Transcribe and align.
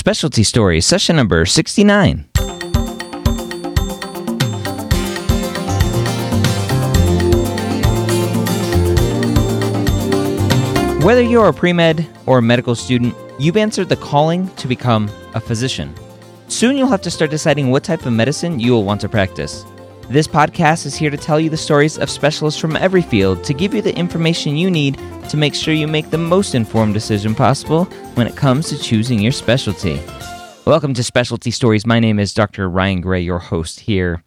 Specialty 0.00 0.44
Stories, 0.44 0.86
session 0.86 1.16
number 1.16 1.44
69. 1.44 2.24
Whether 11.02 11.20
you're 11.20 11.48
a 11.48 11.52
pre 11.52 11.74
med 11.74 12.08
or 12.24 12.38
a 12.38 12.42
medical 12.42 12.74
student, 12.74 13.14
you've 13.38 13.58
answered 13.58 13.90
the 13.90 13.96
calling 13.96 14.48
to 14.56 14.66
become 14.66 15.10
a 15.34 15.40
physician. 15.40 15.94
Soon 16.48 16.78
you'll 16.78 16.88
have 16.88 17.02
to 17.02 17.10
start 17.10 17.30
deciding 17.30 17.70
what 17.70 17.84
type 17.84 18.06
of 18.06 18.14
medicine 18.14 18.58
you 18.58 18.72
will 18.72 18.84
want 18.84 19.02
to 19.02 19.08
practice. 19.10 19.66
This 20.10 20.26
podcast 20.26 20.86
is 20.86 20.96
here 20.96 21.08
to 21.10 21.16
tell 21.16 21.38
you 21.38 21.50
the 21.50 21.56
stories 21.56 21.96
of 21.96 22.10
specialists 22.10 22.60
from 22.60 22.74
every 22.74 23.00
field 23.00 23.44
to 23.44 23.54
give 23.54 23.72
you 23.72 23.80
the 23.80 23.96
information 23.96 24.56
you 24.56 24.68
need 24.68 24.98
to 25.28 25.36
make 25.36 25.54
sure 25.54 25.72
you 25.72 25.86
make 25.86 26.10
the 26.10 26.18
most 26.18 26.56
informed 26.56 26.94
decision 26.94 27.32
possible 27.32 27.84
when 28.14 28.26
it 28.26 28.34
comes 28.34 28.68
to 28.70 28.76
choosing 28.76 29.20
your 29.20 29.30
specialty. 29.30 30.02
Welcome 30.66 30.94
to 30.94 31.04
Specialty 31.04 31.52
Stories. 31.52 31.86
My 31.86 32.00
name 32.00 32.18
is 32.18 32.34
Dr. 32.34 32.68
Ryan 32.68 33.00
Gray, 33.00 33.20
your 33.20 33.38
host 33.38 33.78
here. 33.78 34.24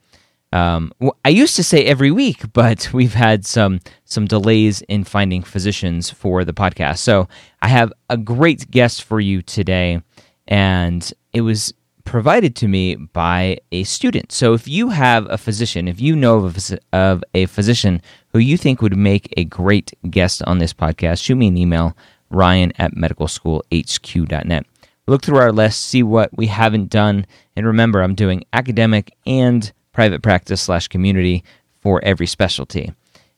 Um, 0.53 0.93
I 1.25 1.27
used 1.27 1.57
to 1.57 1.63
say 1.65 1.83
every 1.83 2.11
week, 2.11 2.43
but 2.53 2.89
we've 2.93 3.15
had 3.15 3.45
some 3.45 3.81
some 4.05 4.23
delays 4.25 4.83
in 4.83 5.03
finding 5.03 5.43
physicians 5.43 6.09
for 6.09 6.45
the 6.45 6.53
podcast. 6.53 6.99
So 6.99 7.27
I 7.61 7.67
have 7.67 7.91
a 8.09 8.15
great 8.15 8.71
guest 8.71 9.03
for 9.03 9.19
you 9.19 9.41
today, 9.41 10.01
and 10.47 11.11
it 11.33 11.41
was 11.41 11.73
provided 12.03 12.55
to 12.57 12.67
me 12.67 12.95
by 12.95 13.57
a 13.71 13.83
student. 13.83 14.31
So 14.31 14.53
if 14.53 14.67
you 14.67 14.89
have 14.89 15.27
a 15.29 15.37
physician, 15.37 15.87
if 15.87 15.99
you 15.99 16.15
know 16.15 16.45
of 16.45 16.57
a, 16.57 16.79
of 16.95 17.23
a 17.33 17.45
physician 17.47 18.01
who 18.29 18.39
you 18.39 18.57
think 18.57 18.81
would 18.81 18.97
make 18.97 19.33
a 19.37 19.45
great 19.45 19.93
guest 20.09 20.43
on 20.43 20.57
this 20.57 20.73
podcast, 20.73 21.23
shoot 21.23 21.35
me 21.35 21.47
an 21.47 21.57
email, 21.57 21.95
ryan 22.29 22.73
at 22.77 22.95
medicalschoolhq.net. 22.95 24.65
Look 25.07 25.23
through 25.23 25.37
our 25.37 25.51
list, 25.51 25.83
see 25.83 26.03
what 26.03 26.29
we 26.35 26.47
haven't 26.47 26.89
done, 26.89 27.25
and 27.55 27.65
remember, 27.65 28.01
I'm 28.01 28.15
doing 28.15 28.45
academic 28.53 29.15
and 29.25 29.71
private 29.91 30.21
practice 30.21 30.61
slash 30.61 30.87
community 30.87 31.43
for 31.81 32.03
every 32.03 32.27
specialty. 32.27 32.93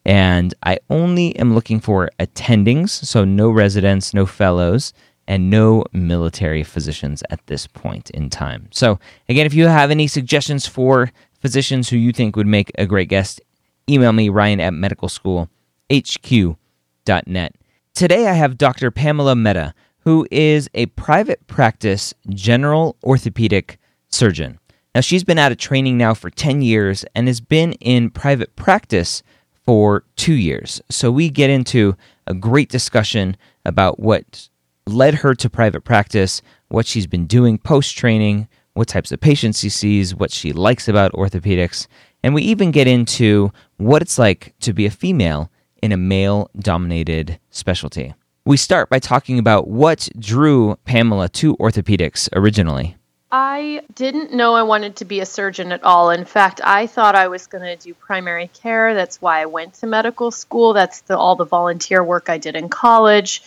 And 0.06 0.54
I 0.62 0.78
only 0.90 1.36
am 1.38 1.56
looking 1.56 1.80
for 1.80 2.12
attendings, 2.20 2.90
so 2.90 3.26
no 3.26 3.50
residents, 3.50 4.14
no 4.14 4.28
fellows, 4.28 4.94
and 5.28 5.50
no 5.50 5.84
military 5.92 6.64
physicians 6.64 7.24
at 7.30 7.46
this 7.48 7.68
point 7.68 8.10
in 8.12 8.30
time. 8.30 8.70
So, 8.72 9.00
again, 9.28 9.46
if 9.46 9.54
you 9.54 9.68
have 9.68 9.92
any 9.92 10.08
suggestions 10.08 10.66
for 10.68 11.12
physicians 11.40 11.90
who 11.90 11.98
you 11.98 12.12
think 12.12 12.36
would 12.36 12.48
make 12.48 12.72
a 12.78 12.86
great 12.86 13.10
guest, 13.10 13.42
email 13.90 14.14
me, 14.14 14.30
ryan 14.30 14.60
at 14.60 14.74
medicalschoolhq.net. 14.74 17.56
Today 17.94 18.28
I 18.28 18.34
have 18.34 18.58
Dr. 18.58 18.92
Pamela 18.92 19.36
Mehta, 19.36 19.74
who 20.00 20.28
is 20.30 20.70
a 20.74 20.88
private 20.88 21.48
practice 21.48 22.14
general 22.30 22.98
orthopedic 23.04 23.80
surgeon. 24.10 24.60
Now, 24.94 25.02
she's 25.02 25.24
been 25.24 25.40
out 25.40 25.52
of 25.52 25.58
training 25.58 25.98
now 25.98 26.14
for 26.14 26.30
10 26.30 26.62
years 26.62 27.04
and 27.16 27.28
has 27.28 27.42
been 27.42 27.74
in 27.74 28.12
private 28.12 28.56
practice 28.56 29.24
for 29.66 30.04
two 30.16 30.36
years. 30.36 30.82
So, 30.90 31.12
we 31.12 31.30
get 31.30 31.50
into 31.50 31.98
a 32.28 32.34
great 32.34 32.70
discussion 32.70 33.36
about 33.66 34.00
what 34.00 34.50
led 34.88 35.16
her 35.16 35.34
to 35.36 35.50
private 35.50 35.84
practice, 35.84 36.42
what 36.68 36.86
she's 36.86 37.08
been 37.08 37.26
doing 37.26 37.58
post 37.58 37.98
training, 37.98 38.48
what 38.74 38.88
types 38.88 39.12
of 39.12 39.20
patients 39.20 39.60
she 39.60 39.70
sees, 39.70 40.14
what 40.14 40.32
she 40.32 40.52
likes 40.52 40.88
about 40.88 41.14
orthopedics, 41.14 41.88
and 42.24 42.34
we 42.34 42.42
even 42.44 42.72
get 42.72 42.88
into 42.88 43.52
what 43.78 44.02
it's 44.02 44.18
like 44.18 44.54
to 44.60 44.74
be 44.74 44.86
a 44.86 44.92
female 44.92 45.52
in 45.82 45.92
a 45.92 45.98
male 45.98 46.50
dominated 46.58 47.40
specialty. 47.52 48.14
We 48.46 48.58
start 48.58 48.90
by 48.90 49.00
talking 49.00 49.40
about 49.40 49.68
what 49.68 50.10
drew 50.20 50.76
Pamela 50.86 51.30
to 51.30 51.56
orthopedics 51.58 52.30
originally. 52.34 52.96
I 53.32 53.82
didn't 53.96 54.34
know 54.34 54.54
I 54.54 54.64
wanted 54.64 54.96
to 54.98 55.06
be 55.06 55.20
a 55.20 55.26
surgeon 55.26 55.72
at 55.72 55.84
all. 55.84 56.10
In 56.10 56.26
fact, 56.26 56.62
I 56.64 56.88
thought 56.88 57.16
I 57.16 57.28
was 57.28 57.48
going 57.48 57.64
to 57.64 57.76
do 57.76 57.94
primary 57.94 58.50
care. 58.54 58.94
That's 58.94 59.22
why 59.22 59.42
I 59.42 59.46
went 59.46 59.74
to 59.76 59.88
medical 59.88 60.32
school. 60.32 60.74
That's 60.74 61.02
the, 61.02 61.18
all 61.18 61.36
the 61.36 61.44
volunteer 61.44 62.04
work 62.04 62.30
I 62.30 62.38
did 62.38 62.56
in 62.56 62.70
college. 62.70 63.42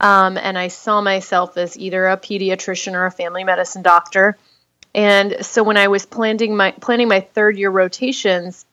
Um, 0.00 0.36
and 0.36 0.56
I 0.56 0.68
saw 0.68 1.00
myself 1.00 1.56
as 1.56 1.76
either 1.76 2.06
a 2.06 2.16
pediatrician 2.16 2.94
or 2.94 3.06
a 3.06 3.10
family 3.10 3.44
medicine 3.44 3.82
doctor. 3.82 4.38
And 4.94 5.44
so 5.44 5.62
when 5.62 5.76
I 5.76 5.88
was 5.88 6.06
planning 6.06 6.56
my 6.56 6.70
planning 6.70 7.08
my 7.08 7.20
third 7.20 7.58
year 7.58 7.70
rotations, 7.70 8.64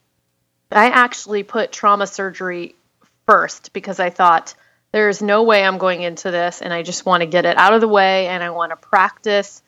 I 0.72 0.90
actually 0.90 1.44
put 1.44 1.72
trauma 1.72 2.08
surgery 2.08 2.76
first 3.26 3.74
because 3.74 4.00
I 4.00 4.10
thought 4.10 4.54
there's 4.92 5.22
no 5.22 5.44
way 5.44 5.64
I'm 5.64 5.78
going 5.78 6.02
into 6.02 6.32
this 6.32 6.62
and 6.62 6.74
I 6.74 6.84
just 6.84 7.06
want 7.06 7.22
to 7.22 7.28
get 7.28 7.46
it 7.46 7.58
out 7.58 7.74
of 7.74 7.82
the 7.82 7.88
way 7.88 8.28
and 8.28 8.44
I 8.44 8.52
want 8.52 8.72
to 8.72 8.76
practice 8.76 9.62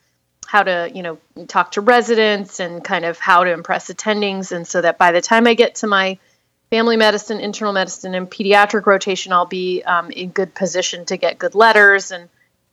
how 0.45 0.63
to, 0.63 0.89
you 0.93 1.03
know, 1.03 1.17
talk 1.47 1.71
to 1.73 1.81
residents 1.81 2.59
and 2.59 2.83
kind 2.83 3.03
of 3.03 3.19
how 3.19 3.43
to 3.43 3.51
impress 3.51 3.91
attendings 3.91 4.51
and 4.51 4.65
so 4.65 4.81
that 4.81 4.97
by 4.97 5.11
the 5.11 5.21
time 5.21 5.45
I 5.45 5.53
get 5.53 5.75
to 5.75 5.87
my 5.87 6.17
family 6.69 6.97
medicine, 6.97 7.39
internal 7.39 7.73
medicine, 7.73 8.15
and 8.15 8.29
pediatric 8.29 8.85
rotation, 8.85 9.31
I'll 9.31 9.45
be 9.45 9.83
um, 9.83 10.11
in 10.11 10.29
good 10.29 10.53
position 10.53 11.05
to 11.05 11.17
get 11.17 11.39
good 11.39 11.55
letters 11.55 12.11
and 12.11 12.29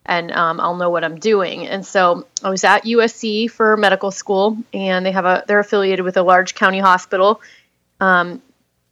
and 0.07 0.31
um, 0.31 0.59
I'll 0.59 0.75
know 0.75 0.91
what 0.91 1.03
I'm 1.03 1.17
doing. 1.17 1.65
And 1.65 1.83
so 1.83 2.27
I 2.43 2.51
was 2.51 2.63
at 2.63 2.83
USC 2.83 3.49
for 3.49 3.75
medical 3.75 4.11
school, 4.11 4.55
and 4.71 5.03
they 5.03 5.11
have 5.11 5.25
a 5.25 5.43
they're 5.47 5.59
affiliated 5.59 6.05
with 6.05 6.17
a 6.17 6.21
large 6.21 6.53
county 6.53 6.79
hospital 6.79 7.41
um, 7.99 8.41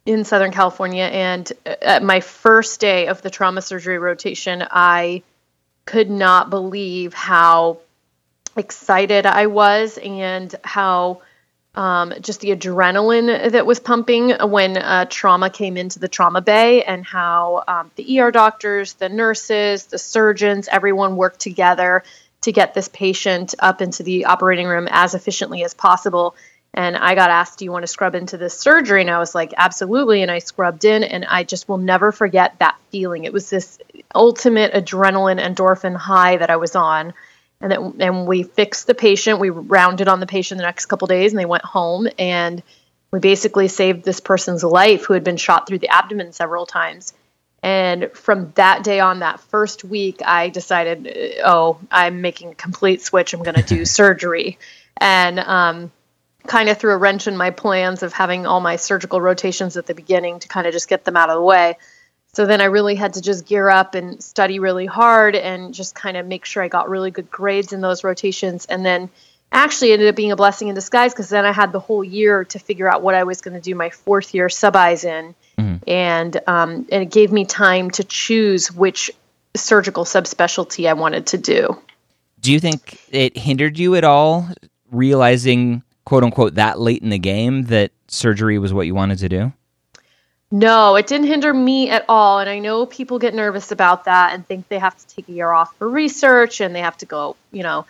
in 0.04 0.24
Southern 0.24 0.50
California. 0.50 1.04
And 1.04 1.50
at 1.64 2.02
my 2.02 2.20
first 2.20 2.80
day 2.80 3.06
of 3.06 3.22
the 3.22 3.30
trauma 3.30 3.62
surgery 3.62 3.98
rotation, 3.98 4.66
I 4.68 5.22
could 5.84 6.10
not 6.10 6.50
believe 6.50 7.14
how 7.14 7.78
excited 8.56 9.26
I 9.26 9.46
was 9.46 9.98
and 9.98 10.52
how 10.64 11.22
um, 11.74 12.14
just 12.20 12.40
the 12.40 12.50
adrenaline 12.50 13.50
that 13.50 13.66
was 13.66 13.80
pumping 13.80 14.30
when 14.30 14.76
uh, 14.76 15.06
trauma 15.08 15.50
came 15.50 15.76
into 15.76 15.98
the 15.98 16.08
trauma 16.08 16.40
bay, 16.40 16.84
and 16.84 17.04
how 17.04 17.64
um, 17.66 17.90
the 17.96 18.20
ER 18.20 18.30
doctors, 18.30 18.94
the 18.94 19.08
nurses, 19.08 19.86
the 19.86 19.98
surgeons, 19.98 20.68
everyone 20.68 21.16
worked 21.16 21.40
together 21.40 22.04
to 22.42 22.52
get 22.52 22.74
this 22.74 22.88
patient 22.88 23.54
up 23.58 23.80
into 23.80 24.02
the 24.02 24.26
operating 24.26 24.66
room 24.66 24.86
as 24.90 25.14
efficiently 25.14 25.64
as 25.64 25.74
possible. 25.74 26.36
And 26.74 26.96
I 26.96 27.14
got 27.14 27.30
asked, 27.30 27.58
Do 27.58 27.64
you 27.64 27.72
want 27.72 27.84
to 27.84 27.88
scrub 27.88 28.14
into 28.14 28.36
this 28.36 28.58
surgery? 28.58 29.00
And 29.00 29.10
I 29.10 29.18
was 29.18 29.34
like, 29.34 29.54
Absolutely. 29.56 30.22
And 30.22 30.30
I 30.30 30.40
scrubbed 30.40 30.84
in, 30.84 31.02
and 31.02 31.24
I 31.24 31.44
just 31.44 31.68
will 31.68 31.78
never 31.78 32.12
forget 32.12 32.58
that 32.58 32.76
feeling. 32.90 33.24
It 33.24 33.32
was 33.32 33.48
this 33.48 33.78
ultimate 34.14 34.72
adrenaline 34.72 35.40
endorphin 35.40 35.96
high 35.96 36.36
that 36.36 36.50
I 36.50 36.56
was 36.56 36.76
on 36.76 37.14
and 37.64 37.72
that 37.72 38.06
and 38.06 38.26
we 38.26 38.42
fixed 38.42 38.86
the 38.86 38.94
patient. 38.94 39.40
We 39.40 39.48
rounded 39.48 40.06
on 40.06 40.20
the 40.20 40.26
patient 40.26 40.58
the 40.58 40.66
next 40.66 40.86
couple 40.86 41.06
days, 41.06 41.32
and 41.32 41.38
they 41.38 41.46
went 41.46 41.64
home. 41.64 42.06
And 42.18 42.62
we 43.10 43.20
basically 43.20 43.68
saved 43.68 44.04
this 44.04 44.20
person's 44.20 44.62
life 44.62 45.06
who 45.06 45.14
had 45.14 45.24
been 45.24 45.38
shot 45.38 45.66
through 45.66 45.78
the 45.78 45.88
abdomen 45.88 46.32
several 46.32 46.66
times. 46.66 47.14
And 47.62 48.12
from 48.12 48.52
that 48.56 48.84
day 48.84 49.00
on, 49.00 49.20
that 49.20 49.40
first 49.40 49.82
week, 49.82 50.20
I 50.22 50.50
decided, 50.50 51.38
oh, 51.42 51.78
I'm 51.90 52.20
making 52.20 52.50
a 52.50 52.54
complete 52.54 53.00
switch. 53.00 53.32
I'm 53.32 53.42
going 53.42 53.54
to 53.54 53.62
do 53.62 53.84
surgery, 53.86 54.58
and 54.98 55.40
um, 55.40 55.90
kind 56.46 56.68
of 56.68 56.76
threw 56.76 56.92
a 56.92 56.98
wrench 56.98 57.26
in 57.26 57.34
my 57.34 57.48
plans 57.48 58.02
of 58.02 58.12
having 58.12 58.44
all 58.44 58.60
my 58.60 58.76
surgical 58.76 59.22
rotations 59.22 59.78
at 59.78 59.86
the 59.86 59.94
beginning 59.94 60.40
to 60.40 60.48
kind 60.48 60.66
of 60.66 60.74
just 60.74 60.90
get 60.90 61.06
them 61.06 61.16
out 61.16 61.30
of 61.30 61.36
the 61.36 61.42
way. 61.42 61.78
So 62.34 62.46
then 62.46 62.60
I 62.60 62.64
really 62.64 62.96
had 62.96 63.14
to 63.14 63.22
just 63.22 63.46
gear 63.46 63.68
up 63.68 63.94
and 63.94 64.22
study 64.22 64.58
really 64.58 64.86
hard 64.86 65.36
and 65.36 65.72
just 65.72 65.94
kind 65.94 66.16
of 66.16 66.26
make 66.26 66.44
sure 66.44 66.62
I 66.62 66.68
got 66.68 66.88
really 66.88 67.10
good 67.12 67.30
grades 67.30 67.72
in 67.72 67.80
those 67.80 68.02
rotations. 68.02 68.66
And 68.66 68.84
then 68.84 69.08
actually 69.52 69.92
ended 69.92 70.08
up 70.08 70.16
being 70.16 70.32
a 70.32 70.36
blessing 70.36 70.66
in 70.66 70.74
disguise 70.74 71.12
because 71.12 71.28
then 71.28 71.44
I 71.44 71.52
had 71.52 71.70
the 71.70 71.78
whole 71.78 72.02
year 72.02 72.44
to 72.46 72.58
figure 72.58 72.88
out 72.88 73.02
what 73.02 73.14
I 73.14 73.22
was 73.22 73.40
going 73.40 73.54
to 73.54 73.60
do 73.60 73.76
my 73.76 73.90
fourth 73.90 74.34
year 74.34 74.48
sub-Is 74.48 75.04
in. 75.04 75.34
Mm-hmm. 75.58 75.88
And, 75.88 76.40
um, 76.48 76.70
and 76.90 77.02
it 77.02 77.10
gave 77.12 77.30
me 77.30 77.44
time 77.44 77.90
to 77.92 78.04
choose 78.04 78.72
which 78.72 79.12
surgical 79.54 80.04
subspecialty 80.04 80.88
I 80.88 80.94
wanted 80.94 81.28
to 81.28 81.38
do. 81.38 81.80
Do 82.40 82.52
you 82.52 82.58
think 82.58 83.00
it 83.10 83.38
hindered 83.38 83.78
you 83.78 83.94
at 83.94 84.02
all 84.02 84.48
realizing, 84.90 85.84
quote 86.04 86.24
unquote, 86.24 86.56
that 86.56 86.80
late 86.80 87.02
in 87.02 87.10
the 87.10 87.18
game 87.18 87.62
that 87.66 87.92
surgery 88.08 88.58
was 88.58 88.72
what 88.72 88.86
you 88.86 88.94
wanted 88.94 89.18
to 89.18 89.28
do? 89.28 89.52
No, 90.54 90.94
it 90.94 91.08
didn't 91.08 91.26
hinder 91.26 91.52
me 91.52 91.90
at 91.90 92.04
all. 92.08 92.38
And 92.38 92.48
I 92.48 92.60
know 92.60 92.86
people 92.86 93.18
get 93.18 93.34
nervous 93.34 93.72
about 93.72 94.04
that 94.04 94.34
and 94.34 94.46
think 94.46 94.68
they 94.68 94.78
have 94.78 94.96
to 94.96 95.06
take 95.08 95.28
a 95.28 95.32
year 95.32 95.50
off 95.50 95.74
for 95.78 95.88
research 95.88 96.60
and 96.60 96.72
they 96.72 96.80
have 96.80 96.96
to 96.98 97.06
go, 97.06 97.34
you 97.50 97.64
know, 97.64 97.86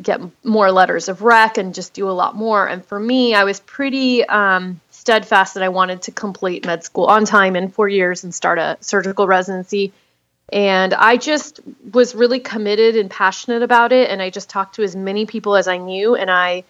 get 0.00 0.20
more 0.44 0.70
letters 0.70 1.08
of 1.08 1.22
rec 1.22 1.58
and 1.58 1.74
just 1.74 1.94
do 1.94 2.08
a 2.08 2.12
lot 2.12 2.36
more. 2.36 2.64
And 2.64 2.84
for 2.84 2.96
me, 2.96 3.34
I 3.34 3.42
was 3.42 3.58
pretty 3.58 4.24
um, 4.24 4.80
steadfast 4.90 5.54
that 5.54 5.64
I 5.64 5.68
wanted 5.70 6.02
to 6.02 6.12
complete 6.12 6.64
med 6.64 6.84
school 6.84 7.06
on 7.06 7.24
time 7.24 7.56
in 7.56 7.70
four 7.70 7.88
years 7.88 8.22
and 8.22 8.32
start 8.32 8.60
a 8.60 8.78
surgical 8.80 9.26
residency. 9.26 9.92
And 10.52 10.94
I 10.94 11.16
just 11.16 11.58
was 11.92 12.14
really 12.14 12.38
committed 12.38 12.94
and 12.94 13.10
passionate 13.10 13.64
about 13.64 13.90
it. 13.90 14.10
And 14.10 14.22
I 14.22 14.30
just 14.30 14.48
talked 14.48 14.76
to 14.76 14.84
as 14.84 14.94
many 14.94 15.26
people 15.26 15.56
as 15.56 15.66
I 15.66 15.78
knew. 15.78 16.14
And 16.14 16.30
I, 16.30 16.62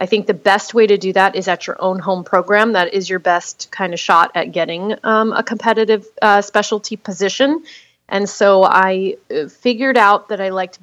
I 0.00 0.06
think 0.06 0.26
the 0.26 0.34
best 0.34 0.72
way 0.72 0.86
to 0.86 0.96
do 0.96 1.12
that 1.12 1.36
is 1.36 1.46
at 1.46 1.66
your 1.66 1.76
own 1.80 1.98
home 1.98 2.24
program. 2.24 2.72
That 2.72 2.94
is 2.94 3.10
your 3.10 3.18
best 3.18 3.70
kind 3.70 3.92
of 3.92 4.00
shot 4.00 4.32
at 4.34 4.50
getting 4.50 4.94
um, 5.04 5.34
a 5.34 5.42
competitive 5.42 6.06
uh, 6.22 6.40
specialty 6.40 6.96
position. 6.96 7.62
And 8.08 8.26
so 8.26 8.64
I 8.64 9.16
uh, 9.30 9.48
figured 9.48 9.98
out 9.98 10.30
that 10.30 10.40
I 10.40 10.48
liked 10.48 10.78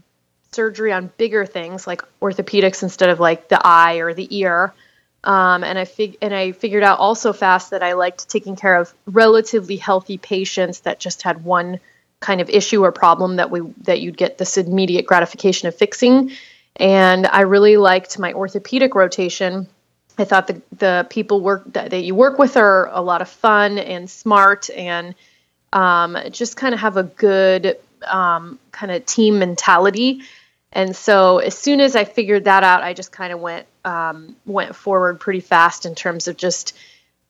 surgery 0.51 0.93
on 0.93 1.09
bigger 1.17 1.47
things 1.47 1.87
like 1.87 2.03
orthopedics 2.21 2.83
instead 2.83 3.09
of 3.09 3.19
like 3.19 3.49
the 3.49 3.59
eye 3.65 3.95
or 3.95 4.13
the 4.13 4.27
ear. 4.37 4.71
Um, 5.23 5.63
and 5.63 5.79
I 5.79 5.85
fig- 5.85 6.17
and 6.21 6.33
I 6.33 6.51
figured 6.51 6.83
out 6.83 6.99
also 6.99 7.33
fast 7.33 7.71
that 7.71 7.81
I 7.81 7.93
liked 7.93 8.29
taking 8.29 8.55
care 8.55 8.75
of 8.75 8.93
relatively 9.07 9.77
healthy 9.77 10.19
patients 10.19 10.81
that 10.81 10.99
just 10.99 11.23
had 11.23 11.43
one 11.43 11.79
kind 12.19 12.39
of 12.39 12.49
issue 12.49 12.83
or 12.83 12.91
problem 12.91 13.37
that 13.37 13.49
we 13.49 13.61
that 13.81 13.99
you'd 13.99 14.15
get 14.15 14.37
this 14.37 14.57
immediate 14.57 15.07
gratification 15.07 15.67
of 15.67 15.75
fixing. 15.75 16.31
And 16.77 17.27
I 17.27 17.41
really 17.41 17.77
liked 17.77 18.19
my 18.19 18.33
orthopedic 18.33 18.95
rotation. 18.95 19.67
I 20.17 20.23
thought 20.23 20.47
the 20.47 20.61
the 20.77 21.07
people 21.09 21.41
work 21.41 21.63
that, 21.73 21.91
that 21.91 22.01
you 22.01 22.15
work 22.15 22.39
with 22.39 22.57
are 22.57 22.89
a 22.91 23.01
lot 23.01 23.21
of 23.21 23.29
fun 23.29 23.77
and 23.77 24.09
smart 24.09 24.69
and 24.69 25.13
um, 25.73 26.17
just 26.31 26.55
kind 26.57 26.73
of 26.73 26.79
have 26.79 26.97
a 26.97 27.03
good 27.03 27.77
um, 28.05 28.59
kind 28.71 28.91
of 28.91 29.05
team 29.05 29.39
mentality. 29.39 30.21
And 30.71 30.95
so 30.95 31.39
as 31.39 31.57
soon 31.57 31.79
as 31.81 31.95
I 31.95 32.03
figured 32.03 32.43
that 32.45 32.63
out, 32.63 32.83
I 32.83 32.93
just 32.93 33.11
kind 33.11 33.33
of 33.33 33.39
went 33.39 33.67
um, 33.85 34.35
went 34.45 34.75
forward 34.75 35.19
pretty 35.19 35.39
fast 35.39 35.85
in 35.85 35.95
terms 35.95 36.27
of 36.27 36.37
just 36.37 36.73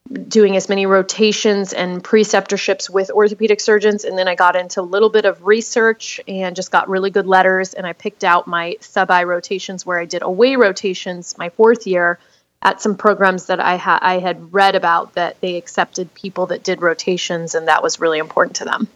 doing 0.07 0.55
as 0.55 0.69
many 0.69 0.85
rotations 0.85 1.73
and 1.73 2.03
preceptorships 2.03 2.89
with 2.89 3.09
orthopedic 3.11 3.59
surgeons. 3.59 4.03
And 4.03 4.17
then 4.17 4.27
I 4.27 4.35
got 4.35 4.55
into 4.55 4.81
a 4.81 4.83
little 4.83 5.09
bit 5.09 5.25
of 5.25 5.45
research 5.45 6.19
and 6.27 6.55
just 6.55 6.71
got 6.71 6.89
really 6.89 7.09
good 7.09 7.27
letters. 7.27 7.73
And 7.73 7.85
I 7.85 7.93
picked 7.93 8.23
out 8.23 8.47
my 8.47 8.77
sub 8.79 9.11
I 9.11 9.23
rotations 9.23 9.85
where 9.85 9.99
I 9.99 10.05
did 10.05 10.21
away 10.21 10.55
rotations 10.55 11.37
my 11.37 11.49
fourth 11.49 11.87
year 11.87 12.19
at 12.61 12.81
some 12.81 12.95
programs 12.95 13.47
that 13.47 13.59
I, 13.59 13.77
ha- 13.77 13.99
I 14.01 14.19
had 14.19 14.53
read 14.53 14.75
about 14.75 15.13
that 15.13 15.39
they 15.41 15.57
accepted 15.57 16.13
people 16.13 16.47
that 16.47 16.63
did 16.63 16.81
rotations, 16.81 17.53
and 17.53 17.67
that 17.67 17.83
was 17.83 17.99
really 17.99 18.17
important 18.17 18.57
to 18.57 18.65
them. 18.65 18.87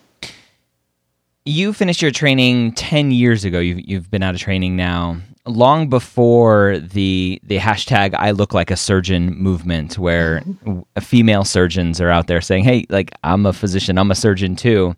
You 1.46 1.74
finished 1.74 2.02
your 2.02 2.12
training 2.12 2.74
10 2.74 3.12
years 3.12 3.46
ago. 3.46 3.60
You've, 3.60 3.80
you've 3.88 4.12
been 4.12 4.24
out 4.24 4.36
of 4.36 4.42
training 4.42 4.75
now. 4.75 5.18
Long 5.45 5.89
before 5.89 6.77
the 6.79 7.41
the 7.43 7.57
hashtag 7.57 8.13
I 8.13 8.31
look 8.31 8.53
like 8.53 8.69
a 8.69 8.77
surgeon 8.77 9.35
movement, 9.35 9.97
where 9.97 10.43
female 10.99 11.43
surgeons 11.43 11.99
are 11.99 12.09
out 12.09 12.27
there 12.27 12.41
saying, 12.41 12.63
Hey, 12.63 12.85
like, 12.89 13.11
I'm 13.23 13.45
a 13.45 13.53
physician, 13.53 13.97
I'm 13.97 14.11
a 14.11 14.15
surgeon 14.15 14.55
too. 14.55 14.95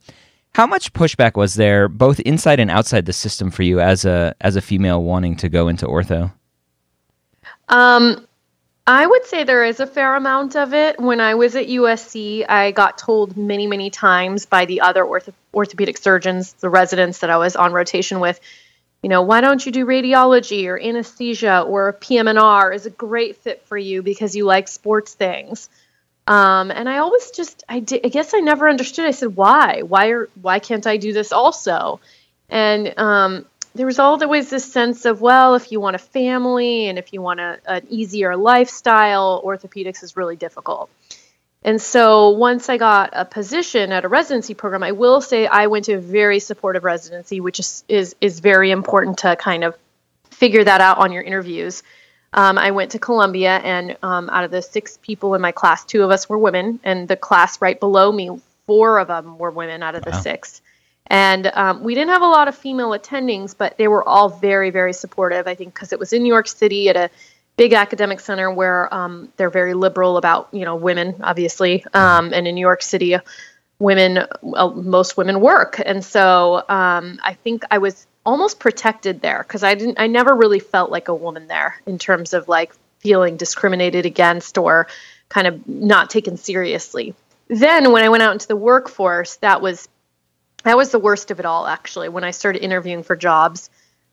How 0.53 0.67
much 0.67 0.93
pushback 0.93 1.35
was 1.35 1.55
there, 1.55 1.87
both 1.87 2.19
inside 2.19 2.59
and 2.59 2.69
outside 2.69 3.05
the 3.05 3.13
system, 3.13 3.51
for 3.51 3.63
you 3.63 3.79
as 3.79 4.05
a 4.05 4.35
as 4.41 4.55
a 4.55 4.61
female 4.61 5.01
wanting 5.01 5.35
to 5.37 5.49
go 5.49 5.67
into 5.69 5.85
ortho? 5.85 6.31
Um, 7.69 8.27
I 8.85 9.07
would 9.07 9.25
say 9.25 9.45
there 9.45 9.63
is 9.63 9.79
a 9.79 9.87
fair 9.87 10.15
amount 10.15 10.57
of 10.57 10.73
it. 10.73 10.99
When 10.99 11.21
I 11.21 11.35
was 11.35 11.55
at 11.55 11.67
USC, 11.67 12.45
I 12.49 12.71
got 12.71 12.97
told 12.97 13.37
many, 13.37 13.65
many 13.65 13.89
times 13.89 14.45
by 14.45 14.65
the 14.65 14.81
other 14.81 15.03
ortho- 15.05 15.33
orthopedic 15.53 15.97
surgeons, 15.97 16.53
the 16.59 16.69
residents 16.69 17.19
that 17.19 17.29
I 17.29 17.37
was 17.37 17.55
on 17.55 17.71
rotation 17.71 18.19
with, 18.19 18.41
you 19.03 19.09
know, 19.09 19.21
why 19.21 19.41
don't 19.41 19.63
you 19.65 19.71
do 19.71 19.85
radiology 19.85 20.65
or 20.67 20.79
anesthesia 20.79 21.61
or 21.61 21.91
PM&R 21.91 22.71
is 22.71 22.85
a 22.85 22.89
great 22.89 23.35
fit 23.35 23.61
for 23.65 23.77
you 23.77 24.01
because 24.01 24.33
you 24.33 24.45
like 24.45 24.69
sports 24.69 25.13
things. 25.13 25.69
Um, 26.25 26.71
and 26.71 26.88
I 26.88 27.00
always 27.00 27.31
just, 27.31 27.65
I, 27.67 27.75
I 27.75 28.07
guess 28.07 28.33
I 28.33 28.39
never 28.39 28.69
understood. 28.69 29.05
I 29.05 29.11
said, 29.11 29.35
why? 29.35 29.81
Why 29.81 30.07
are, 30.11 30.29
why 30.41 30.59
can't 30.59 30.88
I 30.88 30.95
do 30.95 31.11
this 31.11 31.33
also? 31.33 32.00
And 32.47 32.97
um, 32.97 33.45
there 33.75 33.85
was 33.85 34.00
always 34.00 34.50
this 34.50 34.71
sense 34.71 35.03
of 35.03 35.19
well 35.19 35.55
if 35.55 35.71
you 35.71 35.81
want 35.81 35.95
a 35.95 36.00
family 36.00 36.88
and 36.88 36.97
if 36.97 37.11
you 37.11 37.21
want 37.21 37.41
a, 37.41 37.59
an 37.65 37.85
easier 37.89 38.38
lifestyle 38.38 39.41
orthopedics 39.44 40.01
is 40.03 40.15
really 40.15 40.35
difficult 40.35 40.89
and 41.63 41.81
so 41.81 42.30
once 42.31 42.69
i 42.69 42.77
got 42.77 43.10
a 43.13 43.25
position 43.25 43.92
at 43.92 44.06
a 44.06 44.07
residency 44.07 44.54
program 44.54 44.83
i 44.83 44.92
will 44.92 45.21
say 45.21 45.48
i 45.48 45.68
went 45.68 45.86
to 45.86 45.94
a 45.94 46.00
very 46.00 46.39
supportive 46.39 46.83
residency 46.83 47.39
which 47.39 47.60
is 47.60 47.83
is, 47.88 48.15
is 48.21 48.39
very 48.39 48.71
important 48.71 49.19
to 49.19 49.36
kind 49.36 49.63
of 49.63 49.75
figure 50.30 50.63
that 50.63 50.81
out 50.81 50.98
on 50.98 51.12
your 51.12 51.24
interviews 51.24 51.83
um, 52.33 52.57
i 52.57 52.71
went 52.71 52.92
to 52.92 53.00
columbia 53.00 53.57
and 53.57 53.98
um, 54.04 54.30
out 54.30 54.44
of 54.44 54.51
the 54.51 54.62
six 54.62 54.98
people 55.01 55.36
in 55.36 55.42
my 55.42 55.51
class 55.51 55.86
two 55.86 56.04
of 56.04 56.12
us 56.12 56.27
were 56.30 56.38
women 56.38 56.80
and 56.83 57.07
the 57.07 57.18
class 57.18 57.62
right 57.62 57.80
below 57.80 58.12
me 58.12 58.30
four 58.65 59.00
of 59.00 59.07
them 59.07 59.38
were 59.38 59.51
women 59.51 59.83
out 59.83 59.95
of 59.95 60.04
the 60.04 60.12
six 60.21 60.62
and 61.07 61.51
um, 61.54 61.83
we 61.83 61.95
didn't 61.95 62.12
have 62.12 62.21
a 62.21 62.27
lot 62.27 62.48
of 62.48 62.56
female 62.56 62.92
attendings, 62.92 63.56
but 63.57 63.77
they 63.77 63.88
were 63.88 64.07
all 64.07 64.30
very, 64.30 64.69
very 64.69 64.94
supportive. 64.94 65.48
I 65.48 65.56
think 65.56 65.74
because 65.74 65.92
it 65.92 66.00
was 66.00 66.13
in 66.13 66.24
New 66.24 66.31
York 66.31 66.48
City 66.48 66.89
at 66.89 66.95
a 66.95 67.10
big 67.55 67.73
academic 67.73 68.19
center 68.19 68.51
where 68.51 68.94
um, 68.94 69.31
they're 69.38 69.50
very 69.50 69.73
liberal 69.73 70.17
about 70.17 70.50
you 70.51 70.65
know 70.65 70.75
women, 70.75 71.15
obviously, 71.21 71.85
um, 71.94 72.33
and 72.33 72.47
in 72.47 72.55
New 72.55 72.61
York 72.61 72.81
City, 72.81 73.15
women 73.79 74.19
uh, 74.55 74.69
most 74.69 75.17
women 75.17 75.39
work, 75.41 75.79
and 75.83 76.03
so 76.03 76.63
um, 76.69 77.19
I 77.23 77.33
think 77.33 77.63
I 77.71 77.77
was 77.77 78.07
almost 78.25 78.59
protected 78.59 79.21
there 79.21 79.44
because 79.45 79.63
I 79.63 79.75
didn't, 79.75 80.00
I 80.00 80.07
never 80.07 80.33
really 80.33 80.59
felt 80.59 80.89
like 80.89 81.09
a 81.09 81.15
woman 81.15 81.47
there 81.47 81.75
in 81.85 81.97
terms 81.97 82.33
of 82.33 82.47
like 82.47 82.73
feeling 83.00 83.35
discriminated 83.35 84.05
against 84.05 84.57
or 84.57 84.88
kind 85.27 85.45
of 85.45 85.67
not 85.67 86.09
taken 86.09 86.38
seriously. 86.38 87.13
Then 87.50 87.91
when 87.91 88.03
I 88.03 88.09
went 88.09 88.23
out 88.23 88.31
into 88.31 88.47
the 88.47 88.55
workforce, 88.55 89.35
that 89.38 89.61
was 89.61 89.89
that 90.63 90.77
was 90.77 90.91
the 90.91 91.00
worst 91.00 91.31
of 91.31 91.39
it 91.39 91.45
all 91.45 91.67
actually 91.67 92.09
when 92.09 92.23
i 92.23 92.31
started 92.31 92.63
interviewing 92.63 93.03
for 93.03 93.15
jobs 93.15 93.69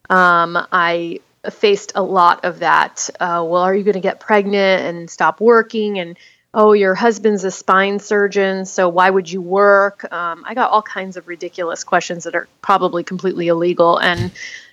um, 0.08 0.58
i 0.72 1.18
faced 1.48 1.92
a 1.94 2.02
lot 2.02 2.44
of 2.44 2.58
that 2.58 3.08
uh, 3.18 3.44
well 3.46 3.62
are 3.62 3.74
you 3.74 3.82
going 3.84 3.94
to 3.94 4.00
get 4.00 4.20
pregnant 4.20 4.82
and 4.84 5.10
stop 5.10 5.40
working? 5.40 5.98
And 5.98 6.18
oh 6.52 6.72
your 6.72 6.94
husband's 6.94 7.44
a 7.44 7.50
spine 7.50 7.98
surgeon 7.98 8.66
so 8.66 8.88
why 8.88 9.08
would 9.08 9.30
you 9.30 9.40
work? 9.40 10.10
Um, 10.12 10.44
i 10.46 10.54
got 10.54 10.70
all 10.70 10.82
kinds 10.82 11.16
of 11.16 11.28
ridiculous 11.28 11.84
questions 11.84 12.24
that 12.24 12.34
are 12.34 12.48
probably 12.60 13.04
completely 13.04 13.48
illegal 13.48 13.98
and 13.98 14.32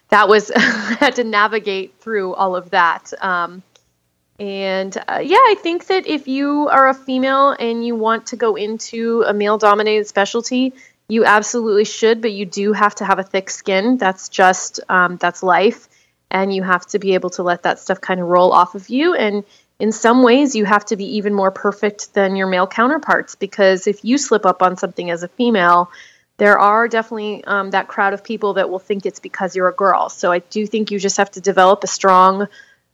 that 0.09 0.27
was 0.27 0.51
i 0.55 0.59
had 0.99 1.15
to 1.15 1.23
navigate 1.23 1.95
through 1.99 2.33
all 2.33 2.55
of 2.55 2.71
that. 2.71 3.13
Um, 3.21 3.63
and 4.39 4.95
uh, 5.07 5.19
yeah 5.23 5.37
i 5.37 5.55
think 5.63 5.87
that 5.87 6.05
if 6.05 6.27
you 6.27 6.67
are 6.69 6.89
a 6.89 6.93
female 6.93 7.55
and 7.59 7.85
you 7.85 7.95
want 7.95 8.27
to 8.27 8.35
go 8.35 8.55
into 8.55 9.23
a 9.25 9.33
male 9.33 9.57
dominated 9.57 10.07
specialty 10.07 10.73
you 11.09 11.25
absolutely 11.25 11.85
should, 11.85 12.21
but 12.21 12.33
you 12.33 12.45
do 12.45 12.73
have 12.73 12.95
to 12.95 13.05
have 13.05 13.19
a 13.19 13.23
thick 13.23 13.49
skin. 13.49 13.97
That's 13.97 14.29
just 14.29 14.79
um, 14.89 15.17
that's 15.17 15.41
life, 15.41 15.87
and 16.31 16.53
you 16.53 16.63
have 16.63 16.85
to 16.87 16.99
be 16.99 17.13
able 17.13 17.29
to 17.31 17.43
let 17.43 17.63
that 17.63 17.79
stuff 17.79 18.01
kind 18.01 18.19
of 18.19 18.27
roll 18.27 18.51
off 18.51 18.75
of 18.75 18.89
you. 18.89 19.13
And 19.13 19.43
in 19.79 19.91
some 19.91 20.23
ways, 20.23 20.55
you 20.55 20.65
have 20.65 20.85
to 20.85 20.95
be 20.95 21.17
even 21.17 21.33
more 21.33 21.51
perfect 21.51 22.13
than 22.13 22.35
your 22.35 22.47
male 22.47 22.67
counterparts 22.67 23.35
because 23.35 23.87
if 23.87 24.03
you 24.03 24.17
slip 24.17 24.45
up 24.45 24.61
on 24.61 24.77
something 24.77 25.09
as 25.09 25.23
a 25.23 25.27
female, 25.27 25.91
there 26.37 26.57
are 26.59 26.87
definitely 26.87 27.43
um, 27.45 27.71
that 27.71 27.87
crowd 27.87 28.13
of 28.13 28.23
people 28.23 28.53
that 28.53 28.69
will 28.69 28.79
think 28.79 29.05
it's 29.05 29.19
because 29.19 29.55
you're 29.55 29.67
a 29.67 29.73
girl. 29.73 30.09
So 30.09 30.31
I 30.31 30.39
do 30.39 30.65
think 30.67 30.91
you 30.91 30.99
just 30.99 31.17
have 31.17 31.31
to 31.31 31.41
develop 31.41 31.83
a 31.83 31.87
strong, 31.87 32.47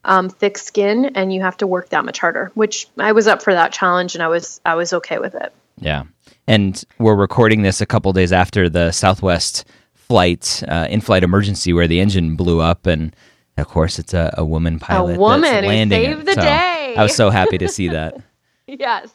um, 0.05 0.29
thick 0.29 0.57
skin, 0.57 1.11
and 1.15 1.33
you 1.33 1.41
have 1.41 1.57
to 1.57 1.67
work 1.67 1.89
that 1.89 2.05
much 2.05 2.19
harder. 2.19 2.51
Which 2.53 2.87
I 2.97 3.11
was 3.11 3.27
up 3.27 3.41
for 3.41 3.53
that 3.53 3.71
challenge, 3.71 4.15
and 4.15 4.23
I 4.23 4.27
was 4.27 4.61
I 4.65 4.75
was 4.75 4.93
okay 4.93 5.19
with 5.19 5.35
it. 5.35 5.53
Yeah. 5.79 6.03
And 6.47 6.81
we're 6.99 7.15
recording 7.15 7.61
this 7.61 7.81
a 7.81 7.85
couple 7.85 8.11
days 8.13 8.33
after 8.33 8.69
the 8.69 8.91
Southwest 8.91 9.65
flight, 10.13 10.63
uh, 10.67 10.85
in 10.91 11.01
flight 11.01 11.23
emergency 11.23 11.73
where 11.73 11.87
the 11.87 11.99
engine 11.99 12.35
blew 12.35 12.61
up. 12.61 12.85
And 12.85 13.15
of 13.57 13.67
course, 13.67 13.97
it's 13.97 14.13
a, 14.13 14.31
a 14.37 14.45
woman 14.45 14.77
pilot. 14.77 15.15
A 15.15 15.19
woman 15.19 15.63
who 15.63 15.89
saved 15.89 16.27
the 16.27 16.35
so 16.35 16.41
day. 16.41 16.93
I 16.95 17.01
was 17.01 17.15
so 17.15 17.31
happy 17.31 17.57
to 17.57 17.67
see 17.67 17.87
that. 17.87 18.21
yes. 18.67 19.11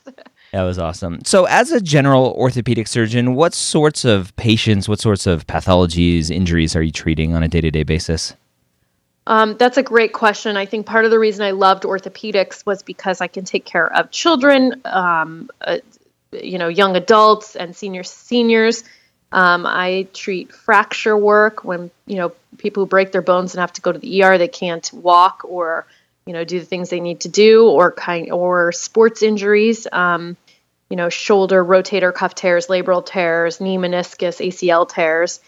That 0.51 0.63
was 0.63 0.77
awesome. 0.77 1.21
So, 1.25 1.45
as 1.45 1.71
a 1.71 1.81
general 1.81 2.35
orthopedic 2.37 2.89
surgeon, 2.89 3.37
what 3.37 3.55
sorts 3.55 4.05
of 4.05 4.35
patients, 4.35 4.89
what 4.89 4.99
sorts 4.99 5.29
of 5.29 5.47
pathologies, 5.47 6.31
injuries 6.31 6.75
are 6.75 6.83
you 6.83 6.91
treating 6.91 7.33
on 7.33 7.45
a 7.45 7.49
day 7.49 7.61
to 7.61 7.71
day 7.71 7.85
basis? 7.85 8.35
Um, 9.29 9.57
that's 9.57 9.77
a 9.77 9.85
great 9.85 10.15
question. 10.15 10.57
I 10.57 10.67
think 10.67 10.85
part 10.85 11.05
of 11.05 11.13
the 11.13 11.19
reason 11.21 11.45
I 11.45 11.53
loved 11.53 11.85
orthopedics 11.85 12.67
was 12.67 12.83
because 12.83 13.21
I 13.21 13.29
can 13.29 13.45
take 13.45 13.65
care 13.65 13.93
of 13.95 14.11
children, 14.11 14.81
um, 14.85 15.49
uh, 15.61 15.79
you 16.33 16.59
know 16.59 16.69
young 16.69 16.97
adults 16.97 17.55
and 17.55 17.77
senior 17.77 18.03
seniors. 18.03 18.83
Um, 19.31 19.67
I 19.67 20.09
treat 20.15 20.53
fracture 20.53 21.17
work 21.17 21.65
when 21.65 21.91
you 22.07 22.17
know 22.17 22.33
people 22.57 22.83
who 22.83 22.89
break 22.89 23.13
their 23.13 23.23
bones 23.23 23.55
and 23.55 23.61
have 23.61 23.73
to 23.75 23.81
go 23.81 23.93
to 23.93 23.99
the 23.99 24.23
ER. 24.23 24.39
They 24.39 24.49
can't 24.49 24.91
walk 24.93 25.43
or 25.45 25.87
you 26.27 26.33
know 26.33 26.45
do 26.45 26.59
the 26.59 26.65
things 26.65 26.91
they 26.91 27.01
need 27.01 27.21
to 27.21 27.29
do, 27.29 27.69
or 27.69 27.93
kind 27.93 28.33
or 28.33 28.73
sports 28.73 29.23
injuries. 29.23 29.87
Um, 29.93 30.37
you 30.89 30.97
know, 30.97 31.09
shoulder 31.11 31.63
rotator 31.63 32.15
cuff 32.15 32.35
tears, 32.35 32.69
labral 32.69 33.05
tears, 33.05 33.61
knee 33.61 33.77
meniscus, 33.77 34.45
ACL 34.47 34.89
tears. 34.89 35.41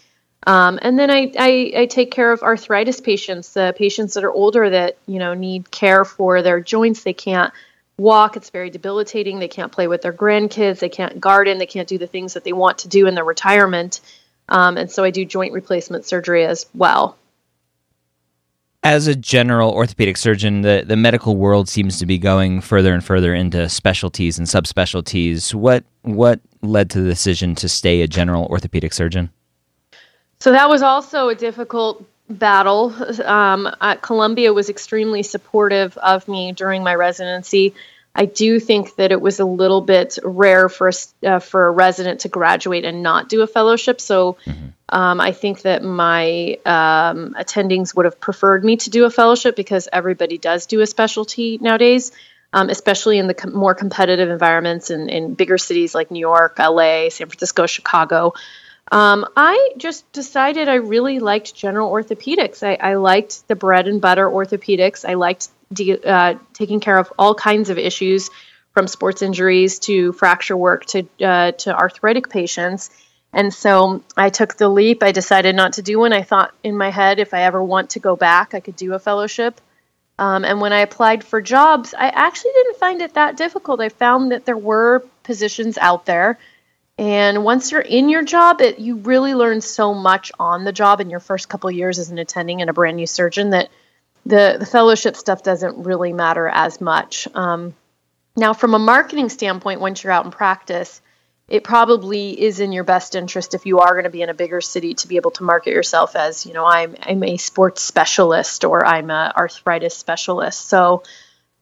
Um, 0.46 0.78
and 0.80 0.98
then 0.98 1.10
I, 1.10 1.32
I, 1.38 1.72
I, 1.76 1.86
take 1.86 2.10
care 2.10 2.32
of 2.32 2.42
arthritis 2.42 2.98
patients, 3.00 3.52
the 3.52 3.74
patients 3.76 4.14
that 4.14 4.24
are 4.24 4.30
older 4.30 4.70
that 4.70 4.96
you 5.06 5.18
know 5.18 5.34
need 5.34 5.70
care 5.70 6.04
for 6.04 6.42
their 6.42 6.60
joints. 6.60 7.02
They 7.02 7.12
can't 7.12 7.52
walk. 8.00 8.36
It's 8.36 8.50
very 8.50 8.70
debilitating. 8.70 9.38
They 9.38 9.48
can't 9.48 9.70
play 9.70 9.86
with 9.86 10.02
their 10.02 10.12
grandkids. 10.12 10.80
They 10.80 10.88
can't 10.88 11.20
garden. 11.20 11.58
They 11.58 11.66
can't 11.66 11.88
do 11.88 11.98
the 11.98 12.06
things 12.06 12.34
that 12.34 12.44
they 12.44 12.52
want 12.52 12.78
to 12.78 12.88
do 12.88 13.06
in 13.06 13.14
their 13.14 13.24
retirement. 13.24 14.00
Um, 14.48 14.76
and 14.76 14.90
so 14.90 15.04
I 15.04 15.10
do 15.10 15.24
joint 15.24 15.52
replacement 15.52 16.04
surgery 16.04 16.44
as 16.44 16.66
well. 16.74 17.16
As 18.82 19.06
a 19.06 19.14
general 19.14 19.70
orthopedic 19.72 20.16
surgeon, 20.16 20.62
the, 20.62 20.84
the 20.86 20.96
medical 20.96 21.36
world 21.36 21.68
seems 21.68 21.98
to 21.98 22.06
be 22.06 22.16
going 22.16 22.62
further 22.62 22.94
and 22.94 23.04
further 23.04 23.34
into 23.34 23.68
specialties 23.68 24.38
and 24.38 24.48
subspecialties. 24.48 25.54
What 25.54 25.84
what 26.02 26.40
led 26.62 26.88
to 26.90 27.02
the 27.02 27.10
decision 27.10 27.54
to 27.56 27.68
stay 27.68 28.00
a 28.00 28.08
general 28.08 28.46
orthopedic 28.46 28.94
surgeon? 28.94 29.30
So 30.40 30.50
that 30.52 30.70
was 30.70 30.80
also 30.80 31.28
a 31.28 31.34
difficult 31.34 32.02
battle. 32.30 32.94
Um, 33.24 33.68
at 33.80 34.02
Columbia 34.02 34.52
was 34.52 34.68
extremely 34.68 35.22
supportive 35.22 35.96
of 35.98 36.28
me 36.28 36.52
during 36.52 36.82
my 36.82 36.94
residency. 36.94 37.74
I 38.14 38.24
do 38.24 38.58
think 38.58 38.96
that 38.96 39.12
it 39.12 39.20
was 39.20 39.38
a 39.38 39.44
little 39.44 39.80
bit 39.80 40.18
rare 40.24 40.68
for 40.68 40.88
a, 40.88 41.26
uh, 41.26 41.38
for 41.38 41.66
a 41.66 41.70
resident 41.70 42.20
to 42.20 42.28
graduate 42.28 42.84
and 42.84 43.02
not 43.02 43.28
do 43.28 43.42
a 43.42 43.46
fellowship. 43.46 44.00
So 44.00 44.36
mm-hmm. 44.44 44.68
um, 44.88 45.20
I 45.20 45.32
think 45.32 45.62
that 45.62 45.84
my 45.84 46.58
um, 46.66 47.34
attendings 47.38 47.94
would 47.94 48.06
have 48.06 48.18
preferred 48.18 48.64
me 48.64 48.76
to 48.78 48.90
do 48.90 49.04
a 49.04 49.10
fellowship 49.10 49.54
because 49.54 49.88
everybody 49.92 50.38
does 50.38 50.66
do 50.66 50.80
a 50.80 50.86
specialty 50.86 51.58
nowadays, 51.58 52.10
um, 52.52 52.68
especially 52.68 53.18
in 53.18 53.28
the 53.28 53.34
com- 53.34 53.54
more 53.54 53.74
competitive 53.74 54.28
environments 54.28 54.90
in, 54.90 55.08
in 55.08 55.34
bigger 55.34 55.58
cities 55.58 55.94
like 55.94 56.10
New 56.10 56.20
York, 56.20 56.58
LA, 56.58 57.10
San 57.10 57.28
Francisco, 57.28 57.66
Chicago. 57.66 58.34
Um, 58.90 59.24
I 59.36 59.72
just 59.76 60.10
decided 60.12 60.68
I 60.68 60.74
really 60.74 61.20
liked 61.20 61.54
general 61.54 61.90
orthopedics. 61.90 62.62
I, 62.62 62.74
I 62.74 62.94
liked 62.94 63.46
the 63.46 63.54
bread 63.54 63.86
and 63.86 64.00
butter 64.00 64.26
orthopedics. 64.26 65.08
I 65.08 65.14
liked 65.14 65.48
de- 65.72 66.02
uh, 66.02 66.34
taking 66.52 66.80
care 66.80 66.98
of 66.98 67.12
all 67.18 67.34
kinds 67.34 67.70
of 67.70 67.78
issues 67.78 68.30
from 68.72 68.88
sports 68.88 69.22
injuries 69.22 69.78
to 69.80 70.12
fracture 70.12 70.56
work 70.56 70.86
to 70.86 71.06
uh, 71.20 71.52
to 71.52 71.76
arthritic 71.76 72.30
patients. 72.30 72.90
And 73.32 73.54
so 73.54 74.02
I 74.16 74.28
took 74.30 74.56
the 74.56 74.68
leap. 74.68 75.04
I 75.04 75.12
decided 75.12 75.54
not 75.54 75.74
to 75.74 75.82
do 75.82 76.00
one. 76.00 76.12
I 76.12 76.22
thought 76.22 76.52
in 76.64 76.76
my 76.76 76.90
head, 76.90 77.20
if 77.20 77.32
I 77.32 77.42
ever 77.42 77.62
want 77.62 77.90
to 77.90 78.00
go 78.00 78.16
back, 78.16 78.54
I 78.54 78.60
could 78.60 78.76
do 78.76 78.94
a 78.94 78.98
fellowship. 78.98 79.60
Um, 80.18 80.44
and 80.44 80.60
when 80.60 80.72
I 80.72 80.80
applied 80.80 81.22
for 81.24 81.40
jobs, 81.40 81.94
I 81.94 82.08
actually 82.08 82.50
didn't 82.54 82.76
find 82.78 83.00
it 83.00 83.14
that 83.14 83.36
difficult. 83.36 83.80
I 83.80 83.88
found 83.88 84.32
that 84.32 84.44
there 84.46 84.56
were 84.56 85.04
positions 85.22 85.78
out 85.78 86.06
there. 86.06 86.38
And 87.00 87.44
once 87.44 87.72
you're 87.72 87.80
in 87.80 88.10
your 88.10 88.22
job, 88.22 88.60
it, 88.60 88.78
you 88.78 88.96
really 88.96 89.34
learn 89.34 89.62
so 89.62 89.94
much 89.94 90.30
on 90.38 90.64
the 90.64 90.72
job 90.72 91.00
in 91.00 91.08
your 91.08 91.18
first 91.18 91.48
couple 91.48 91.70
years 91.70 91.98
as 91.98 92.10
an 92.10 92.18
attending 92.18 92.60
and 92.60 92.68
a 92.68 92.74
brand 92.74 92.98
new 92.98 93.06
surgeon 93.06 93.50
that 93.50 93.70
the, 94.26 94.56
the 94.58 94.66
fellowship 94.66 95.16
stuff 95.16 95.42
doesn't 95.42 95.82
really 95.82 96.12
matter 96.12 96.46
as 96.46 96.78
much. 96.78 97.26
Um, 97.34 97.74
now, 98.36 98.52
from 98.52 98.74
a 98.74 98.78
marketing 98.78 99.30
standpoint, 99.30 99.80
once 99.80 100.04
you're 100.04 100.12
out 100.12 100.26
in 100.26 100.30
practice, 100.30 101.00
it 101.48 101.64
probably 101.64 102.38
is 102.38 102.60
in 102.60 102.70
your 102.70 102.84
best 102.84 103.14
interest 103.14 103.54
if 103.54 103.64
you 103.64 103.78
are 103.78 103.94
going 103.94 104.04
to 104.04 104.10
be 104.10 104.20
in 104.20 104.28
a 104.28 104.34
bigger 104.34 104.60
city 104.60 104.92
to 104.92 105.08
be 105.08 105.16
able 105.16 105.30
to 105.30 105.42
market 105.42 105.70
yourself 105.70 106.14
as, 106.14 106.44
you 106.44 106.52
know, 106.52 106.66
I'm, 106.66 106.96
I'm 107.00 107.22
a 107.24 107.38
sports 107.38 107.82
specialist 107.82 108.62
or 108.62 108.84
I'm 108.84 109.10
a 109.10 109.32
arthritis 109.34 109.96
specialist. 109.96 110.68
So 110.68 111.02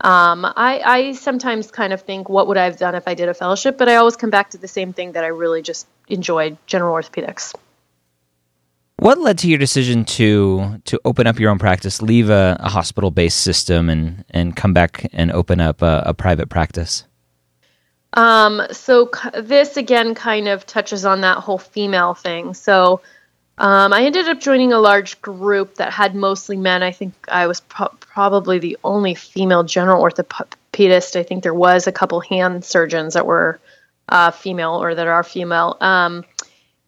um, 0.01 0.45
I, 0.45 0.81
I 0.85 1.13
sometimes 1.13 1.71
kind 1.71 1.93
of 1.93 2.03
think, 2.03 2.29
what 2.29 2.47
would 2.47 2.57
I 2.57 2.65
have 2.65 2.79
done 2.79 2.95
if 2.95 3.09
I 3.09 3.15
did 3.15 3.29
a 3.29 3.35
fellowship? 3.35 3.77
But 3.77 3.89
I 3.89 3.97
always 3.97 4.17
come 4.17 4.31
back 4.31 4.51
to 4.51 4.59
the 4.59 4.69
same 4.69 4.93
thing 4.93 5.13
that 5.13 5.25
I 5.25 5.29
really 5.29 5.63
just 5.63 5.89
enjoyed 6.09 6.57
general 6.67 6.95
orthopedics. 6.95 7.55
What 9.01 9.19
led 9.19 9.39
to 9.39 9.49
your 9.49 9.59
decision 9.59 10.05
to 10.05 10.81
to 10.87 11.01
open 11.05 11.29
up 11.29 11.39
your 11.39 11.51
own 11.51 11.59
practice, 11.59 12.03
leave 12.03 12.31
a, 12.31 12.57
a 12.59 12.69
hospital 12.69 13.13
based 13.13 13.41
system, 13.41 13.89
and 13.89 14.25
and 14.31 14.57
come 14.57 14.73
back 14.73 15.09
and 15.13 15.31
open 15.31 15.61
up 15.61 15.83
a, 15.83 16.03
a 16.07 16.15
private 16.15 16.49
practice? 16.49 17.05
Um, 18.15 18.63
so 18.73 19.11
this 19.35 19.77
again 19.77 20.15
kind 20.15 20.49
of 20.49 20.67
touches 20.67 21.05
on 21.05 21.21
that 21.21 21.39
whole 21.39 21.59
female 21.59 22.15
thing. 22.15 22.55
So 22.55 23.01
um, 23.59 23.93
I 23.93 24.05
ended 24.05 24.29
up 24.29 24.41
joining 24.41 24.73
a 24.73 24.79
large 24.79 25.21
group 25.21 25.77
that 25.77 25.93
had 25.93 26.15
mostly 26.15 26.57
men. 26.57 26.83
I 26.83 26.93
think 26.93 27.15
I 27.29 27.47
was 27.47 27.61
pro- 27.61 27.95
probably 28.01 28.59
the 28.59 28.79
only 28.85 29.15
female 29.15 29.65
general 29.65 30.03
orthopedist. 30.03 31.17
I 31.17 31.23
think 31.25 31.43
there 31.43 31.55
was 31.55 31.87
a 31.87 31.93
couple 31.93 32.21
hand 32.21 32.65
surgeons 32.65 33.15
that 33.15 33.27
were 33.27 33.59
uh, 34.09 34.31
female 34.31 34.83
or 34.83 34.95
that 34.95 35.07
are 35.07 35.25
female. 35.25 35.77
Um, 35.81 36.25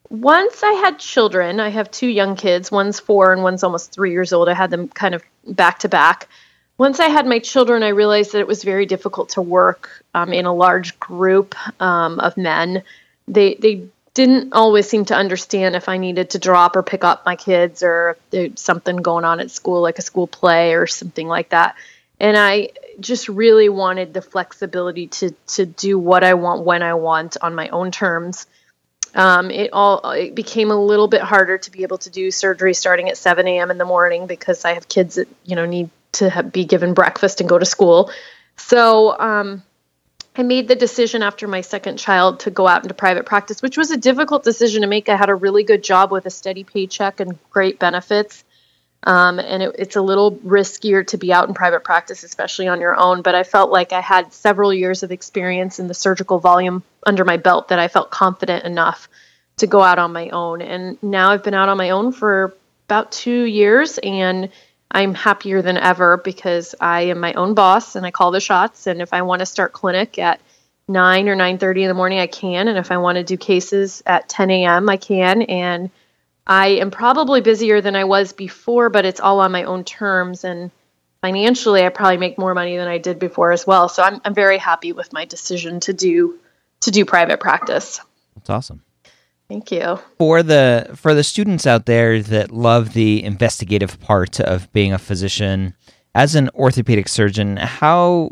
once 0.08 0.62
I 0.62 0.72
had 0.72 0.98
children, 0.98 1.60
I 1.60 1.68
have 1.68 1.90
two 1.90 2.08
young 2.08 2.36
kids. 2.36 2.70
One's 2.70 2.98
four 2.98 3.32
and 3.32 3.42
one's 3.42 3.62
almost 3.62 3.92
three 3.92 4.12
years 4.12 4.32
old. 4.32 4.48
I 4.48 4.54
had 4.54 4.70
them 4.70 4.88
kind 4.88 5.14
of 5.14 5.22
back 5.46 5.80
to 5.80 5.88
back. 5.88 6.28
Once 6.78 6.98
I 6.98 7.08
had 7.08 7.26
my 7.26 7.38
children, 7.38 7.82
I 7.82 7.88
realized 7.88 8.32
that 8.32 8.40
it 8.40 8.46
was 8.46 8.64
very 8.64 8.86
difficult 8.86 9.30
to 9.30 9.42
work 9.42 10.04
um, 10.14 10.32
in 10.32 10.46
a 10.46 10.54
large 10.54 10.98
group 10.98 11.54
um, 11.80 12.18
of 12.20 12.36
men. 12.36 12.82
They 13.28 13.54
they 13.54 13.88
didn't 14.26 14.52
always 14.52 14.88
seem 14.88 15.04
to 15.06 15.14
understand 15.14 15.76
if 15.76 15.88
I 15.88 15.96
needed 15.96 16.30
to 16.30 16.38
drop 16.38 16.76
or 16.76 16.82
pick 16.82 17.04
up 17.04 17.24
my 17.26 17.36
kids 17.36 17.82
or 17.82 18.16
something 18.54 18.96
going 18.96 19.24
on 19.24 19.40
at 19.40 19.50
school, 19.50 19.80
like 19.80 19.98
a 19.98 20.02
school 20.02 20.26
play 20.26 20.74
or 20.74 20.86
something 20.86 21.26
like 21.26 21.50
that. 21.50 21.76
And 22.18 22.36
I 22.36 22.70
just 22.98 23.28
really 23.28 23.68
wanted 23.68 24.12
the 24.12 24.22
flexibility 24.22 25.06
to 25.06 25.30
to 25.48 25.66
do 25.66 25.98
what 25.98 26.22
I 26.22 26.34
want 26.34 26.64
when 26.64 26.82
I 26.82 26.94
want 26.94 27.36
on 27.40 27.54
my 27.54 27.68
own 27.68 27.90
terms 27.90 28.46
um, 29.14 29.50
it 29.50 29.70
all 29.72 30.10
it 30.12 30.34
became 30.34 30.70
a 30.70 30.76
little 30.76 31.08
bit 31.08 31.20
harder 31.20 31.58
to 31.58 31.70
be 31.70 31.82
able 31.82 31.98
to 31.98 32.10
do 32.10 32.30
surgery 32.30 32.74
starting 32.74 33.08
at 33.08 33.16
7 33.16 33.46
a.m. 33.46 33.70
in 33.70 33.78
the 33.78 33.84
morning 33.84 34.26
because 34.26 34.64
I 34.64 34.74
have 34.74 34.88
kids 34.88 35.16
that 35.16 35.28
you 35.44 35.56
know 35.56 35.66
need 35.66 35.90
to 36.12 36.30
have, 36.30 36.52
be 36.52 36.64
given 36.64 36.94
breakfast 36.94 37.40
and 37.40 37.48
go 37.48 37.58
to 37.58 37.66
school. 37.66 38.10
So 38.56 39.18
um, 39.18 39.62
I 40.36 40.42
made 40.42 40.68
the 40.68 40.76
decision 40.76 41.22
after 41.22 41.48
my 41.48 41.60
second 41.60 41.98
child 41.98 42.40
to 42.40 42.50
go 42.50 42.66
out 42.66 42.82
into 42.82 42.94
private 42.94 43.26
practice, 43.26 43.62
which 43.62 43.76
was 43.76 43.90
a 43.90 43.96
difficult 43.96 44.44
decision 44.44 44.82
to 44.82 44.86
make. 44.86 45.08
I 45.08 45.16
had 45.16 45.28
a 45.28 45.34
really 45.34 45.64
good 45.64 45.82
job 45.82 46.12
with 46.12 46.24
a 46.26 46.30
steady 46.30 46.62
paycheck 46.62 47.20
and 47.20 47.38
great 47.50 47.78
benefits. 47.78 48.44
Um, 49.02 49.38
and 49.38 49.62
it, 49.62 49.76
it's 49.78 49.96
a 49.96 50.02
little 50.02 50.32
riskier 50.32 51.06
to 51.08 51.16
be 51.16 51.32
out 51.32 51.48
in 51.48 51.54
private 51.54 51.84
practice, 51.84 52.22
especially 52.22 52.68
on 52.68 52.80
your 52.80 52.96
own. 52.96 53.22
But 53.22 53.34
I 53.34 53.42
felt 53.42 53.70
like 53.70 53.92
I 53.92 54.00
had 54.00 54.32
several 54.32 54.72
years 54.72 55.02
of 55.02 55.10
experience 55.10 55.78
in 55.78 55.88
the 55.88 55.94
surgical 55.94 56.38
volume 56.38 56.84
under 57.04 57.24
my 57.24 57.38
belt 57.38 57.68
that 57.68 57.78
I 57.78 57.88
felt 57.88 58.10
confident 58.10 58.64
enough 58.64 59.08
to 59.56 59.66
go 59.66 59.82
out 59.82 59.98
on 59.98 60.12
my 60.12 60.28
own. 60.28 60.62
And 60.62 61.02
now 61.02 61.30
I've 61.30 61.42
been 61.42 61.54
out 61.54 61.68
on 61.68 61.78
my 61.78 61.90
own 61.90 62.12
for 62.12 62.54
about 62.86 63.12
two 63.12 63.44
years, 63.44 63.98
and 63.98 64.50
I'm 64.90 65.14
happier 65.14 65.62
than 65.62 65.76
ever 65.76 66.16
because 66.16 66.74
I 66.80 67.02
am 67.02 67.20
my 67.20 67.32
own 67.34 67.54
boss 67.54 67.96
and 67.96 68.04
I 68.04 68.10
call 68.10 68.30
the 68.30 68.40
shots. 68.40 68.86
And 68.86 69.00
if 69.00 69.12
I 69.12 69.22
want 69.22 69.40
to 69.40 69.46
start 69.46 69.72
clinic 69.72 70.18
at 70.18 70.40
9 70.88 71.28
or 71.28 71.36
9.30 71.36 71.82
in 71.82 71.88
the 71.88 71.94
morning, 71.94 72.18
I 72.18 72.26
can. 72.26 72.66
And 72.66 72.76
if 72.76 72.90
I 72.90 72.98
want 72.98 73.16
to 73.16 73.24
do 73.24 73.36
cases 73.36 74.02
at 74.04 74.28
10 74.28 74.50
a.m., 74.50 74.88
I 74.88 74.96
can. 74.96 75.42
And 75.42 75.90
I 76.46 76.68
am 76.68 76.90
probably 76.90 77.40
busier 77.40 77.80
than 77.80 77.94
I 77.94 78.04
was 78.04 78.32
before, 78.32 78.88
but 78.88 79.04
it's 79.04 79.20
all 79.20 79.38
on 79.40 79.52
my 79.52 79.64
own 79.64 79.84
terms. 79.84 80.42
And 80.42 80.72
financially, 81.20 81.84
I 81.84 81.90
probably 81.90 82.16
make 82.16 82.38
more 82.38 82.54
money 82.54 82.76
than 82.76 82.88
I 82.88 82.98
did 82.98 83.20
before 83.20 83.52
as 83.52 83.64
well. 83.66 83.88
So 83.88 84.02
I'm, 84.02 84.20
I'm 84.24 84.34
very 84.34 84.58
happy 84.58 84.92
with 84.92 85.12
my 85.12 85.24
decision 85.24 85.80
to 85.80 85.92
do 85.92 86.38
to 86.80 86.90
do 86.90 87.04
private 87.04 87.40
practice. 87.40 88.00
That's 88.34 88.50
awesome. 88.50 88.82
Thank 89.50 89.72
you. 89.72 89.98
For 90.16 90.44
the 90.44 90.92
for 90.94 91.12
the 91.12 91.24
students 91.24 91.66
out 91.66 91.86
there 91.86 92.22
that 92.22 92.52
love 92.52 92.92
the 92.92 93.24
investigative 93.24 93.98
part 93.98 94.38
of 94.38 94.72
being 94.72 94.92
a 94.92 94.98
physician, 94.98 95.74
as 96.14 96.36
an 96.36 96.50
orthopedic 96.50 97.08
surgeon, 97.08 97.56
how 97.56 98.30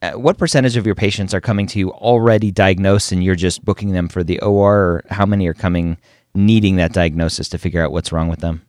uh, 0.00 0.12
what 0.12 0.38
percentage 0.38 0.78
of 0.78 0.86
your 0.86 0.94
patients 0.94 1.34
are 1.34 1.42
coming 1.42 1.66
to 1.66 1.78
you 1.78 1.92
already 1.92 2.50
diagnosed 2.50 3.12
and 3.12 3.22
you're 3.22 3.34
just 3.34 3.66
booking 3.66 3.92
them 3.92 4.08
for 4.08 4.24
the 4.24 4.40
OR 4.40 4.74
or 4.74 5.04
how 5.10 5.26
many 5.26 5.46
are 5.46 5.52
coming 5.52 5.98
needing 6.34 6.76
that 6.76 6.94
diagnosis 6.94 7.50
to 7.50 7.58
figure 7.58 7.84
out 7.84 7.92
what's 7.92 8.10
wrong 8.10 8.28
with 8.28 8.40
them? 8.40 8.62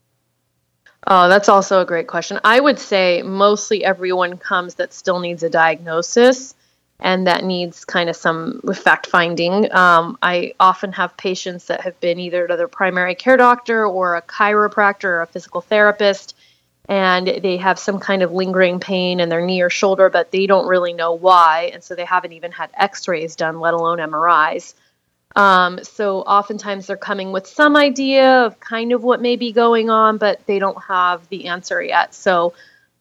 Oh, 1.07 1.29
that's 1.29 1.47
also 1.47 1.79
a 1.79 1.85
great 1.85 2.07
question. 2.07 2.37
I 2.43 2.59
would 2.59 2.79
say 2.79 3.21
mostly 3.21 3.85
everyone 3.85 4.37
comes 4.37 4.75
that 4.75 4.93
still 4.93 5.21
needs 5.21 5.41
a 5.41 5.49
diagnosis 5.49 6.53
and 6.99 7.27
that 7.27 7.43
needs 7.43 7.85
kind 7.85 8.09
of 8.09 8.15
some 8.15 8.61
fact 8.73 9.07
finding. 9.07 9.71
Um, 9.71 10.17
I 10.21 10.53
often 10.59 10.91
have 10.93 11.15
patients 11.15 11.65
that 11.67 11.81
have 11.81 11.99
been 11.99 12.19
either 12.19 12.47
to 12.47 12.55
their 12.55 12.67
primary 12.67 13.15
care 13.15 13.37
doctor 13.37 13.85
or 13.85 14.15
a 14.15 14.21
chiropractor 14.21 15.05
or 15.05 15.21
a 15.21 15.27
physical 15.27 15.61
therapist, 15.61 16.35
and 16.89 17.27
they 17.27 17.57
have 17.57 17.77
some 17.77 17.99
kind 17.99 18.23
of 18.23 18.31
lingering 18.31 18.79
pain 18.79 19.19
in 19.19 19.29
their 19.29 19.45
knee 19.45 19.61
or 19.61 19.69
shoulder, 19.69 20.09
but 20.09 20.31
they 20.31 20.47
don't 20.47 20.67
really 20.67 20.93
know 20.93 21.13
why. 21.13 21.69
And 21.73 21.83
so 21.83 21.95
they 21.95 22.05
haven't 22.05 22.33
even 22.33 22.51
had 22.51 22.71
x 22.73 23.07
rays 23.07 23.35
done, 23.35 23.59
let 23.59 23.73
alone 23.73 23.99
MRIs. 23.99 24.73
Um, 25.35 25.83
so 25.83 26.21
oftentimes 26.21 26.87
they're 26.87 26.97
coming 26.97 27.31
with 27.31 27.45
some 27.45 27.75
idea 27.75 28.45
of 28.45 28.59
kind 28.59 28.91
of 28.91 29.03
what 29.03 29.21
may 29.21 29.35
be 29.35 29.51
going 29.51 29.91
on, 29.91 30.17
but 30.17 30.43
they 30.47 30.57
don't 30.57 30.81
have 30.83 31.27
the 31.29 31.47
answer 31.47 31.79
yet. 31.79 32.15
So 32.15 32.53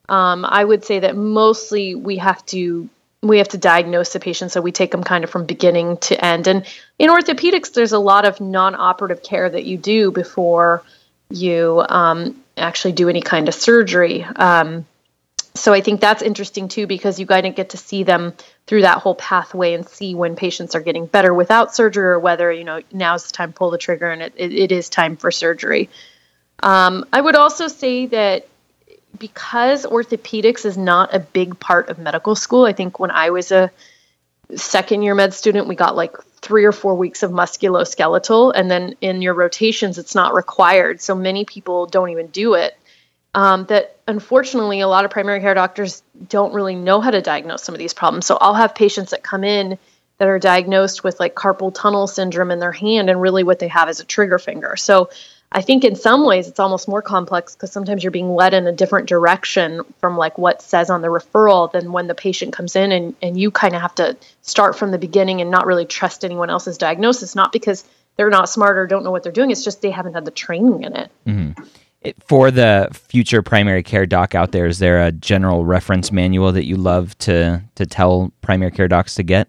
um, 0.09 0.45
I 0.45 0.63
would 0.63 0.85
say 0.85 0.99
that 1.01 1.17
mostly 1.17 1.95
we 1.95 2.19
have 2.19 2.45
to 2.47 2.91
we 3.29 3.39
have 3.39 3.49
to 3.49 3.59
diagnose 3.59 4.13
the 4.13 4.21
patient 4.21 4.53
so 4.53 4.61
we 4.61 4.73
take 4.73 4.91
them 4.91 5.03
kind 5.03 5.25
of 5.25 5.31
from 5.31 5.45
beginning 5.45 5.97
to 5.99 6.23
end 6.25 6.47
and 6.47 6.67
in 6.99 7.11
orthopedics 7.11 7.73
there's 7.73 7.93
a 7.93 7.99
lot 7.99 8.25
of 8.25 8.41
non-operative 8.41 9.23
care 9.23 9.49
that 9.49 9.65
you 9.65 9.77
do 9.77 10.11
before 10.11 10.83
you 11.31 11.85
um, 11.89 12.43
actually 12.57 12.93
do 12.93 13.09
any 13.09 13.21
kind 13.21 13.49
of 13.49 13.55
surgery 13.55 14.25
um, 14.37 14.87
so 15.57 15.73
I 15.73 15.81
think 15.81 16.01
that's 16.01 16.23
interesting 16.23 16.69
too 16.69 16.87
because 16.87 17.19
you 17.19 17.27
kind 17.27 17.47
of 17.47 17.55
get 17.55 17.71
to 17.71 17.77
see 17.77 18.03
them 18.03 18.35
through 18.67 18.83
that 18.83 18.99
whole 18.99 19.15
pathway 19.15 19.75
and 19.75 19.89
see 19.89 20.15
when 20.15 20.37
patients 20.37 20.75
are 20.75 20.81
getting 20.81 21.07
better 21.07 21.33
without 21.33 21.75
surgery 21.75 22.05
or 22.05 22.19
whether 22.19 22.53
you 22.53 22.65
know 22.65 22.83
now's 22.93 23.27
the 23.27 23.33
time 23.33 23.53
to 23.53 23.59
pull 23.59 23.71
the 23.71 23.79
trigger 23.79 24.11
and 24.11 24.23
it, 24.23 24.35
it, 24.37 24.53
it 24.53 24.73
is 24.73 24.89
time 24.89 25.17
for 25.17 25.31
surgery. 25.31 25.89
Um, 26.63 27.07
I 27.13 27.21
would 27.21 27.37
also 27.37 27.69
say 27.69 28.07
that 28.07 28.49
because 29.19 29.87
orthopedics 29.87 30.65
is 30.65 30.77
not 30.77 31.15
a 31.15 31.21
big 31.21 31.59
part 31.59 31.89
of 31.89 31.99
medical 31.99 32.35
school, 32.35 32.65
I 32.65 32.73
think 32.73 32.99
when 32.99 33.11
I 33.11 33.31
was 33.31 33.53
a 33.53 33.71
second 34.55 35.03
year 35.03 35.15
med 35.15 35.35
student, 35.35 35.67
we 35.67 35.75
got 35.75 35.97
like 35.97 36.17
three 36.41 36.65
or 36.65 36.73
four 36.73 36.95
weeks 36.95 37.23
of 37.23 37.31
musculoskeletal, 37.31 38.53
and 38.55 38.71
then 38.71 38.95
in 39.01 39.23
your 39.23 39.35
rotations, 39.35 39.99
it's 39.99 40.15
not 40.15 40.35
required. 40.35 41.01
So 41.01 41.15
many 41.15 41.45
people 41.45 41.87
don't 41.87 42.11
even 42.11 42.29
do 42.29 42.55
it 42.55 42.77
um, 43.37 43.67
that 43.67 43.99
unfortunately 44.09 44.81
a 44.81 44.89
lot 44.89 45.05
of 45.05 45.11
primary 45.11 45.41
care 45.41 45.55
doctors 45.55 46.03
don't 46.29 46.55
really 46.55 46.75
know 46.75 47.03
how 47.03 47.11
to 47.11 47.21
diagnose 47.21 47.63
some 47.63 47.75
of 47.75 47.79
these 47.79 47.93
problems. 47.93 48.25
So 48.25 48.39
I'll 48.41 48.55
have 48.55 48.75
patients 48.75 49.11
that 49.11 49.23
come 49.23 49.45
in 49.45 49.79
that 50.17 50.27
are 50.27 50.39
diagnosed 50.39 51.05
with 51.05 51.21
like 51.21 51.35
carpal 51.35 51.73
tunnel 51.73 52.07
syndrome 52.07 52.51
in 52.51 52.59
their 52.59 52.73
hand, 52.73 53.11
and 53.11 53.21
really 53.21 53.45
what 53.45 53.59
they 53.59 53.69
have 53.69 53.91
is 53.91 54.01
a 54.01 54.05
trigger 54.05 54.39
finger. 54.39 54.75
So 54.77 55.11
I 55.53 55.63
think 55.63 55.85
in 55.85 55.95
some 55.95 56.27
ways 56.27 56.49
it's 56.49 56.61
almost 56.61 56.89
more 56.89 57.03
complex 57.03 57.55
because 57.55 57.73
sometimes 57.73 58.03
you're 58.03 58.11
being 58.11 58.35
led 58.35 58.53
in 58.53 58.67
a 58.67 58.73
different 58.73 59.09
direction 59.09 59.81
from 60.01 60.17
like 60.17 60.39
what 60.39 60.61
says 60.61 60.91
on 60.91 61.03
the 61.03 61.09
referral 61.09 61.71
than 61.71 61.93
when 61.93 62.09
the 62.09 62.15
patient 62.15 62.53
comes 62.53 62.77
in 62.77 62.93
and, 62.93 63.15
and 63.23 63.39
you 63.39 63.51
kind 63.51 63.75
of 63.75 63.81
have 63.81 63.95
to 63.97 64.17
start 64.43 64.77
from 64.77 64.91
the 64.91 64.99
beginning 64.99 65.41
and 65.41 65.51
not 65.51 65.67
really 65.67 65.87
trust 65.87 66.25
anyone 66.25 66.51
else's 66.51 66.79
diagnosis, 66.79 67.35
not 67.35 67.53
because 67.53 67.85
they're 68.17 68.31
not 68.31 68.49
smart 68.49 68.77
or 68.77 68.87
don't 68.87 69.05
know 69.05 69.11
what 69.11 69.23
they're 69.23 69.33
doing. 69.33 69.51
It's 69.51 69.65
just 69.65 69.83
they 69.83 69.91
haven't 69.91 70.15
had 70.15 70.25
the 70.25 70.31
training 70.31 70.83
in 70.83 70.97
it. 70.97 71.11
Mm-hmm. 71.27 71.63
it 72.03 72.23
for 72.23 72.51
the 72.51 72.89
future 72.93 73.43
primary 73.43 73.83
care 73.83 74.07
doc 74.07 74.35
out 74.35 74.53
there, 74.53 74.67
is 74.67 74.79
there 74.79 75.03
a 75.03 75.13
general 75.13 75.65
reference 75.65 76.11
manual 76.11 76.53
that 76.53 76.67
you 76.67 76.77
love 76.77 77.17
to 77.19 77.63
to 77.77 77.87
tell 77.87 78.33
primary 78.41 78.73
care 78.73 78.89
docs 78.89 79.15
to 79.15 79.23
get? 79.23 79.49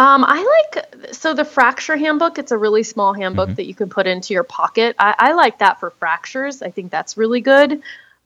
Um, 0.00 0.24
I 0.26 0.70
like 0.72 1.12
so 1.12 1.34
the 1.34 1.44
fracture 1.44 1.94
handbook. 1.94 2.38
It's 2.38 2.52
a 2.52 2.56
really 2.56 2.84
small 2.84 3.12
handbook 3.12 3.48
mm-hmm. 3.48 3.56
that 3.56 3.66
you 3.66 3.74
can 3.74 3.90
put 3.90 4.06
into 4.06 4.32
your 4.32 4.44
pocket. 4.44 4.96
I, 4.98 5.14
I, 5.18 5.32
like 5.34 5.58
that 5.58 5.78
for 5.78 5.90
fractures. 5.90 6.62
I 6.62 6.70
think 6.70 6.90
that's 6.90 7.18
really 7.18 7.42
good. 7.42 7.82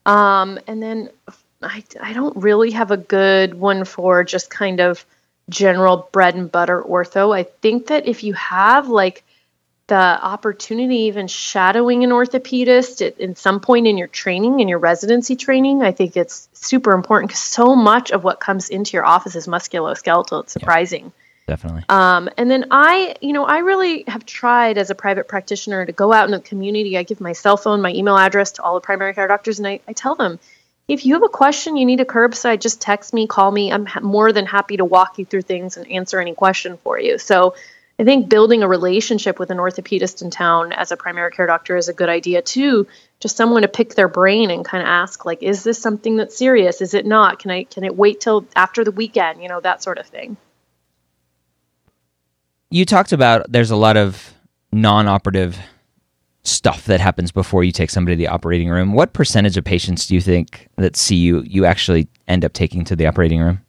Um, 0.06 0.60
and 0.68 0.80
then 0.80 1.10
I, 1.60 1.82
I 2.00 2.12
don't 2.12 2.36
really 2.36 2.70
have 2.70 2.92
a 2.92 2.96
good 2.96 3.54
one 3.54 3.84
for 3.84 4.22
just 4.22 4.50
kind 4.50 4.80
of 4.80 5.04
general 5.50 6.08
bread 6.12 6.36
and 6.36 6.50
butter 6.50 6.80
ortho. 6.80 7.36
I 7.36 7.42
think 7.42 7.88
that 7.88 8.06
if 8.06 8.22
you 8.22 8.34
have 8.34 8.88
like 8.88 9.24
the 9.88 9.96
opportunity, 9.96 11.06
even 11.06 11.26
shadowing 11.26 12.04
an 12.04 12.10
orthopedist 12.10 13.04
at, 13.04 13.18
in 13.18 13.34
some 13.34 13.58
point 13.58 13.88
in 13.88 13.98
your 13.98 14.06
training, 14.06 14.60
in 14.60 14.68
your 14.68 14.78
residency 14.78 15.34
training, 15.34 15.82
I 15.82 15.90
think 15.90 16.16
it's 16.16 16.48
super 16.52 16.92
important 16.92 17.30
because 17.30 17.42
so 17.42 17.74
much 17.74 18.12
of 18.12 18.22
what 18.22 18.38
comes 18.38 18.68
into 18.68 18.92
your 18.92 19.04
office 19.04 19.34
is 19.34 19.48
musculoskeletal. 19.48 20.44
It's 20.44 20.52
surprising. 20.52 21.06
Yeah 21.06 21.10
definitely. 21.46 21.84
Um, 21.88 22.28
and 22.36 22.50
then 22.50 22.66
I, 22.70 23.14
you 23.20 23.32
know, 23.32 23.44
I 23.44 23.58
really 23.58 24.04
have 24.08 24.24
tried 24.26 24.78
as 24.78 24.90
a 24.90 24.94
private 24.94 25.28
practitioner 25.28 25.84
to 25.84 25.92
go 25.92 26.12
out 26.12 26.26
in 26.26 26.30
the 26.30 26.40
community. 26.40 26.96
I 26.96 27.02
give 27.02 27.20
my 27.20 27.32
cell 27.32 27.56
phone, 27.56 27.80
my 27.80 27.92
email 27.92 28.16
address 28.16 28.52
to 28.52 28.62
all 28.62 28.74
the 28.74 28.80
primary 28.80 29.14
care 29.14 29.28
doctors, 29.28 29.58
and 29.58 29.66
I, 29.66 29.80
I 29.86 29.92
tell 29.92 30.14
them 30.14 30.38
if 30.86 31.06
you 31.06 31.14
have 31.14 31.22
a 31.22 31.28
question, 31.28 31.76
you 31.76 31.86
need 31.86 32.00
a 32.00 32.04
curbside, 32.04 32.60
just 32.60 32.80
text 32.80 33.14
me, 33.14 33.26
call 33.26 33.50
me. 33.50 33.72
I'm 33.72 33.86
ha- 33.86 34.00
more 34.00 34.32
than 34.32 34.44
happy 34.44 34.76
to 34.76 34.84
walk 34.84 35.18
you 35.18 35.24
through 35.24 35.42
things 35.42 35.76
and 35.76 35.90
answer 35.90 36.20
any 36.20 36.34
question 36.34 36.78
for 36.84 37.00
you. 37.00 37.16
So 37.18 37.54
I 37.98 38.04
think 38.04 38.28
building 38.28 38.62
a 38.62 38.68
relationship 38.68 39.38
with 39.38 39.50
an 39.50 39.58
orthopedist 39.58 40.20
in 40.20 40.30
town 40.30 40.72
as 40.72 40.92
a 40.92 40.96
primary 40.96 41.30
care 41.30 41.46
doctor 41.46 41.76
is 41.76 41.88
a 41.88 41.94
good 41.94 42.08
idea 42.08 42.42
too. 42.42 42.86
Just 43.20 43.36
someone 43.36 43.62
to 43.62 43.68
pick 43.68 43.94
their 43.94 44.08
brain 44.08 44.50
and 44.50 44.64
kind 44.64 44.82
of 44.82 44.88
ask, 44.88 45.24
like, 45.24 45.42
is 45.42 45.64
this 45.64 45.80
something 45.80 46.16
that's 46.16 46.36
serious? 46.36 46.82
Is 46.82 46.92
it 46.92 47.06
not? 47.06 47.38
Can 47.38 47.50
I 47.50 47.64
can 47.64 47.84
it 47.84 47.96
wait 47.96 48.20
till 48.20 48.46
after 48.54 48.84
the 48.84 48.90
weekend? 48.90 49.42
You 49.42 49.48
know, 49.48 49.60
that 49.60 49.82
sort 49.82 49.98
of 49.98 50.06
thing 50.06 50.36
you 52.70 52.84
talked 52.84 53.12
about 53.12 53.50
there's 53.50 53.70
a 53.70 53.76
lot 53.76 53.96
of 53.96 54.34
non-operative 54.72 55.58
stuff 56.42 56.84
that 56.84 57.00
happens 57.00 57.32
before 57.32 57.64
you 57.64 57.72
take 57.72 57.90
somebody 57.90 58.16
to 58.16 58.18
the 58.18 58.28
operating 58.28 58.68
room. 58.68 58.92
What 58.92 59.12
percentage 59.12 59.56
of 59.56 59.64
patients 59.64 60.06
do 60.06 60.14
you 60.14 60.20
think 60.20 60.68
that 60.76 60.96
see 60.96 61.16
you 61.16 61.42
you 61.46 61.64
actually 61.64 62.08
end 62.28 62.44
up 62.44 62.52
taking 62.52 62.84
to 62.84 62.96
the 62.96 63.06
operating 63.06 63.40
room? 63.40 63.60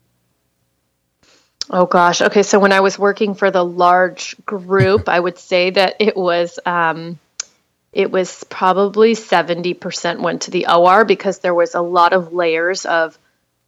Oh 1.69 1.85
gosh. 1.85 2.21
Okay, 2.21 2.43
so 2.43 2.59
when 2.59 2.71
I 2.71 2.81
was 2.81 2.99
working 2.99 3.33
for 3.33 3.49
the 3.49 3.65
large 3.65 4.35
group, 4.45 5.09
I 5.09 5.19
would 5.19 5.37
say 5.37 5.69
that 5.71 5.95
it 5.99 6.15
was 6.15 6.59
um, 6.65 7.19
it 7.93 8.11
was 8.11 8.43
probably 8.43 9.13
70% 9.13 10.19
went 10.19 10.43
to 10.43 10.51
the 10.51 10.67
OR 10.67 11.05
because 11.05 11.39
there 11.39 11.53
was 11.53 11.75
a 11.75 11.81
lot 11.81 12.11
of 12.11 12.33
layers 12.33 12.85
of 12.85 13.17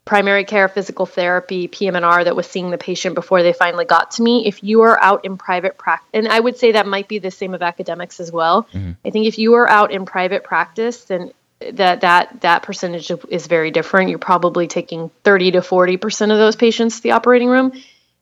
primary 0.08 0.46
care, 0.46 0.68
physical 0.68 1.06
therapy, 1.06 1.68
PM&R 1.68 2.24
that 2.24 2.36
was 2.36 2.48
seeing 2.48 2.72
the 2.72 2.78
patient 2.78 3.14
before 3.14 3.44
they 3.44 3.54
finally 3.54 3.86
got 3.86 4.12
to 4.12 4.24
me. 4.24 4.48
If 4.48 4.64
you 4.64 4.82
are 4.82 5.00
out 5.00 5.26
in 5.26 5.38
private 5.38 5.78
practice, 5.78 6.10
and 6.14 6.28
I 6.28 6.40
would 6.40 6.58
say 6.58 6.72
that 6.72 6.88
might 6.88 7.08
be 7.08 7.20
the 7.20 7.32
same 7.32 7.54
of 7.54 7.62
academics 7.62 8.20
as 8.20 8.32
well. 8.32 8.64
Mm-hmm. 8.74 8.92
I 9.06 9.10
think 9.12 9.28
if 9.28 9.38
you 9.38 9.54
are 9.56 9.70
out 9.70 9.92
in 9.92 10.06
private 10.06 10.44
practice, 10.44 11.04
then 11.04 11.32
that 11.60 12.02
that 12.02 12.42
that 12.42 12.64
percentage 12.64 13.12
is 13.30 13.48
very 13.48 13.72
different. 13.72 14.10
You're 14.10 14.20
probably 14.20 14.68
taking 14.68 15.10
30 15.24 15.52
to 15.52 15.62
40 15.62 15.98
percent 15.98 16.32
of 16.32 16.38
those 16.38 16.56
patients 16.56 16.98
to 16.98 17.04
the 17.04 17.12
operating 17.12 17.50
room, 17.50 17.74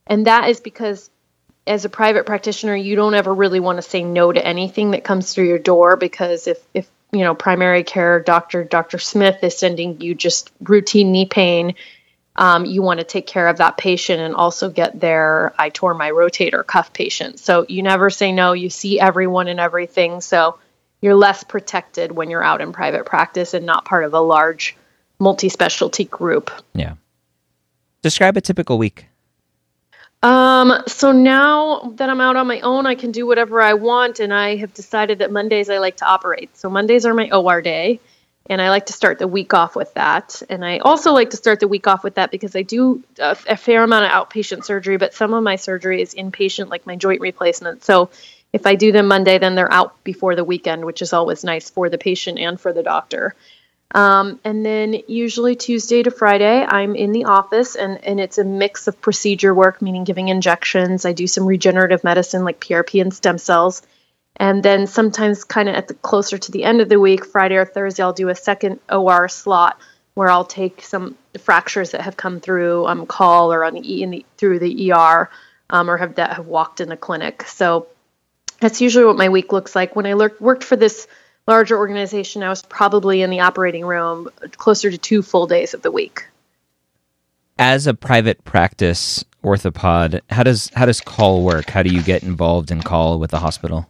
and 0.07 0.27
that 0.27 0.49
is 0.49 0.59
because 0.59 1.09
as 1.67 1.85
a 1.85 1.89
private 1.89 2.25
practitioner, 2.25 2.75
you 2.75 2.95
don't 2.95 3.15
ever 3.15 3.33
really 3.33 3.59
want 3.59 3.77
to 3.77 3.81
say 3.81 4.03
no 4.03 4.31
to 4.31 4.45
anything 4.45 4.91
that 4.91 5.03
comes 5.03 5.33
through 5.33 5.47
your 5.47 5.59
door 5.59 5.97
because 5.97 6.47
if 6.47 6.59
if 6.73 6.89
you 7.15 7.23
know, 7.23 7.33
primary 7.33 7.83
care 7.83 8.19
doctor, 8.19 8.63
Dr. 8.63 8.99
Smith 8.99 9.43
is 9.43 9.57
sending 9.57 10.01
you 10.01 10.15
just 10.15 10.51
routine 10.61 11.11
knee 11.11 11.25
pain, 11.25 11.75
um, 12.35 12.65
you 12.65 12.81
want 12.81 12.99
to 12.99 13.05
take 13.05 13.25
care 13.27 13.47
of 13.47 13.57
that 13.57 13.77
patient 13.77 14.19
and 14.21 14.35
also 14.35 14.69
get 14.69 14.99
their 14.99 15.53
I 15.57 15.69
tore 15.69 15.93
my 15.93 16.11
rotator 16.11 16.65
cuff 16.65 16.91
patient. 16.91 17.39
So 17.39 17.65
you 17.69 17.81
never 17.81 18.09
say 18.09 18.33
no. 18.33 18.51
You 18.51 18.69
see 18.69 18.99
everyone 18.99 19.47
and 19.47 19.59
everything. 19.59 20.19
So 20.19 20.59
you're 21.01 21.15
less 21.15 21.43
protected 21.43 22.11
when 22.11 22.29
you're 22.29 22.43
out 22.43 22.59
in 22.59 22.73
private 22.73 23.05
practice 23.05 23.53
and 23.53 23.65
not 23.65 23.85
part 23.85 24.03
of 24.03 24.13
a 24.13 24.19
large 24.19 24.75
multi 25.19 25.47
specialty 25.47 26.03
group. 26.03 26.51
Yeah. 26.73 26.95
Describe 28.01 28.35
a 28.35 28.41
typical 28.41 28.77
week. 28.77 29.07
Um, 30.25 30.81
so 30.87 31.11
now 31.11 31.93
that 31.97 32.09
I'm 32.09 32.19
out 32.19 32.35
on 32.35 32.47
my 32.47 32.59
own, 32.61 32.87
I 32.87 32.95
can 32.95 33.11
do 33.11 33.27
whatever 33.27 33.61
I 33.61 33.75
want, 33.75 34.19
and 34.19 34.33
I 34.33 34.55
have 34.55 34.73
decided 34.73 35.19
that 35.19 35.31
Mondays 35.31 35.69
I 35.69 35.77
like 35.77 35.97
to 35.97 36.05
operate. 36.05 36.57
So 36.57 36.67
Mondays 36.67 37.05
are 37.05 37.13
my 37.13 37.29
OR 37.29 37.61
day, 37.61 37.99
and 38.49 38.59
I 38.59 38.71
like 38.71 38.87
to 38.87 38.93
start 38.93 39.19
the 39.19 39.27
week 39.27 39.53
off 39.53 39.75
with 39.75 39.93
that. 39.93 40.41
And 40.49 40.65
I 40.65 40.79
also 40.79 41.13
like 41.13 41.29
to 41.29 41.37
start 41.37 41.59
the 41.59 41.67
week 41.67 41.85
off 41.85 42.03
with 42.03 42.15
that 42.15 42.31
because 42.31 42.55
I 42.55 42.63
do 42.63 43.03
a, 43.19 43.37
a 43.47 43.55
fair 43.55 43.83
amount 43.83 44.05
of 44.05 44.11
outpatient 44.11 44.65
surgery, 44.65 44.97
but 44.97 45.13
some 45.13 45.31
of 45.35 45.43
my 45.43 45.57
surgery 45.57 46.01
is 46.01 46.15
inpatient, 46.15 46.69
like 46.69 46.87
my 46.87 46.95
joint 46.95 47.21
replacement. 47.21 47.83
So 47.83 48.09
if 48.51 48.65
I 48.65 48.73
do 48.73 48.91
them 48.91 49.07
Monday, 49.07 49.37
then 49.37 49.53
they're 49.53 49.71
out 49.71 50.03
before 50.03 50.35
the 50.35 50.43
weekend, 50.43 50.85
which 50.85 51.03
is 51.03 51.13
always 51.13 51.43
nice 51.43 51.69
for 51.69 51.87
the 51.87 51.99
patient 51.99 52.39
and 52.39 52.59
for 52.59 52.73
the 52.73 52.81
doctor. 52.81 53.35
Um, 53.93 54.39
and 54.43 54.65
then 54.65 54.95
usually 55.07 55.55
Tuesday 55.55 56.03
to 56.03 56.11
Friday, 56.11 56.65
I'm 56.65 56.95
in 56.95 57.11
the 57.11 57.25
office 57.25 57.75
and, 57.75 58.03
and 58.03 58.19
it's 58.19 58.37
a 58.37 58.43
mix 58.43 58.87
of 58.87 58.99
procedure 58.99 59.53
work, 59.53 59.81
meaning 59.81 60.03
giving 60.03 60.27
injections. 60.27 61.05
I 61.05 61.13
do 61.13 61.27
some 61.27 61.45
regenerative 61.45 62.03
medicine 62.03 62.43
like 62.43 62.59
PRP 62.59 63.01
and 63.01 63.13
stem 63.13 63.37
cells. 63.37 63.81
And 64.37 64.61
then 64.61 64.87
sometimes, 64.87 65.45
kind 65.45 65.69
of 65.69 65.75
at 65.75 65.87
the 65.87 65.93
closer 65.93 66.37
to 66.37 66.51
the 66.51 66.65
end 66.65 66.81
of 66.81 66.89
the 66.89 66.99
week, 66.99 67.25
Friday 67.25 67.55
or 67.55 67.65
Thursday, 67.65 68.03
I'll 68.03 68.11
do 68.11 68.27
a 68.27 68.35
second 68.35 68.79
OR 68.91 69.29
slot 69.29 69.79
where 70.13 70.29
I'll 70.29 70.45
take 70.45 70.81
some 70.81 71.15
fractures 71.39 71.91
that 71.91 72.01
have 72.01 72.17
come 72.17 72.41
through 72.41 72.85
um, 72.87 73.05
call 73.05 73.53
or 73.53 73.63
on 73.63 73.75
the, 73.75 74.03
in 74.03 74.11
the 74.11 74.25
through 74.37 74.59
the 74.59 74.91
ER 74.91 75.29
um, 75.69 75.89
or 75.89 75.97
have 75.97 76.15
that 76.15 76.33
have 76.33 76.47
walked 76.47 76.81
in 76.81 76.89
the 76.89 76.97
clinic. 76.97 77.43
So 77.43 77.87
that's 78.59 78.81
usually 78.81 79.05
what 79.05 79.17
my 79.17 79.29
week 79.29 79.53
looks 79.53 79.75
like. 79.75 79.95
When 79.95 80.05
I 80.05 80.15
worked 80.15 80.63
for 80.63 80.75
this 80.75 81.07
larger 81.47 81.77
organization, 81.77 82.43
I 82.43 82.49
was 82.49 82.61
probably 82.63 83.21
in 83.21 83.29
the 83.29 83.39
operating 83.41 83.85
room 83.85 84.29
closer 84.57 84.89
to 84.91 84.97
two 84.97 85.21
full 85.21 85.47
days 85.47 85.73
of 85.73 85.81
the 85.81 85.91
week. 85.91 86.27
As 87.57 87.87
a 87.87 87.93
private 87.93 88.43
practice 88.43 89.23
orthopod, 89.43 90.21
how 90.29 90.43
does 90.43 90.69
how 90.73 90.85
does 90.85 90.99
call 90.99 91.43
work? 91.43 91.69
How 91.69 91.83
do 91.83 91.93
you 91.93 92.01
get 92.01 92.23
involved 92.23 92.71
in 92.71 92.81
call 92.81 93.19
with 93.19 93.31
the 93.31 93.39
hospital? 93.39 93.87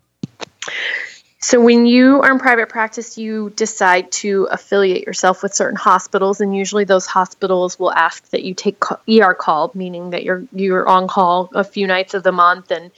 So 1.40 1.62
when 1.62 1.86
you 1.86 2.22
are 2.22 2.32
in 2.32 2.40
private 2.40 2.70
practice, 2.70 3.18
you 3.18 3.52
decide 3.52 4.12
to 4.14 4.48
affiliate 4.50 5.06
yourself 5.06 5.44
with 5.44 5.54
certain 5.54 5.76
hospitals, 5.76 6.42
and 6.42 6.56
usually 6.56 6.86
those 6.86 7.06
hospitals 7.06 7.78
will 7.78 7.92
ask 7.92 8.30
that 8.32 8.44
you 8.44 8.56
take 8.56 8.84
ER 9.08 9.34
call, 9.36 9.72
meaning 9.74 10.12
that 10.12 10.24
you're 10.24 10.44
you're 10.52 10.88
on 10.88 11.08
call 11.08 11.50
a 11.54 11.64
few 11.64 11.88
nights 11.88 12.14
of 12.14 12.24
the 12.24 12.32
month 12.32 12.72
and 12.72 12.92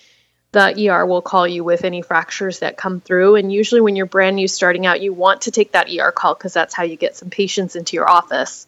the 0.57 0.89
ER 0.89 1.05
will 1.05 1.21
call 1.21 1.47
you 1.47 1.63
with 1.63 1.83
any 1.83 2.01
fractures 2.01 2.59
that 2.59 2.77
come 2.77 2.99
through. 2.99 3.35
And 3.35 3.53
usually, 3.53 3.81
when 3.81 3.95
you're 3.95 4.07
brand 4.07 4.35
new 4.35 4.47
starting 4.47 4.87
out, 4.87 5.01
you 5.01 5.13
want 5.13 5.41
to 5.41 5.51
take 5.51 5.73
that 5.73 5.87
ER 5.91 6.11
call 6.11 6.33
because 6.33 6.53
that's 6.53 6.73
how 6.73 6.83
you 6.83 6.95
get 6.95 7.15
some 7.15 7.29
patients 7.29 7.75
into 7.75 7.95
your 7.95 8.09
office. 8.09 8.65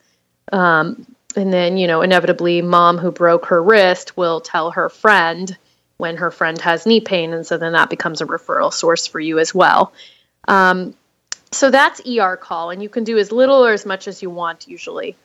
Um, 0.52 1.06
and 1.36 1.52
then, 1.52 1.78
you 1.78 1.88
know, 1.88 2.02
inevitably, 2.02 2.62
mom 2.62 3.00
who 3.00 3.12
broke 3.12 3.48
her 3.48 3.62
wrist 3.62 4.16
will 4.16 4.40
tell 4.40 4.72
her 4.72 4.90
friend 4.90 5.58
when 5.98 6.18
her 6.18 6.30
friend 6.30 6.62
has 6.62 6.86
knee 6.86 7.02
pain. 7.02 7.34
And 7.34 7.46
so 7.46 7.58
then 7.58 7.74
that 7.74 7.90
becomes 7.90 8.22
a 8.22 8.26
referral 8.26 8.72
source 8.72 9.08
for 9.08 9.20
you 9.20 9.40
as 9.40 9.54
well. 9.54 9.92
Um, 10.48 10.94
so 11.52 11.72
that's 11.72 12.02
ER 12.08 12.38
call, 12.38 12.70
and 12.70 12.84
you 12.84 12.90
can 12.90 13.04
do 13.04 13.18
as 13.18 13.32
little 13.32 13.66
or 13.66 13.74
as 13.74 13.86
much 13.86 14.08
as 14.08 14.22
you 14.22 14.30
want 14.30 14.68
usually. 14.68 15.16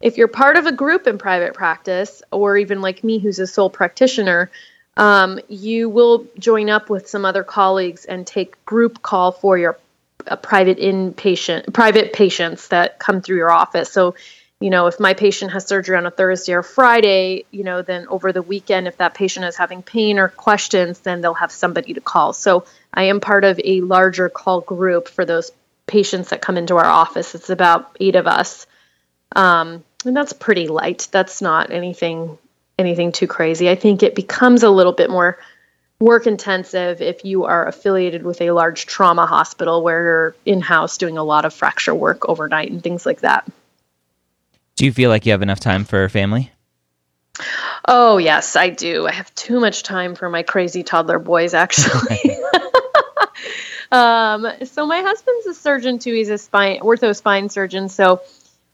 If 0.00 0.16
you're 0.16 0.28
part 0.28 0.56
of 0.56 0.66
a 0.66 0.72
group 0.72 1.06
in 1.06 1.18
private 1.18 1.54
practice, 1.54 2.22
or 2.32 2.56
even 2.56 2.80
like 2.80 3.04
me, 3.04 3.18
who's 3.18 3.38
a 3.38 3.46
sole 3.46 3.70
practitioner, 3.70 4.50
um, 4.98 5.38
you 5.48 5.88
will 5.88 6.26
join 6.38 6.68
up 6.68 6.90
with 6.90 7.08
some 7.08 7.24
other 7.24 7.44
colleagues 7.44 8.04
and 8.04 8.26
take 8.26 8.62
group 8.66 9.00
call 9.00 9.30
for 9.30 9.56
your 9.56 9.78
uh, 10.26 10.34
private 10.36 10.78
inpatient 10.78 11.72
private 11.72 12.12
patients 12.12 12.68
that 12.68 12.98
come 12.98 13.22
through 13.22 13.36
your 13.36 13.52
office. 13.52 13.90
So, 13.92 14.16
you 14.60 14.70
know, 14.70 14.88
if 14.88 14.98
my 14.98 15.14
patient 15.14 15.52
has 15.52 15.66
surgery 15.66 15.96
on 15.96 16.04
a 16.04 16.10
Thursday 16.10 16.52
or 16.52 16.64
Friday, 16.64 17.44
you 17.52 17.62
know, 17.62 17.80
then 17.80 18.08
over 18.08 18.32
the 18.32 18.42
weekend, 18.42 18.88
if 18.88 18.96
that 18.96 19.14
patient 19.14 19.46
is 19.46 19.56
having 19.56 19.82
pain 19.82 20.18
or 20.18 20.28
questions, 20.28 20.98
then 20.98 21.20
they'll 21.20 21.34
have 21.34 21.52
somebody 21.52 21.94
to 21.94 22.00
call. 22.00 22.32
So, 22.32 22.64
I 22.92 23.04
am 23.04 23.20
part 23.20 23.44
of 23.44 23.60
a 23.64 23.80
larger 23.82 24.28
call 24.28 24.60
group 24.62 25.06
for 25.06 25.24
those 25.24 25.52
patients 25.86 26.30
that 26.30 26.42
come 26.42 26.56
into 26.56 26.76
our 26.76 26.86
office. 26.86 27.36
It's 27.36 27.50
about 27.50 27.96
eight 28.00 28.16
of 28.16 28.26
us, 28.26 28.66
um, 29.36 29.84
and 30.04 30.16
that's 30.16 30.32
pretty 30.32 30.66
light. 30.66 31.06
That's 31.12 31.40
not 31.40 31.70
anything 31.70 32.36
anything 32.78 33.12
too 33.12 33.26
crazy. 33.26 33.68
I 33.68 33.74
think 33.74 34.02
it 34.02 34.14
becomes 34.14 34.62
a 34.62 34.70
little 34.70 34.92
bit 34.92 35.10
more 35.10 35.38
work 36.00 36.26
intensive 36.26 37.02
if 37.02 37.24
you 37.24 37.44
are 37.44 37.66
affiliated 37.66 38.22
with 38.22 38.40
a 38.40 38.52
large 38.52 38.86
trauma 38.86 39.26
hospital 39.26 39.82
where 39.82 40.02
you're 40.02 40.36
in 40.46 40.60
house 40.60 40.96
doing 40.96 41.18
a 41.18 41.24
lot 41.24 41.44
of 41.44 41.52
fracture 41.52 41.94
work 41.94 42.28
overnight 42.28 42.70
and 42.70 42.82
things 42.82 43.04
like 43.04 43.20
that. 43.20 43.50
Do 44.76 44.84
you 44.84 44.92
feel 44.92 45.10
like 45.10 45.26
you 45.26 45.32
have 45.32 45.42
enough 45.42 45.58
time 45.58 45.84
for 45.84 46.08
family? 46.08 46.52
Oh, 47.86 48.18
yes, 48.18 48.54
I 48.54 48.70
do. 48.70 49.06
I 49.06 49.12
have 49.12 49.34
too 49.34 49.58
much 49.58 49.82
time 49.82 50.14
for 50.14 50.28
my 50.28 50.42
crazy 50.42 50.82
toddler 50.82 51.18
boys, 51.18 51.54
actually. 51.54 52.18
um, 53.92 54.46
so, 54.64 54.86
my 54.86 55.00
husband's 55.00 55.46
a 55.46 55.54
surgeon 55.54 55.98
too. 55.98 56.12
He's 56.12 56.28
a 56.28 56.38
spine, 56.38 56.80
ortho 56.80 57.14
spine 57.14 57.48
surgeon. 57.48 57.88
So, 57.88 58.20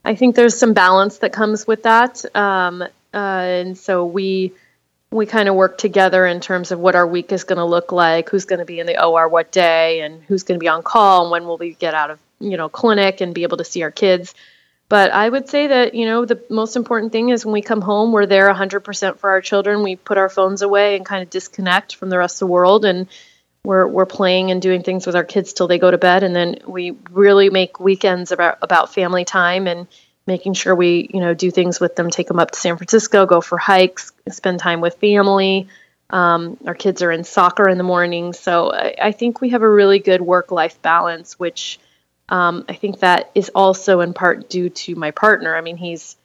I 0.04 0.14
think 0.14 0.36
there's 0.36 0.58
some 0.58 0.74
balance 0.74 1.18
that 1.18 1.32
comes 1.32 1.66
with 1.66 1.84
that. 1.84 2.24
Um, 2.36 2.84
uh, 3.14 3.18
and 3.18 3.78
so, 3.78 4.06
we 4.06 4.52
we 5.10 5.26
kind 5.26 5.48
of 5.48 5.54
work 5.54 5.78
together 5.78 6.26
in 6.26 6.40
terms 6.40 6.72
of 6.72 6.80
what 6.80 6.96
our 6.96 7.06
week 7.06 7.30
is 7.30 7.44
going 7.44 7.58
to 7.58 7.64
look 7.64 7.92
like, 7.92 8.30
who's 8.30 8.46
going 8.46 8.58
to 8.58 8.64
be 8.64 8.80
in 8.80 8.86
the 8.86 9.02
OR 9.04 9.28
what 9.28 9.52
day, 9.52 10.00
and 10.00 10.22
who's 10.24 10.42
going 10.42 10.58
to 10.58 10.62
be 10.62 10.68
on 10.68 10.82
call, 10.82 11.22
and 11.22 11.30
when 11.30 11.46
will 11.46 11.56
we 11.56 11.74
get 11.74 11.94
out 11.94 12.10
of 12.10 12.18
you 12.40 12.56
know 12.56 12.68
clinic 12.68 13.20
and 13.20 13.34
be 13.34 13.44
able 13.44 13.58
to 13.58 13.64
see 13.64 13.82
our 13.82 13.90
kids. 13.90 14.34
But 14.88 15.12
I 15.12 15.28
would 15.28 15.48
say 15.48 15.68
that, 15.68 15.94
you 15.94 16.04
know, 16.04 16.24
the 16.24 16.42
most 16.50 16.76
important 16.76 17.12
thing 17.12 17.30
is 17.30 17.44
when 17.44 17.54
we 17.54 17.62
come 17.62 17.80
home, 17.80 18.12
we're 18.12 18.26
there 18.26 18.52
100% 18.52 19.18
for 19.18 19.30
our 19.30 19.40
children. 19.40 19.82
We 19.82 19.96
put 19.96 20.18
our 20.18 20.28
phones 20.28 20.62
away 20.62 20.96
and 20.96 21.06
kind 21.06 21.22
of 21.22 21.30
disconnect 21.30 21.96
from 21.96 22.10
the 22.10 22.18
rest 22.18 22.36
of 22.36 22.40
the 22.40 22.52
world. 22.52 22.84
And 22.84 23.08
we're, 23.64 23.86
we're 23.86 24.06
playing 24.06 24.50
and 24.50 24.60
doing 24.60 24.82
things 24.82 25.06
with 25.06 25.16
our 25.16 25.24
kids 25.24 25.54
till 25.54 25.68
they 25.68 25.78
go 25.78 25.90
to 25.90 25.96
bed. 25.96 26.22
And 26.22 26.36
then 26.36 26.58
we 26.66 26.92
really 27.10 27.48
make 27.48 27.80
weekends 27.80 28.30
about, 28.30 28.58
about 28.60 28.92
family 28.92 29.24
time 29.24 29.66
and 29.66 29.88
making 30.26 30.54
sure 30.54 30.74
we, 30.74 31.08
you 31.12 31.20
know, 31.20 31.34
do 31.34 31.50
things 31.50 31.80
with 31.80 31.96
them, 31.96 32.10
take 32.10 32.28
them 32.28 32.38
up 32.38 32.50
to 32.52 32.58
San 32.58 32.76
Francisco, 32.76 33.26
go 33.26 33.40
for 33.40 33.58
hikes, 33.58 34.12
spend 34.30 34.58
time 34.58 34.80
with 34.80 34.96
family. 34.96 35.68
Um, 36.10 36.56
our 36.66 36.74
kids 36.74 37.02
are 37.02 37.10
in 37.10 37.24
soccer 37.24 37.68
in 37.68 37.78
the 37.78 37.84
morning. 37.84 38.32
So 38.32 38.72
I, 38.72 38.94
I 39.00 39.12
think 39.12 39.40
we 39.40 39.50
have 39.50 39.62
a 39.62 39.70
really 39.70 39.98
good 39.98 40.20
work 40.20 40.50
life 40.50 40.80
balance, 40.80 41.38
which 41.38 41.78
um, 42.28 42.64
I 42.68 42.74
think 42.74 43.00
that 43.00 43.30
is 43.34 43.50
also 43.54 44.00
in 44.00 44.14
part 44.14 44.48
due 44.48 44.70
to 44.70 44.94
my 44.94 45.10
partner. 45.10 45.54
I 45.56 45.60
mean, 45.60 45.76
he's 45.76 46.16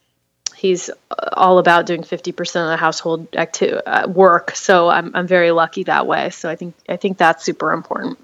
he's 0.55 0.89
all 1.33 1.57
about 1.57 1.85
doing 1.85 2.03
50% 2.03 2.39
of 2.39 2.67
the 2.67 2.77
household 2.77 3.27
acti- 3.35 3.71
uh, 3.71 4.07
work, 4.07 4.55
so 4.55 4.89
I'm 4.89 5.15
I'm 5.15 5.27
very 5.27 5.51
lucky 5.51 5.83
that 5.83 6.07
way. 6.07 6.29
So 6.29 6.49
I 6.49 6.55
think 6.55 6.75
I 6.87 6.95
think 6.95 7.17
that's 7.17 7.43
super 7.43 7.71
important. 7.71 8.17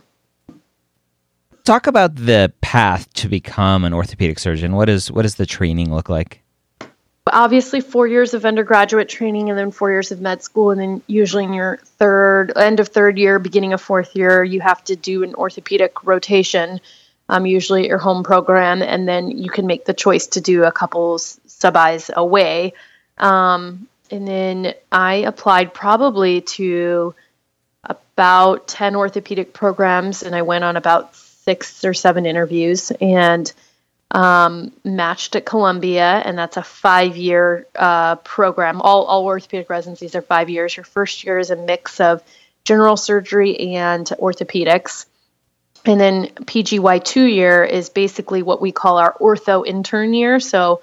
Talk 1.65 1.87
about 1.87 2.15
the 2.15 2.53
path 2.61 3.11
to 3.15 3.27
become 3.27 3.85
an 3.85 3.93
orthopedic 3.93 4.37
surgeon. 4.37 4.75
What 4.75 4.87
is 4.87 5.11
what 5.11 5.23
does 5.23 5.33
the 5.33 5.47
training 5.47 5.91
look 5.91 6.09
like? 6.09 6.43
Obviously, 7.33 7.81
four 7.81 8.05
years 8.05 8.35
of 8.35 8.45
undergraduate 8.45 9.09
training, 9.09 9.49
and 9.49 9.57
then 9.57 9.71
four 9.71 9.89
years 9.89 10.11
of 10.11 10.21
med 10.21 10.43
school, 10.43 10.69
and 10.69 10.79
then 10.79 11.01
usually 11.07 11.43
in 11.43 11.53
your 11.53 11.77
third 11.97 12.55
end 12.55 12.79
of 12.79 12.89
third 12.89 13.17
year, 13.17 13.39
beginning 13.39 13.73
of 13.73 13.81
fourth 13.81 14.15
year, 14.15 14.43
you 14.43 14.61
have 14.61 14.83
to 14.83 14.95
do 14.95 15.23
an 15.23 15.33
orthopedic 15.33 16.03
rotation 16.03 16.79
um, 17.29 17.47
usually 17.47 17.81
at 17.81 17.87
your 17.87 17.97
home 17.97 18.23
program, 18.23 18.83
and 18.83 19.07
then 19.07 19.31
you 19.31 19.49
can 19.49 19.65
make 19.65 19.85
the 19.85 19.93
choice 19.95 20.27
to 20.27 20.41
do 20.41 20.65
a 20.65 20.71
couple 20.71 21.17
sub-Is 21.17 22.11
away. 22.15 22.73
Um, 23.17 23.87
and 24.11 24.27
then 24.27 24.75
I 24.91 25.15
applied 25.15 25.73
probably 25.73 26.41
to 26.41 27.15
about 27.83 28.67
10 28.67 28.95
orthopedic 28.95 29.53
programs, 29.53 30.21
and 30.21 30.35
I 30.35 30.43
went 30.43 30.63
on 30.63 30.77
about 30.77 31.15
six 31.45 31.85
or 31.85 31.93
seven 31.93 32.25
interviews 32.25 32.91
and 32.99 33.51
um, 34.11 34.71
matched 34.83 35.35
at 35.35 35.45
Columbia, 35.45 36.21
and 36.25 36.37
that's 36.37 36.57
a 36.57 36.63
five 36.63 37.17
year 37.17 37.67
uh, 37.75 38.15
program. 38.17 38.81
All, 38.81 39.05
all 39.05 39.25
orthopedic 39.25 39.69
residencies 39.69 40.15
are 40.15 40.21
five 40.21 40.49
years. 40.49 40.75
Your 40.75 40.83
first 40.83 41.23
year 41.23 41.39
is 41.39 41.49
a 41.49 41.55
mix 41.55 41.99
of 41.99 42.23
general 42.63 42.97
surgery 42.97 43.57
and 43.75 44.05
orthopedics. 44.05 45.05
And 45.85 45.99
then 45.99 46.27
PGY 46.27 47.03
two 47.03 47.25
year 47.25 47.63
is 47.63 47.89
basically 47.89 48.41
what 48.41 48.61
we 48.61 48.71
call 48.71 48.97
our 48.97 49.13
ortho 49.13 49.65
intern 49.65 50.13
year. 50.13 50.39
So 50.39 50.81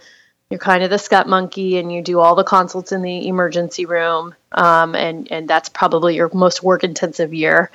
you're 0.48 0.60
kind 0.60 0.84
of 0.84 0.90
the 0.90 0.98
scut 0.98 1.26
monkey 1.26 1.78
and 1.78 1.92
you 1.92 2.02
do 2.02 2.20
all 2.20 2.34
the 2.34 2.44
consults 2.44 2.92
in 2.92 3.02
the 3.02 3.26
emergency 3.26 3.86
room. 3.86 4.34
Um, 4.52 4.94
and, 4.94 5.30
and 5.32 5.48
that's 5.48 5.70
probably 5.70 6.16
your 6.16 6.30
most 6.32 6.62
work 6.62 6.84
intensive 6.84 7.34
year. 7.34 7.70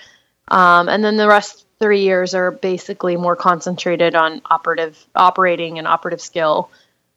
Um, 0.48 0.88
and 0.88 1.04
then 1.04 1.18
the 1.18 1.28
rest 1.28 1.67
three 1.80 2.02
years 2.02 2.34
are 2.34 2.52
basically 2.52 3.18
more 3.18 3.36
concentrated 3.36 4.16
on 4.16 4.42
operative 4.46 5.04
operating 5.16 5.78
and 5.78 5.88
operative 5.88 6.22
skill. 6.22 6.70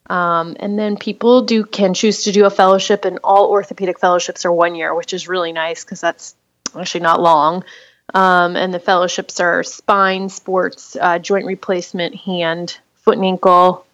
Um, 0.08 0.56
and 0.58 0.78
then 0.78 0.96
people 0.96 1.42
do 1.42 1.64
can 1.64 1.94
choose 1.94 2.24
to 2.24 2.32
do 2.32 2.44
a 2.44 2.50
fellowship, 2.50 3.04
and 3.04 3.20
all 3.22 3.48
orthopedic 3.48 4.00
fellowships 4.00 4.44
are 4.44 4.52
one 4.52 4.74
year, 4.74 4.94
which 4.94 5.12
is 5.12 5.28
really 5.28 5.52
nice 5.52 5.84
because 5.84 6.00
that's 6.00 6.34
actually 6.76 7.02
not 7.02 7.20
long. 7.20 7.64
Um, 8.12 8.56
and 8.56 8.74
the 8.74 8.80
fellowships 8.80 9.38
are 9.38 9.62
spine, 9.62 10.28
sports, 10.28 10.96
uh, 11.00 11.20
joint 11.20 11.46
replacement, 11.46 12.16
hand, 12.16 12.76
foot 12.96 13.16
and 13.16 13.24
ankle. 13.24 13.86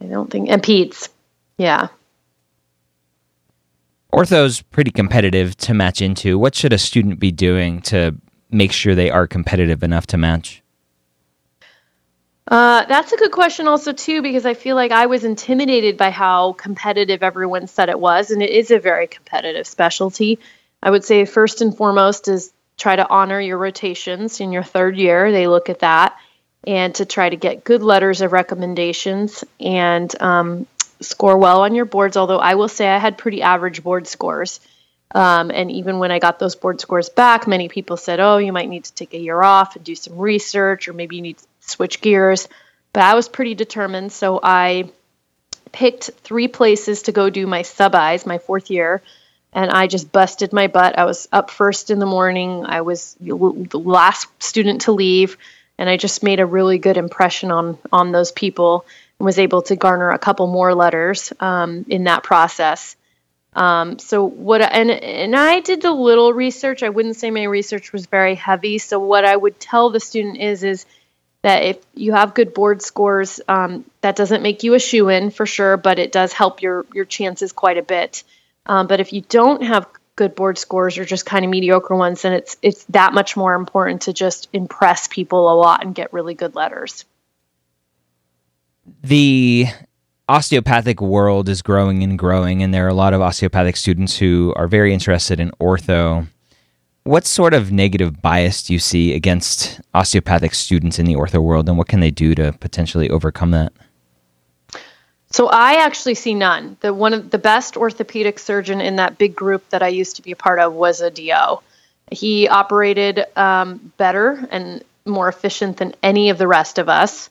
I 0.00 0.06
don't 0.06 0.28
think, 0.28 0.50
and 0.50 0.60
peds. 0.60 1.08
Yeah. 1.56 1.88
Ortho's 4.12 4.60
pretty 4.60 4.90
competitive 4.90 5.56
to 5.58 5.72
match 5.72 6.02
into. 6.02 6.38
What 6.38 6.54
should 6.54 6.72
a 6.72 6.78
student 6.78 7.20
be 7.20 7.30
doing 7.30 7.80
to 7.82 8.16
make 8.52 8.72
sure 8.72 8.94
they 8.94 9.10
are 9.10 9.26
competitive 9.26 9.82
enough 9.82 10.06
to 10.08 10.18
match? 10.18 10.62
Uh, 12.46 12.84
that's 12.86 13.12
a 13.12 13.16
good 13.16 13.32
question, 13.32 13.68
also 13.68 13.92
too, 13.92 14.20
because 14.20 14.44
I 14.44 14.54
feel 14.54 14.76
like 14.76 14.90
I 14.90 15.06
was 15.06 15.24
intimidated 15.24 15.96
by 15.96 16.10
how 16.10 16.52
competitive 16.52 17.22
everyone 17.22 17.66
said 17.66 17.88
it 17.88 17.98
was, 17.98 18.30
and 18.30 18.42
it 18.42 18.50
is 18.50 18.70
a 18.70 18.78
very 18.78 19.06
competitive 19.06 19.66
specialty. 19.66 20.38
I 20.82 20.90
would 20.90 21.04
say 21.04 21.24
first 21.24 21.62
and 21.62 21.76
foremost 21.76 22.28
is 22.28 22.52
try 22.76 22.96
to 22.96 23.08
honor 23.08 23.40
your 23.40 23.58
rotations 23.58 24.40
in 24.40 24.52
your 24.52 24.64
third 24.64 24.96
year. 24.96 25.30
They 25.30 25.46
look 25.46 25.68
at 25.68 25.80
that 25.80 26.16
and 26.66 26.94
to 26.96 27.04
try 27.04 27.28
to 27.28 27.36
get 27.36 27.64
good 27.64 27.82
letters 27.82 28.20
of 28.20 28.32
recommendations 28.32 29.44
and 29.60 30.12
um, 30.20 30.66
score 31.00 31.38
well 31.38 31.62
on 31.62 31.74
your 31.74 31.84
boards. 31.84 32.16
Although 32.16 32.38
I 32.38 32.54
will 32.54 32.68
say 32.68 32.88
I 32.88 32.98
had 32.98 33.18
pretty 33.18 33.42
average 33.42 33.82
board 33.82 34.06
scores. 34.06 34.60
Um, 35.14 35.50
and 35.50 35.70
even 35.70 35.98
when 35.98 36.10
I 36.10 36.18
got 36.18 36.38
those 36.38 36.54
board 36.54 36.80
scores 36.80 37.08
back, 37.08 37.46
many 37.46 37.68
people 37.68 37.96
said, 37.96 38.20
oh, 38.20 38.38
you 38.38 38.52
might 38.52 38.68
need 38.68 38.84
to 38.84 38.94
take 38.94 39.14
a 39.14 39.18
year 39.18 39.42
off 39.42 39.76
and 39.76 39.84
do 39.84 39.94
some 39.94 40.16
research, 40.18 40.88
or 40.88 40.92
maybe 40.92 41.16
you 41.16 41.22
need 41.22 41.38
to 41.38 41.44
switch 41.60 42.00
gears. 42.00 42.48
But 42.92 43.02
I 43.02 43.14
was 43.14 43.28
pretty 43.28 43.54
determined. 43.54 44.12
So 44.12 44.40
I 44.42 44.90
picked 45.70 46.10
three 46.22 46.48
places 46.48 47.02
to 47.02 47.12
go 47.12 47.30
do 47.30 47.46
my 47.46 47.62
sub-Is 47.62 48.26
my 48.26 48.38
fourth 48.38 48.70
year 48.70 49.02
and 49.52 49.70
I 49.70 49.86
just 49.86 50.10
busted 50.10 50.52
my 50.52 50.66
butt. 50.66 50.98
I 50.98 51.04
was 51.04 51.28
up 51.30 51.50
first 51.50 51.90
in 51.90 51.98
the 51.98 52.06
morning. 52.06 52.64
I 52.66 52.80
was 52.80 53.16
the 53.20 53.78
last 53.78 54.28
student 54.42 54.82
to 54.82 54.92
leave, 54.92 55.36
and 55.78 55.90
I 55.90 55.96
just 55.96 56.22
made 56.22 56.40
a 56.40 56.46
really 56.46 56.78
good 56.78 56.96
impression 56.96 57.50
on 57.50 57.78
on 57.92 58.12
those 58.12 58.32
people 58.32 58.86
and 59.18 59.26
was 59.26 59.38
able 59.38 59.62
to 59.62 59.76
garner 59.76 60.10
a 60.10 60.18
couple 60.18 60.46
more 60.46 60.74
letters 60.74 61.32
um, 61.40 61.84
in 61.88 62.04
that 62.04 62.22
process. 62.22 62.96
Um, 63.54 63.98
so 63.98 64.24
what 64.24 64.62
and 64.62 64.90
and 64.90 65.36
I 65.36 65.60
did 65.60 65.84
a 65.84 65.92
little 65.92 66.32
research. 66.32 66.82
I 66.82 66.88
wouldn't 66.88 67.16
say 67.16 67.30
my 67.30 67.44
research 67.44 67.92
was 67.92 68.06
very 68.06 68.34
heavy. 68.34 68.78
So 68.78 68.98
what 68.98 69.24
I 69.24 69.36
would 69.36 69.60
tell 69.60 69.90
the 69.90 70.00
student 70.00 70.38
is 70.38 70.62
is 70.64 70.86
that 71.42 71.64
if 71.64 71.78
you 71.94 72.12
have 72.12 72.34
good 72.34 72.54
board 72.54 72.80
scores, 72.82 73.40
um, 73.48 73.84
that 74.00 74.16
doesn't 74.16 74.42
make 74.42 74.62
you 74.62 74.74
a 74.74 74.78
shoo 74.78 75.08
in 75.08 75.30
for 75.30 75.44
sure, 75.44 75.76
but 75.76 75.98
it 75.98 76.12
does 76.12 76.32
help 76.32 76.62
your 76.62 76.86
your 76.94 77.04
chances 77.04 77.52
quite 77.52 77.76
a 77.76 77.82
bit. 77.82 78.24
Um, 78.64 78.86
but 78.86 79.00
if 79.00 79.12
you 79.12 79.20
don't 79.20 79.62
have 79.62 79.86
good 80.16 80.34
board 80.34 80.56
scores 80.56 80.98
or 80.98 81.04
just 81.04 81.26
kind 81.26 81.44
of 81.44 81.50
mediocre 81.50 81.96
ones, 81.96 82.22
then 82.22 82.32
it's 82.32 82.56
it's 82.62 82.84
that 82.84 83.12
much 83.12 83.36
more 83.36 83.54
important 83.54 84.02
to 84.02 84.14
just 84.14 84.48
impress 84.52 85.08
people 85.08 85.52
a 85.52 85.56
lot 85.56 85.84
and 85.84 85.94
get 85.94 86.12
really 86.12 86.34
good 86.34 86.54
letters. 86.54 87.04
The 89.02 89.66
osteopathic 90.32 91.02
world 91.02 91.46
is 91.46 91.60
growing 91.60 92.02
and 92.02 92.18
growing, 92.18 92.62
and 92.62 92.72
there 92.72 92.86
are 92.86 92.88
a 92.88 92.94
lot 92.94 93.12
of 93.12 93.20
osteopathic 93.20 93.76
students 93.76 94.16
who 94.16 94.54
are 94.56 94.66
very 94.66 94.94
interested 94.94 95.38
in 95.38 95.50
ortho. 95.60 96.26
What 97.04 97.26
sort 97.26 97.52
of 97.52 97.70
negative 97.70 98.22
bias 98.22 98.62
do 98.62 98.72
you 98.72 98.78
see 98.78 99.12
against 99.12 99.78
osteopathic 99.92 100.54
students 100.54 100.98
in 100.98 101.04
the 101.04 101.16
ortho 101.16 101.42
world, 101.42 101.68
and 101.68 101.76
what 101.76 101.88
can 101.88 102.00
they 102.00 102.10
do 102.10 102.34
to 102.34 102.52
potentially 102.60 103.10
overcome 103.10 103.50
that? 103.50 103.74
So 105.30 105.48
I 105.48 105.84
actually 105.84 106.14
see 106.14 106.32
none. 106.32 106.78
The 106.80 106.94
one 106.94 107.12
of 107.12 107.28
the 107.28 107.38
best 107.38 107.76
orthopedic 107.76 108.38
surgeon 108.38 108.80
in 108.80 108.96
that 108.96 109.18
big 109.18 109.36
group 109.36 109.68
that 109.68 109.82
I 109.82 109.88
used 109.88 110.16
to 110.16 110.22
be 110.22 110.32
a 110.32 110.36
part 110.36 110.58
of 110.58 110.72
was 110.72 111.02
a 111.02 111.10
DO. 111.10 111.60
He 112.10 112.48
operated 112.48 113.26
um, 113.36 113.92
better 113.98 114.48
and 114.50 114.82
more 115.04 115.28
efficient 115.28 115.76
than 115.76 115.94
any 116.02 116.30
of 116.30 116.38
the 116.38 116.48
rest 116.48 116.78
of 116.78 116.88
us. 116.88 117.28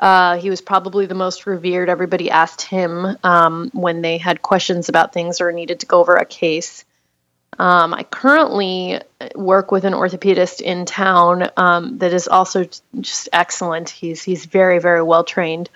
Uh, 0.00 0.38
he 0.38 0.48
was 0.48 0.62
probably 0.62 1.04
the 1.04 1.14
most 1.14 1.46
revered. 1.46 1.90
Everybody 1.90 2.30
asked 2.30 2.62
him 2.62 3.18
um, 3.22 3.70
when 3.74 4.00
they 4.00 4.16
had 4.16 4.40
questions 4.40 4.88
about 4.88 5.12
things 5.12 5.42
or 5.42 5.52
needed 5.52 5.80
to 5.80 5.86
go 5.86 6.00
over 6.00 6.16
a 6.16 6.24
case. 6.24 6.86
Um, 7.58 7.92
I 7.92 8.04
currently 8.04 9.02
work 9.34 9.70
with 9.70 9.84
an 9.84 9.92
orthopedist 9.92 10.62
in 10.62 10.86
town 10.86 11.50
um, 11.58 11.98
that 11.98 12.14
is 12.14 12.26
also 12.26 12.66
just 12.98 13.28
excellent. 13.34 13.90
He's 13.90 14.22
he's 14.22 14.46
very 14.46 14.78
very 14.78 15.02
well 15.02 15.24
trained. 15.24 15.68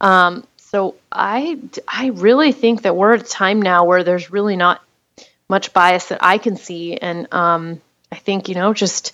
Um, 0.00 0.44
so 0.56 0.96
I 1.12 1.60
I 1.86 2.08
really 2.08 2.50
think 2.50 2.82
that 2.82 2.96
we're 2.96 3.14
at 3.14 3.22
a 3.22 3.24
time 3.24 3.62
now 3.62 3.84
where 3.84 4.02
there's 4.02 4.32
really 4.32 4.56
not 4.56 4.82
much 5.48 5.72
bias 5.72 6.06
that 6.06 6.18
I 6.22 6.38
can 6.38 6.56
see, 6.56 6.96
and 6.96 7.32
um, 7.32 7.80
I 8.10 8.16
think 8.16 8.48
you 8.48 8.56
know 8.56 8.74
just 8.74 9.12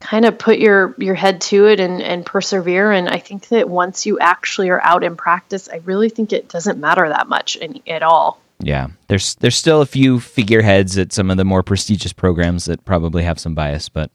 kind 0.00 0.24
of 0.24 0.38
put 0.38 0.58
your 0.58 0.94
your 0.98 1.14
head 1.14 1.40
to 1.40 1.66
it 1.66 1.80
and 1.80 2.02
and 2.02 2.24
persevere. 2.24 2.92
And 2.92 3.08
I 3.08 3.18
think 3.18 3.48
that 3.48 3.68
once 3.68 4.06
you 4.06 4.18
actually 4.18 4.68
are 4.70 4.80
out 4.82 5.04
in 5.04 5.16
practice, 5.16 5.68
I 5.68 5.76
really 5.84 6.08
think 6.08 6.32
it 6.32 6.48
doesn't 6.48 6.78
matter 6.78 7.08
that 7.08 7.28
much 7.28 7.56
in, 7.56 7.80
at 7.86 8.02
all. 8.02 8.40
Yeah, 8.60 8.88
there's 9.08 9.34
there's 9.36 9.56
still 9.56 9.82
a 9.82 9.86
few 9.86 10.20
figureheads 10.20 10.98
at 10.98 11.12
some 11.12 11.30
of 11.30 11.36
the 11.36 11.44
more 11.44 11.62
prestigious 11.62 12.12
programs 12.12 12.66
that 12.66 12.84
probably 12.84 13.22
have 13.22 13.38
some 13.38 13.54
bias, 13.54 13.88
but 13.88 14.10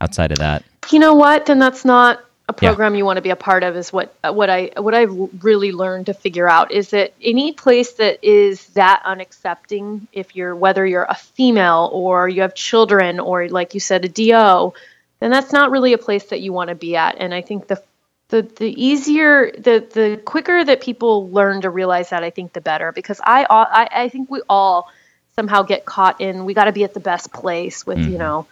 outside 0.00 0.32
of 0.32 0.38
that, 0.38 0.64
you 0.90 0.98
know 0.98 1.14
what? 1.14 1.46
Then 1.46 1.58
that's 1.58 1.84
not 1.84 2.22
a 2.48 2.52
program 2.52 2.94
yeah. 2.94 2.98
you 2.98 3.04
want 3.04 3.16
to 3.16 3.22
be 3.22 3.30
a 3.30 3.36
part 3.36 3.62
of. 3.62 3.76
Is 3.76 3.92
what 3.92 4.14
what 4.22 4.50
I 4.50 4.70
what 4.76 4.94
I've 4.94 5.14
really 5.42 5.72
learned 5.72 6.06
to 6.06 6.14
figure 6.14 6.48
out 6.48 6.72
is 6.72 6.90
that 6.90 7.14
any 7.22 7.52
place 7.52 7.92
that 7.94 8.22
is 8.22 8.66
that 8.68 9.02
unaccepting, 9.04 10.06
if 10.12 10.36
you're 10.36 10.54
whether 10.54 10.86
you're 10.86 11.06
a 11.08 11.14
female 11.14 11.90
or 11.92 12.28
you 12.28 12.42
have 12.42 12.54
children 12.54 13.18
or 13.18 13.48
like 13.48 13.74
you 13.74 13.80
said 13.80 14.04
a 14.04 14.08
DO, 14.08 14.74
then 15.20 15.30
that's 15.30 15.52
not 15.52 15.70
really 15.70 15.92
a 15.92 15.98
place 15.98 16.24
that 16.24 16.40
you 16.40 16.52
want 16.52 16.68
to 16.68 16.74
be 16.74 16.96
at. 16.96 17.16
And 17.18 17.32
I 17.32 17.42
think 17.42 17.68
the 17.68 17.82
the 18.28 18.42
the 18.42 18.84
easier 18.84 19.50
the 19.52 19.86
the 19.92 20.20
quicker 20.24 20.64
that 20.64 20.80
people 20.80 21.30
learn 21.30 21.60
to 21.62 21.70
realize 21.70 22.10
that 22.10 22.22
I 22.22 22.30
think 22.30 22.52
the 22.52 22.60
better. 22.60 22.92
Because 22.92 23.20
I 23.22 23.46
I, 23.48 23.88
I 24.04 24.08
think 24.08 24.30
we 24.30 24.42
all 24.48 24.90
somehow 25.36 25.62
get 25.62 25.84
caught 25.84 26.20
in 26.20 26.44
we 26.44 26.54
got 26.54 26.64
to 26.64 26.72
be 26.72 26.84
at 26.84 26.94
the 26.94 27.00
best 27.00 27.32
place 27.32 27.86
with 27.86 27.98
mm-hmm. 27.98 28.12
you 28.12 28.18
know 28.18 28.46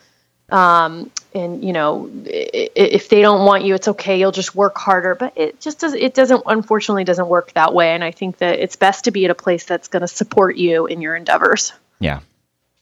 um, 0.50 1.10
and 1.34 1.64
you 1.64 1.72
know 1.72 2.10
if 2.12 3.08
they 3.08 3.22
don't 3.22 3.46
want 3.46 3.64
you 3.64 3.74
it's 3.74 3.88
okay 3.88 4.18
you'll 4.18 4.32
just 4.32 4.54
work 4.54 4.78
harder. 4.78 5.14
But 5.14 5.36
it 5.36 5.60
just 5.60 5.80
does 5.80 5.92
it 5.92 6.14
doesn't 6.14 6.42
unfortunately 6.46 7.04
doesn't 7.04 7.28
work 7.28 7.52
that 7.54 7.74
way. 7.74 7.94
And 7.94 8.04
I 8.04 8.10
think 8.10 8.38
that 8.38 8.58
it's 8.58 8.76
best 8.76 9.04
to 9.04 9.10
be 9.10 9.24
at 9.24 9.30
a 9.30 9.34
place 9.34 9.64
that's 9.64 9.88
going 9.88 10.02
to 10.02 10.08
support 10.08 10.56
you 10.56 10.86
in 10.86 11.00
your 11.00 11.16
endeavors. 11.16 11.72
Yeah 11.98 12.20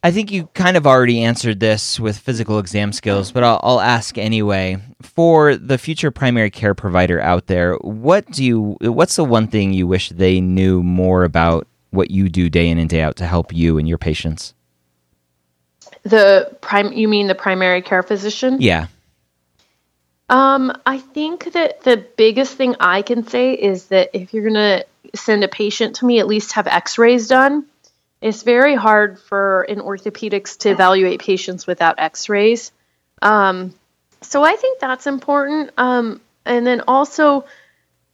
I 0.04 0.10
think 0.10 0.32
you 0.32 0.48
kind 0.54 0.76
of 0.76 0.84
already 0.84 1.22
answered 1.22 1.60
this 1.60 2.00
with 2.00 2.18
physical 2.18 2.58
exam 2.58 2.92
skills, 2.92 3.30
but 3.30 3.44
I'll, 3.44 3.60
I'll, 3.62 3.80
ask 3.80 4.18
anyway. 4.18 4.78
For 5.00 5.56
the 5.56 5.78
future 5.78 6.10
primary 6.10 6.50
care 6.50 6.74
provider 6.74 7.20
out 7.20 7.46
there, 7.46 7.74
what 7.76 8.28
do 8.30 8.44
you? 8.44 8.76
What's 8.80 9.16
the 9.16 9.24
one 9.24 9.46
thing 9.46 9.72
you 9.72 9.86
wish 9.86 10.08
they 10.08 10.40
knew 10.40 10.82
more 10.82 11.22
about 11.22 11.68
what 11.90 12.10
you 12.10 12.28
do 12.28 12.50
day 12.50 12.68
in 12.68 12.78
and 12.78 12.90
day 12.90 13.02
out 13.02 13.16
to 13.16 13.26
help 13.26 13.52
you 13.52 13.78
and 13.78 13.88
your 13.88 13.98
patients? 13.98 14.54
The 16.02 16.56
prime, 16.60 16.92
you 16.92 17.06
mean 17.06 17.28
the 17.28 17.34
primary 17.36 17.82
care 17.82 18.02
physician? 18.02 18.56
Yeah. 18.60 18.86
Um, 20.28 20.72
I 20.84 20.98
think 20.98 21.52
that 21.52 21.82
the 21.82 22.04
biggest 22.16 22.56
thing 22.56 22.74
I 22.80 23.02
can 23.02 23.26
say 23.28 23.52
is 23.52 23.86
that 23.86 24.10
if 24.14 24.34
you're 24.34 24.44
gonna 24.44 24.84
send 25.14 25.44
a 25.44 25.48
patient 25.48 25.96
to 25.96 26.06
me, 26.06 26.18
at 26.18 26.26
least 26.26 26.52
have 26.52 26.66
X-rays 26.66 27.28
done 27.28 27.66
it's 28.22 28.44
very 28.44 28.74
hard 28.74 29.18
for 29.18 29.64
in 29.64 29.80
orthopedics 29.80 30.56
to 30.58 30.70
evaluate 30.70 31.20
patients 31.20 31.66
without 31.66 31.96
x-rays. 31.98 32.72
Um, 33.20 33.74
so 34.22 34.42
i 34.44 34.54
think 34.56 34.78
that's 34.78 35.06
important. 35.06 35.70
Um, 35.76 36.20
and 36.44 36.66
then 36.66 36.82
also 36.86 37.44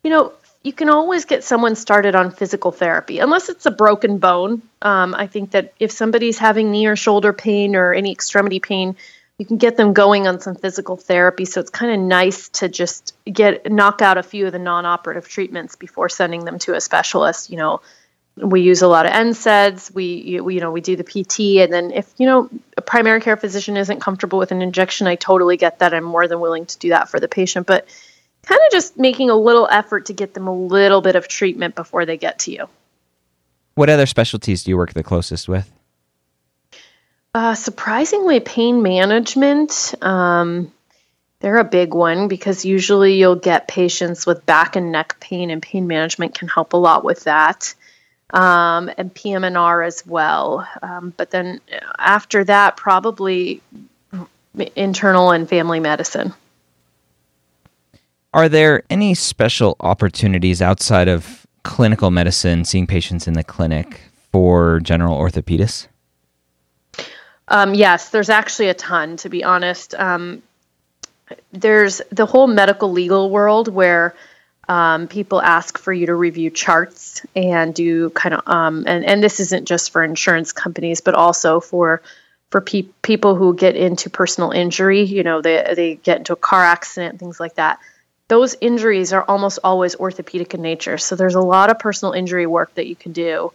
you 0.03 0.11
know 0.11 0.33
you 0.65 0.73
can 0.73 0.89
always 0.89 1.25
get 1.25 1.45
someone 1.45 1.77
started 1.77 2.15
on 2.15 2.31
physical 2.31 2.73
therapy 2.73 3.21
unless 3.21 3.49
it's 3.49 3.67
a 3.67 3.71
broken 3.71 4.19
bone. 4.19 4.63
Um, 4.83 5.15
i 5.15 5.27
think 5.27 5.53
that 5.53 5.75
if 5.79 5.93
somebody's 5.93 6.39
having 6.39 6.71
knee 6.71 6.87
or 6.87 6.97
shoulder 6.97 7.33
pain 7.33 7.77
or 7.77 7.93
any 7.93 8.11
extremity 8.11 8.61
pain 8.61 8.97
you 9.39 9.47
can 9.47 9.57
get 9.57 9.77
them 9.77 9.93
going 9.93 10.27
on 10.27 10.41
some 10.41 10.57
physical 10.57 10.97
therapy. 10.97 11.45
So 11.45 11.61
it's 11.61 11.71
kind 11.71 11.93
of 11.93 12.01
nice 12.01 12.49
to 12.49 12.69
just 12.69 13.15
get 13.25 13.71
knock 13.71 14.03
out 14.03 14.19
a 14.19 14.23
few 14.25 14.47
of 14.47 14.53
the 14.53 14.59
non-operative 14.59 15.29
treatments 15.29 15.77
before 15.77 16.09
sending 16.09 16.45
them 16.45 16.59
to 16.61 16.75
a 16.75 16.81
specialist 16.81 17.51
you 17.51 17.57
know 17.57 17.81
we 18.43 18.61
use 18.61 18.83
a 18.83 18.89
lot 18.89 19.07
of 19.07 19.13
NSAIDs. 19.13 19.93
We, 19.95 20.41
we, 20.41 20.55
you 20.55 20.61
know, 20.61 20.71
we 20.71 20.81
do 20.81 20.97
the 20.97 21.05
PT, 21.05 21.61
and 21.63 21.73
then 21.73 21.91
if 21.91 22.13
you 22.19 22.27
know 22.27 22.49
a 22.77 22.83
primary 22.83 23.21
care 23.21 23.37
physician 23.37 23.77
isn't 23.77 24.01
comfortable 24.01 24.39
with 24.39 24.53
an 24.53 24.63
injection, 24.63 25.07
I 25.07 25.17
totally 25.17 25.57
get 25.57 25.79
that. 25.81 25.95
I'm 25.95 26.05
more 26.05 26.29
than 26.29 26.41
willing 26.41 26.67
to 26.67 26.79
do 26.79 26.91
that 26.91 27.09
for 27.09 27.21
the 27.21 27.29
patient, 27.29 27.67
but 27.67 27.87
kind 28.43 28.61
of 28.67 28.73
just 28.73 28.99
making 28.99 29.31
a 29.31 29.37
little 29.37 29.69
effort 29.71 30.07
to 30.07 30.13
get 30.13 30.35
them 30.35 30.47
a 30.47 30.55
little 30.55 31.01
bit 31.01 31.17
of 31.17 31.29
treatment 31.29 31.75
before 31.75 32.07
they 32.07 32.17
get 32.17 32.41
to 32.41 32.53
you. 32.53 32.69
What 33.75 33.91
other 33.91 34.07
specialties 34.07 34.65
do 34.65 34.71
you 34.71 34.77
work 34.77 34.93
the 34.93 35.05
closest 35.05 35.49
with? 35.49 35.71
Uh, 37.35 37.55
surprisingly, 37.55 38.41
pain 38.41 38.83
management. 38.83 39.95
Um, 40.01 40.73
they're 41.41 41.59
a 41.59 41.65
big 41.65 41.95
one 41.95 42.27
because 42.27 42.65
usually 42.65 43.15
you'll 43.15 43.37
get 43.37 43.69
patients 43.69 44.27
with 44.27 44.45
back 44.45 44.77
and 44.77 44.91
neck 44.91 45.21
pain, 45.21 45.51
and 45.51 45.63
pain 45.63 45.87
management 45.87 46.35
can 46.35 46.49
help 46.49 46.73
a 46.73 46.77
lot 46.77 47.05
with 47.05 47.25
that 47.25 47.75
um, 48.31 48.91
and 48.97 49.13
PM&R 49.13 49.83
as 49.83 50.07
well. 50.07 50.67
Um, 50.83 51.15
but 51.17 51.31
then 51.31 51.61
after 51.99 52.45
that, 52.45 52.77
probably 52.77 53.63
internal 54.77 55.31
and 55.31 55.49
family 55.49 55.81
medicine. 55.81 56.35
Are 58.35 58.49
there 58.49 58.83
any 58.91 59.15
special 59.15 59.77
opportunities 59.81 60.61
outside 60.61 61.09
of 61.09 61.47
clinical 61.63 62.11
medicine, 62.11 62.65
seeing 62.65 62.87
patients 62.87 63.27
in 63.27 63.35
the 63.35 63.45
clinic, 63.45 64.01
for 64.31 64.81
general 64.81 65.17
orthopedists? 65.19 65.87
Um, 67.49 67.75
yes, 67.75 68.11
there's 68.11 68.29
actually 68.29 68.69
a 68.69 68.75
ton, 68.75 69.17
to 69.19 69.29
be 69.29 69.43
honest. 69.43 69.95
Um, 69.95 70.43
there's 71.53 72.03
the 72.11 72.27
whole 72.27 72.47
medical 72.47 72.93
legal 72.93 73.31
world 73.31 73.69
where 73.69 74.15
um, 74.69 75.09
people 75.09 75.41
ask 75.41 75.79
for 75.79 75.93
you 75.93 76.07
to 76.07 76.15
review 76.15 76.51
charts 76.51 77.25
and 77.35 77.75
do 77.75 78.11
kind 78.11 78.35
of 78.35 78.43
um, 78.47 78.85
and 78.87 79.05
and 79.05 79.23
this 79.23 79.41
isn't 79.41 79.67
just 79.67 79.91
for 79.91 80.05
insurance 80.05 80.53
companies 80.53 81.01
but 81.01 81.15
also 81.15 81.61
for 81.61 82.03
for 82.51 82.61
pe- 82.61 82.89
people 83.03 83.35
who 83.35 83.55
get 83.55 83.77
into 83.77 84.11
personal 84.11 84.51
injury 84.51 85.03
you 85.03 85.23
know 85.23 85.41
they 85.41 85.73
they 85.75 85.95
get 85.97 86.19
into 86.19 86.35
a 86.35 86.37
car 86.37 86.63
accident 86.63 87.19
things 87.19 87.41
like 87.41 87.55
that. 87.55 87.79
Those 88.29 88.57
injuries 88.61 89.15
are 89.15 89.25
almost 89.27 89.59
always 89.65 89.97
orthopedic 89.97 90.53
in 90.53 90.61
nature. 90.61 90.99
So 90.99 91.17
there's 91.17 91.35
a 91.35 91.41
lot 91.41 91.71
of 91.71 91.79
personal 91.79 92.13
injury 92.13 92.47
work 92.47 92.75
that 92.75 92.87
you 92.87 92.95
can 92.95 93.13
do. 93.13 93.53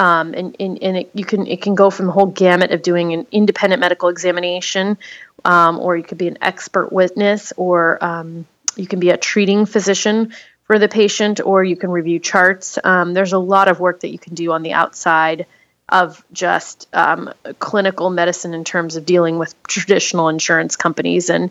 Um, 0.00 0.34
and 0.34 0.56
and, 0.58 0.82
and 0.82 0.96
it, 0.96 1.10
you 1.14 1.24
can 1.24 1.46
it 1.46 1.62
can 1.62 1.76
go 1.76 1.90
from 1.90 2.06
the 2.06 2.12
whole 2.12 2.26
gamut 2.26 2.72
of 2.72 2.82
doing 2.82 3.12
an 3.12 3.26
independent 3.30 3.80
medical 3.80 4.08
examination 4.08 4.98
um, 5.44 5.78
or 5.78 5.96
you 5.96 6.02
could 6.02 6.18
be 6.18 6.28
an 6.28 6.38
expert 6.42 6.92
witness 6.92 7.52
or 7.56 8.04
um, 8.04 8.46
you 8.76 8.86
can 8.86 9.00
be 9.00 9.10
a 9.10 9.16
treating 9.16 9.64
physician 9.64 10.32
for 10.66 10.78
the 10.78 10.88
patient, 10.88 11.40
or 11.40 11.62
you 11.62 11.76
can 11.76 11.90
review 11.90 12.18
charts. 12.18 12.78
Um, 12.82 13.14
there's 13.14 13.32
a 13.32 13.38
lot 13.38 13.68
of 13.68 13.80
work 13.80 14.00
that 14.00 14.10
you 14.10 14.18
can 14.18 14.34
do 14.34 14.52
on 14.52 14.62
the 14.62 14.72
outside 14.72 15.46
of 15.88 16.24
just 16.32 16.88
um, 16.92 17.32
clinical 17.58 18.10
medicine 18.10 18.52
in 18.52 18.64
terms 18.64 18.96
of 18.96 19.06
dealing 19.06 19.38
with 19.38 19.54
traditional 19.64 20.28
insurance 20.28 20.74
companies. 20.74 21.30
And 21.30 21.50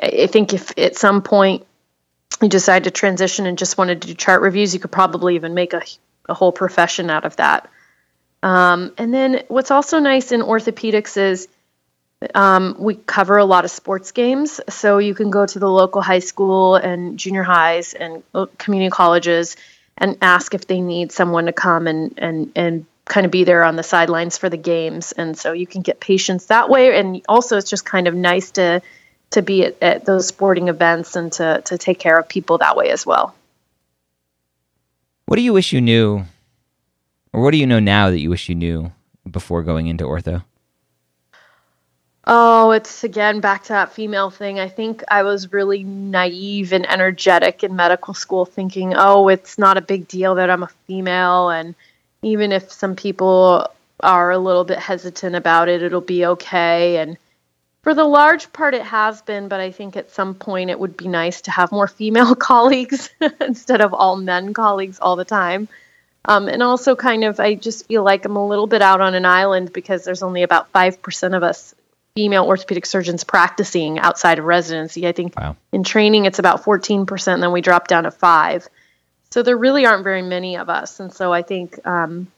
I 0.00 0.28
think 0.28 0.54
if 0.54 0.78
at 0.78 0.96
some 0.96 1.22
point 1.22 1.66
you 2.40 2.48
decide 2.48 2.84
to 2.84 2.90
transition 2.90 3.46
and 3.46 3.58
just 3.58 3.76
wanted 3.76 4.02
to 4.02 4.08
do 4.08 4.14
chart 4.14 4.42
reviews, 4.42 4.72
you 4.72 4.80
could 4.80 4.92
probably 4.92 5.34
even 5.34 5.54
make 5.54 5.72
a, 5.72 5.82
a 6.28 6.34
whole 6.34 6.52
profession 6.52 7.10
out 7.10 7.24
of 7.24 7.36
that. 7.36 7.68
Um, 8.44 8.92
and 8.98 9.12
then 9.12 9.42
what's 9.48 9.70
also 9.70 9.98
nice 9.98 10.30
in 10.30 10.40
orthopedics 10.40 11.16
is 11.16 11.48
um, 12.34 12.76
we 12.78 12.94
cover 12.94 13.38
a 13.38 13.44
lot 13.44 13.64
of 13.64 13.70
sports 13.70 14.12
games, 14.12 14.60
so 14.68 14.98
you 14.98 15.14
can 15.14 15.30
go 15.30 15.46
to 15.46 15.58
the 15.58 15.70
local 15.70 16.02
high 16.02 16.20
school 16.20 16.76
and 16.76 17.18
junior 17.18 17.42
highs 17.42 17.94
and 17.94 18.22
uh, 18.34 18.46
community 18.58 18.90
colleges 18.90 19.56
and 19.96 20.18
ask 20.22 20.54
if 20.54 20.66
they 20.66 20.80
need 20.80 21.12
someone 21.12 21.46
to 21.46 21.52
come 21.52 21.86
and 21.86 22.14
and 22.18 22.52
and 22.56 22.86
kind 23.04 23.26
of 23.26 23.32
be 23.32 23.44
there 23.44 23.64
on 23.64 23.76
the 23.76 23.82
sidelines 23.82 24.38
for 24.38 24.48
the 24.48 24.56
games. 24.56 25.12
And 25.12 25.36
so 25.36 25.52
you 25.52 25.66
can 25.66 25.82
get 25.82 26.00
patients 26.00 26.46
that 26.46 26.68
way. 26.68 26.98
And 26.98 27.22
also, 27.28 27.58
it's 27.58 27.68
just 27.68 27.84
kind 27.84 28.08
of 28.08 28.14
nice 28.14 28.52
to 28.52 28.80
to 29.30 29.42
be 29.42 29.64
at, 29.64 29.82
at 29.82 30.04
those 30.04 30.26
sporting 30.26 30.68
events 30.68 31.16
and 31.16 31.32
to 31.32 31.62
to 31.64 31.78
take 31.78 31.98
care 31.98 32.18
of 32.18 32.28
people 32.28 32.58
that 32.58 32.76
way 32.76 32.90
as 32.90 33.04
well. 33.06 33.34
What 35.26 35.36
do 35.36 35.42
you 35.42 35.52
wish 35.52 35.72
you 35.72 35.80
knew, 35.80 36.24
or 37.32 37.42
what 37.42 37.52
do 37.52 37.56
you 37.56 37.66
know 37.66 37.80
now 37.80 38.10
that 38.10 38.20
you 38.20 38.30
wish 38.30 38.48
you 38.48 38.54
knew 38.54 38.92
before 39.30 39.62
going 39.62 39.86
into 39.86 40.04
ortho? 40.04 40.44
Oh, 42.26 42.70
it's 42.70 43.04
again 43.04 43.40
back 43.40 43.64
to 43.64 43.74
that 43.74 43.92
female 43.92 44.30
thing. 44.30 44.58
I 44.58 44.68
think 44.68 45.04
I 45.08 45.24
was 45.24 45.52
really 45.52 45.84
naive 45.84 46.72
and 46.72 46.88
energetic 46.88 47.62
in 47.62 47.76
medical 47.76 48.14
school, 48.14 48.46
thinking, 48.46 48.94
oh, 48.96 49.28
it's 49.28 49.58
not 49.58 49.76
a 49.76 49.82
big 49.82 50.08
deal 50.08 50.34
that 50.36 50.48
I'm 50.48 50.62
a 50.62 50.70
female. 50.86 51.50
And 51.50 51.74
even 52.22 52.50
if 52.50 52.72
some 52.72 52.96
people 52.96 53.70
are 54.00 54.30
a 54.30 54.38
little 54.38 54.64
bit 54.64 54.78
hesitant 54.78 55.36
about 55.36 55.68
it, 55.68 55.82
it'll 55.82 56.00
be 56.00 56.24
okay. 56.24 56.96
And 56.96 57.18
for 57.82 57.92
the 57.92 58.04
large 58.04 58.50
part, 58.54 58.72
it 58.72 58.82
has 58.82 59.20
been, 59.20 59.48
but 59.48 59.60
I 59.60 59.70
think 59.70 59.94
at 59.94 60.10
some 60.10 60.34
point 60.34 60.70
it 60.70 60.80
would 60.80 60.96
be 60.96 61.08
nice 61.08 61.42
to 61.42 61.50
have 61.50 61.72
more 61.72 61.88
female 61.88 62.34
colleagues 62.50 63.10
instead 63.40 63.82
of 63.82 63.92
all 63.92 64.16
men 64.16 64.54
colleagues 64.54 64.98
all 64.98 65.16
the 65.16 65.26
time. 65.26 65.68
Um, 66.24 66.48
and 66.48 66.62
also, 66.62 66.96
kind 66.96 67.22
of, 67.24 67.38
I 67.38 67.54
just 67.54 67.86
feel 67.86 68.02
like 68.02 68.24
I'm 68.24 68.36
a 68.36 68.48
little 68.48 68.66
bit 68.66 68.80
out 68.80 69.02
on 69.02 69.14
an 69.14 69.26
island 69.26 69.74
because 69.74 70.04
there's 70.04 70.22
only 70.22 70.42
about 70.42 70.72
5% 70.72 71.36
of 71.36 71.42
us 71.42 71.74
female 72.14 72.44
orthopedic 72.44 72.86
surgeons 72.86 73.24
practicing 73.24 73.98
outside 73.98 74.38
of 74.38 74.44
residency. 74.44 75.06
I 75.06 75.12
think 75.12 75.34
wow. 75.36 75.56
in 75.72 75.82
training 75.82 76.26
it's 76.26 76.38
about 76.38 76.62
14%, 76.62 77.34
and 77.34 77.42
then 77.42 77.52
we 77.52 77.60
drop 77.60 77.88
down 77.88 78.04
to 78.04 78.10
5 78.12 78.68
So 79.30 79.42
there 79.42 79.56
really 79.56 79.84
aren't 79.84 80.04
very 80.04 80.22
many 80.22 80.56
of 80.56 80.68
us. 80.68 81.00
And 81.00 81.12
so 81.12 81.32
I 81.32 81.42
think 81.42 81.84
um, 81.84 82.28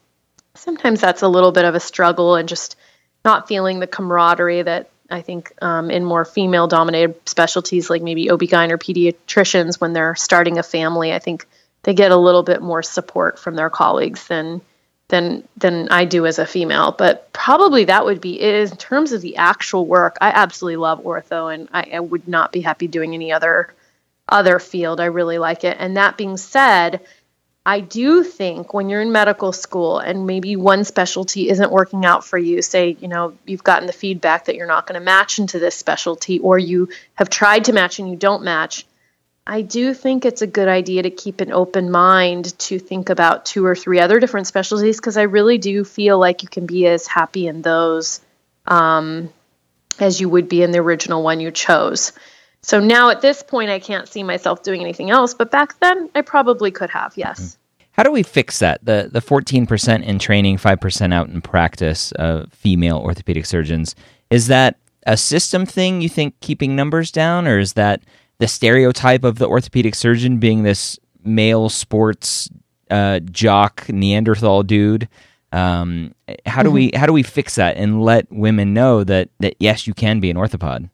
sometimes 0.55 1.01
that's 1.01 1.23
a 1.23 1.29
little 1.29 1.53
bit 1.53 1.67
of 1.67 1.75
a 1.75 1.81
struggle 1.81 2.37
and 2.37 2.49
just 2.49 2.77
not 3.23 3.49
feeling 3.49 3.79
the 3.79 3.87
camaraderie 3.87 4.63
that 4.63 4.89
I 5.11 5.21
think 5.21 5.53
um, 5.61 5.91
in 5.91 6.05
more 6.05 6.25
female 6.25 6.69
dominated 6.69 7.29
specialties 7.29 7.91
like 7.91 8.03
maybe 8.03 8.31
OB-GYN 8.31 8.71
or 8.71 8.79
pediatricians 8.79 9.79
when 9.79 9.93
they're 9.93 10.15
starting 10.15 10.59
a 10.59 10.63
family, 10.63 11.13
I 11.13 11.19
think 11.19 11.47
they 11.83 11.93
get 11.93 12.13
a 12.13 12.17
little 12.17 12.43
bit 12.43 12.63
more 12.63 12.83
support 12.83 13.39
from 13.39 13.55
their 13.55 13.71
colleagues 13.71 14.27
than 14.27 14.63
than 15.09 15.47
than 15.57 15.89
I 15.91 16.05
do 16.05 16.27
as 16.27 16.39
a 16.39 16.47
female. 16.47 16.93
But 16.93 17.33
probably 17.33 17.85
that 17.85 18.05
would 18.05 18.21
be 18.21 18.41
it. 18.41 18.71
In 18.71 18.77
terms 18.77 19.13
of 19.13 19.23
the 19.23 19.37
actual 19.37 19.87
work, 19.87 20.17
I 20.21 20.31
absolutely 20.31 20.77
love 20.77 21.03
ortho, 21.05 21.53
and 21.53 21.69
I, 21.73 21.91
I 21.95 22.01
would 22.01 22.27
not 22.27 22.53
be 22.53 22.61
happy 22.61 22.89
doing 22.89 23.15
any 23.15 23.33
other 23.33 23.73
other 24.29 24.59
field. 24.59 25.01
I 25.01 25.07
really 25.07 25.39
like 25.39 25.65
it. 25.65 25.77
And 25.79 25.97
that 25.97 26.17
being 26.17 26.37
said, 26.37 27.01
I 27.65 27.81
do 27.81 28.23
think 28.23 28.75
when 28.75 28.89
you're 28.89 29.03
in 29.03 29.13
medical 29.13 29.53
school 29.53 29.99
and 29.99 30.27
maybe 30.27 30.55
one 30.57 30.85
specialty 30.85 31.49
isn't 31.49 31.73
working 31.73 32.05
out 32.05 32.25
for 32.25 32.39
you, 32.39 32.63
say, 32.63 32.97
you 33.01 33.09
know, 33.09 33.37
you've 33.45 33.65
gotten 33.65 33.87
the 33.87 33.93
feedback 33.93 34.45
that 34.45 34.55
you're 34.55 34.69
not 34.69 34.87
going 34.87 34.99
to 34.99 35.05
match 35.05 35.39
into 35.39 35.59
this 35.59 35.75
specialty, 35.75 36.39
or 36.39 36.59
you 36.59 36.89
have 37.15 37.29
tried 37.29 37.65
to 37.65 37.73
match 37.73 37.99
and 37.99 38.09
you 38.09 38.17
don't 38.17 38.45
match, 38.45 38.87
I 39.47 39.63
do 39.63 39.95
think 39.95 40.25
it's 40.25 40.43
a 40.43 40.47
good 40.47 40.67
idea 40.67 41.03
to 41.03 41.11
keep 41.11 41.41
an 41.41 41.53
open 41.53 41.91
mind 41.91 42.59
to 42.59 42.81
think 42.81 43.11
about 43.11 43.47
two 43.47 43.65
or 43.65 43.77
three 43.77 44.01
other 44.01 44.19
different 44.19 44.49
specialties 44.49 44.97
because 44.97 45.17
I 45.17 45.23
really 45.23 45.57
do 45.57 45.85
feel 45.85 46.19
like 46.19 46.43
you 46.43 46.49
can 46.49 46.67
be 46.67 46.87
as 46.87 47.07
happy 47.07 47.47
in 47.47 47.63
those 47.63 48.21
um, 48.67 49.33
as 50.01 50.21
you 50.21 50.29
would 50.29 50.49
be 50.49 50.63
in 50.63 50.73
the 50.73 50.79
original 50.79 51.23
one 51.23 51.39
you 51.39 51.53
chose. 51.53 52.13
So 52.63 52.81
now 52.81 53.11
at 53.11 53.21
this 53.21 53.45
point, 53.45 53.71
I 53.71 53.79
can't 53.79 54.09
see 54.09 54.25
myself 54.25 54.65
doing 54.65 54.81
anything 54.81 55.11
else. 55.11 55.35
But 55.35 55.53
back 55.53 55.79
then, 55.79 56.11
I 56.17 56.23
probably 56.23 56.73
could 56.73 56.91
have. 56.91 57.13
Yes. 57.17 57.41
Mm-hmm. 57.41 57.61
How 57.93 58.03
do 58.03 58.11
we 58.11 58.25
fix 58.25 58.59
that? 58.59 58.85
The 58.85 59.09
the 59.11 59.21
fourteen 59.21 59.67
percent 59.67 60.05
in 60.05 60.19
training, 60.19 60.59
five 60.59 60.81
percent 60.81 61.15
out 61.15 61.29
in 61.29 61.41
practice 61.41 62.11
of 62.13 62.53
female 62.53 62.99
orthopedic 62.99 63.47
surgeons. 63.47 63.95
Is 64.29 64.49
that 64.49 64.77
a 65.07 65.17
system 65.17 65.65
thing? 65.65 66.03
You 66.03 66.09
think 66.09 66.39
keeping 66.41 66.77
numbers 66.77 67.11
down, 67.13 67.47
or 67.47 67.59
is 67.59 67.75
that 67.75 68.03
the 68.39 68.49
stereotype 68.49 69.25
of 69.25 69.39
the 69.39 69.47
orthopedic 69.47 69.95
surgeon 69.95 70.39
being 70.39 70.63
this 70.63 70.99
male 71.25 71.69
sports 71.69 72.49
uh, 72.91 73.21
jock 73.21 73.89
Neanderthal 73.89 74.63
dude? 74.63 75.09
Um, 75.53 76.15
how 76.45 76.63
do 76.63 76.69
mm-hmm. 76.69 76.75
we 76.75 76.91
how 76.95 77.07
do 77.07 77.13
we 77.13 77.23
fix 77.23 77.55
that 77.55 77.77
and 77.77 78.03
let 78.03 78.31
women 78.31 78.75
know 78.75 79.05
that 79.05 79.31
that 79.41 79.55
yes, 79.59 79.87
you 79.87 79.95
can 79.95 80.21
be 80.21 80.31
an 80.31 80.37
orthopod? 80.37 80.91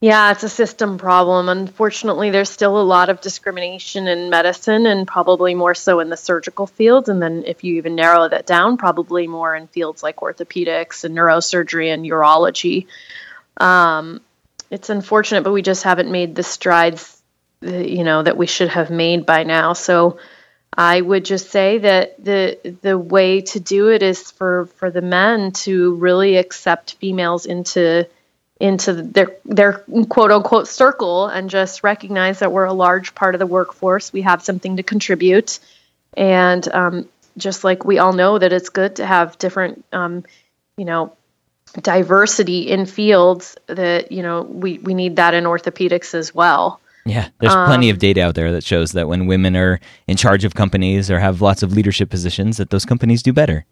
Yeah, 0.00 0.32
it's 0.32 0.42
a 0.42 0.50
system 0.50 0.98
problem. 0.98 1.48
Unfortunately, 1.48 2.30
there's 2.30 2.50
still 2.50 2.78
a 2.78 2.82
lot 2.82 3.08
of 3.08 3.22
discrimination 3.22 4.06
in 4.06 4.28
medicine 4.28 4.84
and 4.84 5.08
probably 5.08 5.54
more 5.54 5.74
so 5.74 6.00
in 6.00 6.10
the 6.10 6.16
surgical 6.18 6.66
field. 6.66 7.08
And 7.08 7.22
then, 7.22 7.44
if 7.46 7.64
you 7.64 7.76
even 7.76 7.94
narrow 7.94 8.28
that 8.28 8.44
down, 8.44 8.76
probably 8.76 9.26
more 9.26 9.56
in 9.56 9.66
fields 9.66 10.02
like 10.02 10.16
orthopedics 10.16 11.04
and 11.04 11.16
neurosurgery 11.16 11.92
and 11.92 12.04
urology. 12.04 12.86
Um, 13.56 14.20
it's 14.70 14.90
unfortunate, 14.90 15.44
but 15.44 15.52
we 15.52 15.62
just 15.62 15.82
haven't 15.82 16.10
made 16.10 16.34
the 16.34 16.42
strides, 16.42 17.20
uh, 17.64 17.70
you 17.70 18.04
know, 18.04 18.22
that 18.22 18.36
we 18.36 18.46
should 18.46 18.68
have 18.68 18.90
made 18.90 19.26
by 19.26 19.44
now. 19.44 19.72
So, 19.72 20.18
I 20.76 21.00
would 21.00 21.24
just 21.24 21.50
say 21.50 21.78
that 21.78 22.24
the 22.24 22.76
the 22.82 22.98
way 22.98 23.42
to 23.42 23.60
do 23.60 23.90
it 23.90 24.02
is 24.02 24.30
for 24.32 24.66
for 24.76 24.90
the 24.90 25.02
men 25.02 25.52
to 25.52 25.94
really 25.94 26.36
accept 26.36 26.94
females 26.94 27.46
into 27.46 28.08
into 28.58 28.92
their 28.92 29.36
their 29.44 29.84
quote 30.08 30.32
unquote 30.32 30.66
circle 30.68 31.26
and 31.26 31.48
just 31.48 31.84
recognize 31.84 32.40
that 32.40 32.50
we're 32.50 32.64
a 32.64 32.72
large 32.72 33.14
part 33.14 33.34
of 33.34 33.38
the 33.38 33.46
workforce. 33.46 34.12
We 34.12 34.22
have 34.22 34.42
something 34.42 34.76
to 34.78 34.82
contribute, 34.82 35.60
and 36.16 36.66
um, 36.74 37.08
just 37.36 37.62
like 37.62 37.84
we 37.84 37.98
all 37.98 38.12
know 38.12 38.38
that 38.38 38.52
it's 38.52 38.68
good 38.68 38.96
to 38.96 39.06
have 39.06 39.38
different, 39.38 39.84
um, 39.92 40.24
you 40.76 40.84
know, 40.84 41.16
diversity 41.80 42.70
in 42.70 42.86
fields. 42.86 43.56
That 43.66 44.12
you 44.12 44.22
know 44.22 44.42
we 44.42 44.78
we 44.78 44.94
need 44.94 45.16
that 45.16 45.34
in 45.34 45.44
orthopedics 45.44 46.14
as 46.14 46.34
well. 46.34 46.80
Yeah, 47.06 47.28
there's 47.38 47.52
plenty 47.52 47.90
um, 47.90 47.94
of 47.94 47.98
data 47.98 48.22
out 48.22 48.34
there 48.34 48.52
that 48.52 48.64
shows 48.64 48.92
that 48.92 49.08
when 49.08 49.26
women 49.26 49.56
are 49.56 49.78
in 50.08 50.16
charge 50.16 50.44
of 50.44 50.54
companies 50.54 51.10
or 51.10 51.18
have 51.18 51.42
lots 51.42 51.62
of 51.62 51.72
leadership 51.72 52.08
positions, 52.08 52.56
that 52.56 52.70
those 52.70 52.86
companies 52.86 53.22
do 53.22 53.32
better. 53.32 53.66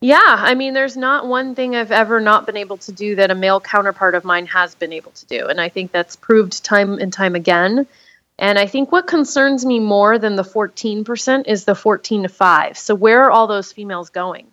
Yeah, 0.00 0.20
I 0.22 0.54
mean, 0.54 0.74
there's 0.74 0.98
not 0.98 1.26
one 1.26 1.54
thing 1.54 1.74
I've 1.74 1.90
ever 1.90 2.20
not 2.20 2.44
been 2.44 2.58
able 2.58 2.76
to 2.76 2.92
do 2.92 3.16
that 3.16 3.30
a 3.30 3.34
male 3.34 3.58
counterpart 3.58 4.14
of 4.14 4.22
mine 4.22 4.46
has 4.46 4.74
been 4.74 4.92
able 4.92 5.12
to 5.12 5.26
do. 5.26 5.46
And 5.46 5.58
I 5.58 5.70
think 5.70 5.92
that's 5.92 6.14
proved 6.14 6.62
time 6.62 6.98
and 6.98 7.10
time 7.10 7.34
again. 7.34 7.86
And 8.38 8.58
I 8.58 8.66
think 8.66 8.92
what 8.92 9.06
concerns 9.06 9.64
me 9.64 9.80
more 9.80 10.18
than 10.18 10.36
the 10.36 10.42
14% 10.42 11.44
is 11.46 11.64
the 11.64 11.74
14 11.74 12.24
to 12.24 12.28
5. 12.28 12.76
So 12.76 12.94
where 12.94 13.24
are 13.24 13.30
all 13.30 13.46
those 13.46 13.72
females 13.72 14.10
going? 14.10 14.48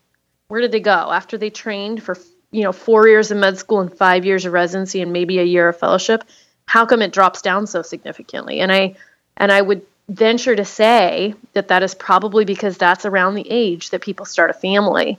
Where 0.51 0.59
did 0.59 0.73
they 0.73 0.81
go 0.81 0.91
after 0.91 1.37
they 1.37 1.49
trained 1.49 2.03
for, 2.03 2.17
you 2.51 2.63
know, 2.63 2.73
4 2.73 3.07
years 3.07 3.31
of 3.31 3.37
med 3.37 3.57
school 3.57 3.79
and 3.79 3.93
5 3.93 4.25
years 4.25 4.45
of 4.45 4.51
residency 4.51 5.01
and 5.01 5.13
maybe 5.13 5.39
a 5.39 5.45
year 5.45 5.69
of 5.69 5.79
fellowship? 5.79 6.25
How 6.65 6.85
come 6.85 7.01
it 7.01 7.13
drops 7.13 7.41
down 7.41 7.67
so 7.67 7.81
significantly? 7.81 8.59
And 8.59 8.69
I 8.69 8.95
and 9.37 9.49
I 9.49 9.61
would 9.61 9.83
venture 10.09 10.53
to 10.53 10.65
say 10.65 11.35
that 11.53 11.69
that 11.69 11.83
is 11.83 11.95
probably 11.95 12.43
because 12.43 12.77
that's 12.77 13.05
around 13.05 13.35
the 13.35 13.49
age 13.49 13.91
that 13.91 14.01
people 14.01 14.25
start 14.25 14.49
a 14.49 14.53
family 14.53 15.17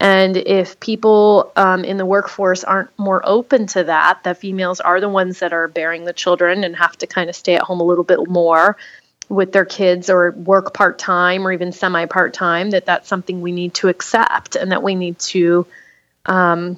and 0.00 0.34
if 0.38 0.80
people 0.80 1.52
um, 1.56 1.84
in 1.84 1.98
the 1.98 2.06
workforce 2.06 2.64
aren't 2.64 2.88
more 2.98 3.20
open 3.22 3.66
to 3.66 3.84
that, 3.84 4.20
that 4.24 4.38
females 4.38 4.80
are 4.80 4.98
the 4.98 5.10
ones 5.10 5.40
that 5.40 5.52
are 5.52 5.68
bearing 5.68 6.06
the 6.06 6.14
children 6.14 6.64
and 6.64 6.74
have 6.74 6.96
to 6.98 7.06
kind 7.06 7.28
of 7.28 7.36
stay 7.36 7.54
at 7.54 7.62
home 7.62 7.80
a 7.80 7.84
little 7.84 8.04
bit 8.04 8.26
more 8.26 8.78
with 9.30 9.52
their 9.52 9.64
kids 9.64 10.10
or 10.10 10.32
work 10.32 10.74
part 10.74 10.98
time 10.98 11.46
or 11.46 11.52
even 11.52 11.72
semi 11.72 12.04
part 12.06 12.34
time, 12.34 12.70
that 12.70 12.84
that's 12.84 13.08
something 13.08 13.40
we 13.40 13.52
need 13.52 13.72
to 13.74 13.88
accept 13.88 14.56
and 14.56 14.72
that 14.72 14.82
we 14.82 14.94
need 14.94 15.18
to 15.20 15.66
um, 16.26 16.76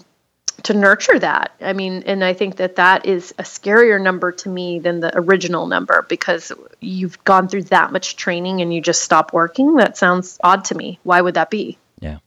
to 0.64 0.74
nurture 0.74 1.18
that. 1.18 1.52
I 1.60 1.72
mean, 1.72 2.04
and 2.06 2.22
I 2.22 2.34
think 2.34 2.56
that 2.56 2.76
that 2.76 3.06
is 3.06 3.34
a 3.38 3.42
scarier 3.42 4.00
number 4.00 4.30
to 4.32 4.48
me 4.48 4.78
than 4.78 5.00
the 5.00 5.10
original 5.16 5.66
number 5.66 6.06
because 6.08 6.52
you've 6.80 7.22
gone 7.24 7.48
through 7.48 7.64
that 7.64 7.90
much 7.90 8.16
training 8.16 8.60
and 8.60 8.72
you 8.72 8.80
just 8.80 9.02
stop 9.02 9.32
working. 9.32 9.76
That 9.76 9.96
sounds 9.96 10.38
odd 10.44 10.66
to 10.66 10.76
me. 10.76 11.00
Why 11.02 11.20
would 11.20 11.34
that 11.34 11.50
be? 11.50 11.78
Yeah. 12.00 12.18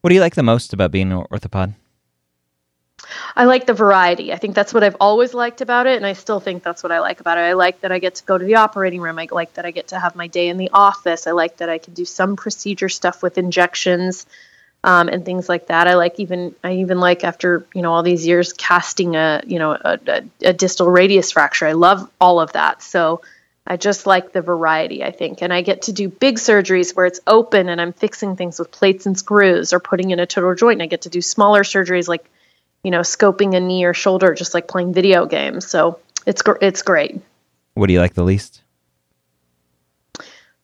What 0.00 0.08
do 0.08 0.14
you 0.14 0.20
like 0.20 0.34
the 0.34 0.42
most 0.42 0.72
about 0.72 0.90
being 0.90 1.12
an 1.12 1.24
orthopod? 1.30 1.74
I 3.34 3.44
like 3.44 3.66
the 3.66 3.74
variety. 3.74 4.32
I 4.32 4.36
think 4.36 4.54
that's 4.54 4.74
what 4.74 4.82
I've 4.82 4.96
always 5.00 5.34
liked 5.34 5.60
about 5.60 5.86
it, 5.86 5.96
and 5.96 6.06
I 6.06 6.12
still 6.12 6.40
think 6.40 6.62
that's 6.62 6.82
what 6.82 6.92
I 6.92 7.00
like 7.00 7.20
about 7.20 7.38
it. 7.38 7.42
I 7.42 7.52
like 7.52 7.80
that 7.80 7.92
I 7.92 7.98
get 7.98 8.16
to 8.16 8.24
go 8.24 8.38
to 8.38 8.44
the 8.44 8.56
operating 8.56 9.00
room. 9.00 9.18
I 9.18 9.28
like 9.30 9.54
that 9.54 9.66
I 9.66 9.70
get 9.70 9.88
to 9.88 9.98
have 9.98 10.16
my 10.16 10.26
day 10.26 10.48
in 10.48 10.56
the 10.56 10.70
office. 10.72 11.26
I 11.26 11.32
like 11.32 11.58
that 11.58 11.68
I 11.68 11.78
can 11.78 11.94
do 11.94 12.04
some 12.04 12.36
procedure 12.36 12.88
stuff 12.88 13.22
with 13.22 13.38
injections 13.38 14.26
um, 14.84 15.08
and 15.08 15.24
things 15.24 15.48
like 15.48 15.66
that. 15.66 15.88
I 15.88 15.94
like 15.94 16.20
even 16.20 16.54
I 16.62 16.74
even 16.74 17.00
like 17.00 17.24
after 17.24 17.66
you 17.74 17.82
know 17.82 17.92
all 17.92 18.02
these 18.02 18.26
years 18.26 18.52
casting 18.52 19.16
a 19.16 19.42
you 19.46 19.58
know 19.58 19.72
a, 19.72 19.98
a, 20.06 20.22
a 20.48 20.52
distal 20.52 20.88
radius 20.88 21.32
fracture. 21.32 21.66
I 21.66 21.72
love 21.72 22.08
all 22.20 22.40
of 22.40 22.52
that. 22.52 22.82
So 22.82 23.20
I 23.66 23.76
just 23.76 24.06
like 24.06 24.32
the 24.32 24.42
variety, 24.42 25.02
I 25.02 25.10
think. 25.10 25.42
And 25.42 25.52
I 25.52 25.62
get 25.62 25.82
to 25.82 25.92
do 25.92 26.08
big 26.08 26.36
surgeries 26.36 26.94
where 26.94 27.06
it's 27.06 27.20
open 27.26 27.68
and 27.68 27.80
I'm 27.80 27.92
fixing 27.92 28.36
things 28.36 28.58
with 28.58 28.70
plates 28.70 29.06
and 29.06 29.18
screws 29.18 29.72
or 29.72 29.80
putting 29.80 30.10
in 30.10 30.20
a 30.20 30.26
total 30.26 30.54
joint. 30.54 30.74
And 30.74 30.82
I 30.82 30.86
get 30.86 31.02
to 31.02 31.08
do 31.08 31.20
smaller 31.20 31.64
surgeries 31.64 32.06
like, 32.06 32.24
you 32.86 32.92
know, 32.92 33.00
scoping 33.00 33.56
a 33.56 33.58
knee 33.58 33.84
or 33.84 33.92
shoulder, 33.92 34.32
just 34.32 34.54
like 34.54 34.68
playing 34.68 34.94
video 34.94 35.26
games. 35.26 35.66
So 35.66 35.98
it's 36.24 36.40
it's 36.60 36.82
great. 36.82 37.20
What 37.74 37.88
do 37.88 37.92
you 37.92 37.98
like 37.98 38.14
the 38.14 38.22
least? 38.22 38.62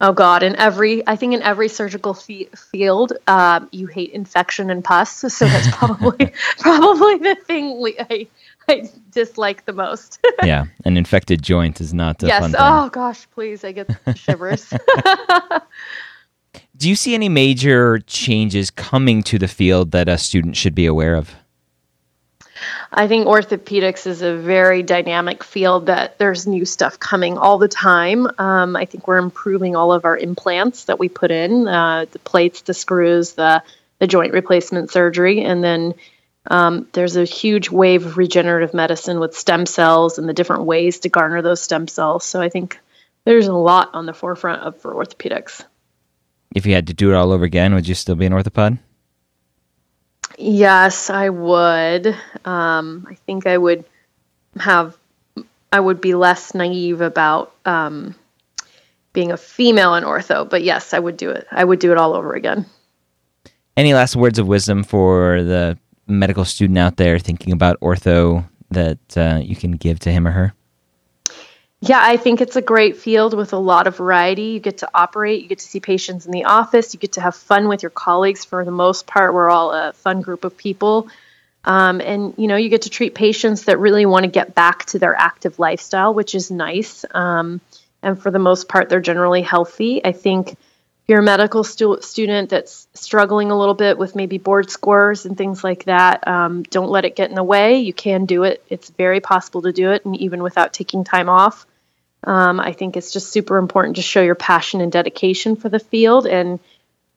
Oh 0.00 0.12
God! 0.12 0.44
In 0.44 0.54
every, 0.54 1.04
I 1.04 1.16
think 1.16 1.34
in 1.34 1.42
every 1.42 1.68
surgical 1.68 2.14
field, 2.14 3.14
um, 3.26 3.68
you 3.72 3.88
hate 3.88 4.12
infection 4.12 4.70
and 4.70 4.84
pus. 4.84 5.24
So 5.30 5.46
that's 5.46 5.68
probably 5.76 6.32
probably 6.60 7.18
the 7.18 7.34
thing 7.44 7.80
we, 7.80 7.98
I 7.98 8.28
I 8.68 8.88
dislike 9.10 9.64
the 9.64 9.72
most. 9.72 10.24
yeah, 10.44 10.66
an 10.84 10.96
infected 10.96 11.42
joint 11.42 11.80
is 11.80 11.92
not 11.92 12.22
a 12.22 12.28
yes. 12.28 12.40
fun 12.40 12.52
thing. 12.52 12.60
Oh 12.62 12.88
gosh, 12.90 13.28
please, 13.32 13.64
I 13.64 13.72
get 13.72 13.90
shivers. 14.14 14.72
Do 16.76 16.88
you 16.88 16.94
see 16.94 17.14
any 17.14 17.28
major 17.28 17.98
changes 18.06 18.70
coming 18.70 19.24
to 19.24 19.40
the 19.40 19.48
field 19.48 19.90
that 19.90 20.08
a 20.08 20.18
student 20.18 20.56
should 20.56 20.76
be 20.76 20.86
aware 20.86 21.16
of? 21.16 21.34
I 22.92 23.08
think 23.08 23.26
orthopedics 23.26 24.06
is 24.06 24.22
a 24.22 24.36
very 24.36 24.82
dynamic 24.82 25.42
field 25.44 25.86
that 25.86 26.18
there's 26.18 26.46
new 26.46 26.64
stuff 26.64 26.98
coming 26.98 27.38
all 27.38 27.58
the 27.58 27.68
time. 27.68 28.26
Um, 28.38 28.76
I 28.76 28.84
think 28.84 29.06
we're 29.08 29.18
improving 29.18 29.76
all 29.76 29.92
of 29.92 30.04
our 30.04 30.16
implants 30.16 30.84
that 30.84 30.98
we 30.98 31.08
put 31.08 31.30
in, 31.30 31.66
uh, 31.68 32.06
the 32.10 32.18
plates, 32.18 32.62
the 32.62 32.74
screws, 32.74 33.32
the 33.32 33.62
the 33.98 34.06
joint 34.08 34.32
replacement 34.32 34.90
surgery, 34.90 35.42
and 35.44 35.62
then 35.62 35.94
um, 36.48 36.88
there's 36.92 37.16
a 37.16 37.24
huge 37.24 37.70
wave 37.70 38.04
of 38.04 38.16
regenerative 38.16 38.74
medicine 38.74 39.20
with 39.20 39.36
stem 39.36 39.64
cells 39.64 40.18
and 40.18 40.28
the 40.28 40.32
different 40.32 40.64
ways 40.64 41.00
to 41.00 41.08
garner 41.08 41.40
those 41.40 41.62
stem 41.62 41.86
cells. 41.86 42.24
So 42.24 42.40
I 42.40 42.48
think 42.48 42.80
there's 43.24 43.46
a 43.46 43.54
lot 43.54 43.90
on 43.92 44.06
the 44.06 44.12
forefront 44.12 44.62
of 44.62 44.80
for 44.80 44.92
orthopedics. 44.92 45.64
if 46.54 46.66
you 46.66 46.74
had 46.74 46.88
to 46.88 46.94
do 46.94 47.12
it 47.12 47.14
all 47.14 47.30
over 47.32 47.44
again, 47.44 47.74
would 47.74 47.86
you 47.86 47.94
still 47.94 48.16
be 48.16 48.26
an 48.26 48.32
orthopod? 48.32 48.78
Yes, 50.44 51.08
I 51.08 51.28
would. 51.28 52.08
Um, 52.44 53.06
I 53.08 53.14
think 53.26 53.46
I 53.46 53.56
would 53.56 53.84
have, 54.58 54.96
I 55.72 55.78
would 55.78 56.00
be 56.00 56.14
less 56.14 56.52
naive 56.52 57.00
about 57.00 57.54
um, 57.64 58.16
being 59.12 59.30
a 59.30 59.36
female 59.36 59.94
in 59.94 60.02
ortho. 60.02 60.48
But 60.48 60.64
yes, 60.64 60.94
I 60.94 60.98
would 60.98 61.16
do 61.16 61.30
it. 61.30 61.46
I 61.52 61.62
would 61.62 61.78
do 61.78 61.92
it 61.92 61.98
all 61.98 62.14
over 62.14 62.34
again. 62.34 62.66
Any 63.76 63.94
last 63.94 64.16
words 64.16 64.40
of 64.40 64.48
wisdom 64.48 64.82
for 64.82 65.44
the 65.44 65.78
medical 66.08 66.44
student 66.44 66.76
out 66.76 66.96
there 66.96 67.20
thinking 67.20 67.52
about 67.52 67.78
ortho 67.80 68.44
that 68.72 68.98
uh, 69.16 69.38
you 69.40 69.54
can 69.54 69.72
give 69.72 70.00
to 70.00 70.10
him 70.10 70.26
or 70.26 70.32
her? 70.32 70.54
Yeah, 71.84 71.98
I 72.00 72.16
think 72.16 72.40
it's 72.40 72.54
a 72.54 72.62
great 72.62 72.96
field 72.96 73.34
with 73.34 73.52
a 73.52 73.58
lot 73.58 73.88
of 73.88 73.96
variety. 73.96 74.50
You 74.50 74.60
get 74.60 74.78
to 74.78 74.90
operate, 74.94 75.42
you 75.42 75.48
get 75.48 75.58
to 75.58 75.64
see 75.66 75.80
patients 75.80 76.26
in 76.26 76.30
the 76.30 76.44
office, 76.44 76.94
you 76.94 77.00
get 77.00 77.12
to 77.14 77.20
have 77.20 77.34
fun 77.34 77.66
with 77.66 77.82
your 77.82 77.90
colleagues. 77.90 78.44
For 78.44 78.64
the 78.64 78.70
most 78.70 79.08
part, 79.08 79.34
we're 79.34 79.50
all 79.50 79.72
a 79.72 79.92
fun 79.92 80.20
group 80.20 80.44
of 80.44 80.56
people. 80.56 81.08
Um, 81.64 82.00
and 82.00 82.34
you 82.36 82.46
know, 82.46 82.54
you 82.54 82.68
get 82.68 82.82
to 82.82 82.90
treat 82.90 83.16
patients 83.16 83.64
that 83.64 83.80
really 83.80 84.06
want 84.06 84.22
to 84.22 84.30
get 84.30 84.54
back 84.54 84.84
to 84.86 85.00
their 85.00 85.16
active 85.16 85.58
lifestyle, 85.58 86.14
which 86.14 86.36
is 86.36 86.52
nice. 86.52 87.04
Um, 87.10 87.60
and 88.00 88.20
for 88.20 88.30
the 88.30 88.38
most 88.38 88.68
part, 88.68 88.88
they're 88.88 89.00
generally 89.00 89.42
healthy. 89.42 90.04
I 90.04 90.12
think 90.12 90.52
if 90.52 90.56
you're 91.08 91.18
a 91.18 91.24
medical 91.24 91.64
stu- 91.64 91.98
student 92.00 92.50
that's 92.50 92.86
struggling 92.94 93.50
a 93.50 93.58
little 93.58 93.74
bit 93.74 93.98
with 93.98 94.14
maybe 94.14 94.38
board 94.38 94.70
scores 94.70 95.26
and 95.26 95.36
things 95.36 95.64
like 95.64 95.86
that, 95.86 96.28
um, 96.28 96.62
don't 96.62 96.90
let 96.90 97.04
it 97.04 97.16
get 97.16 97.28
in 97.28 97.34
the 97.34 97.42
way. 97.42 97.80
You 97.80 97.92
can 97.92 98.24
do 98.24 98.44
it. 98.44 98.64
It's 98.68 98.90
very 98.90 99.18
possible 99.18 99.62
to 99.62 99.72
do 99.72 99.90
it, 99.90 100.04
and 100.04 100.16
even 100.16 100.44
without 100.44 100.72
taking 100.72 101.02
time 101.02 101.28
off. 101.28 101.66
Um, 102.24 102.60
I 102.60 102.72
think 102.72 102.96
it's 102.96 103.12
just 103.12 103.32
super 103.32 103.58
important 103.58 103.96
to 103.96 104.02
show 104.02 104.22
your 104.22 104.34
passion 104.34 104.80
and 104.80 104.92
dedication 104.92 105.56
for 105.56 105.68
the 105.68 105.80
field 105.80 106.26
and 106.26 106.60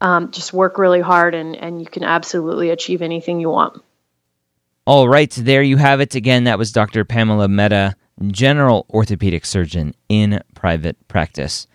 um, 0.01 0.31
just 0.31 0.51
work 0.51 0.77
really 0.77 1.01
hard, 1.01 1.35
and, 1.35 1.55
and 1.55 1.79
you 1.79 1.87
can 1.87 2.03
absolutely 2.03 2.69
achieve 2.69 3.01
anything 3.01 3.39
you 3.39 3.49
want. 3.49 3.81
All 4.85 5.07
right, 5.07 5.31
there 5.31 5.63
you 5.63 5.77
have 5.77 6.01
it. 6.01 6.15
Again, 6.15 6.43
that 6.43 6.59
was 6.59 6.71
Dr. 6.71 7.05
Pamela 7.05 7.47
Mehta, 7.47 7.95
general 8.27 8.85
orthopedic 8.89 9.45
surgeon 9.45 9.95
in 10.09 10.41
private 10.53 11.07
practice. 11.07 11.65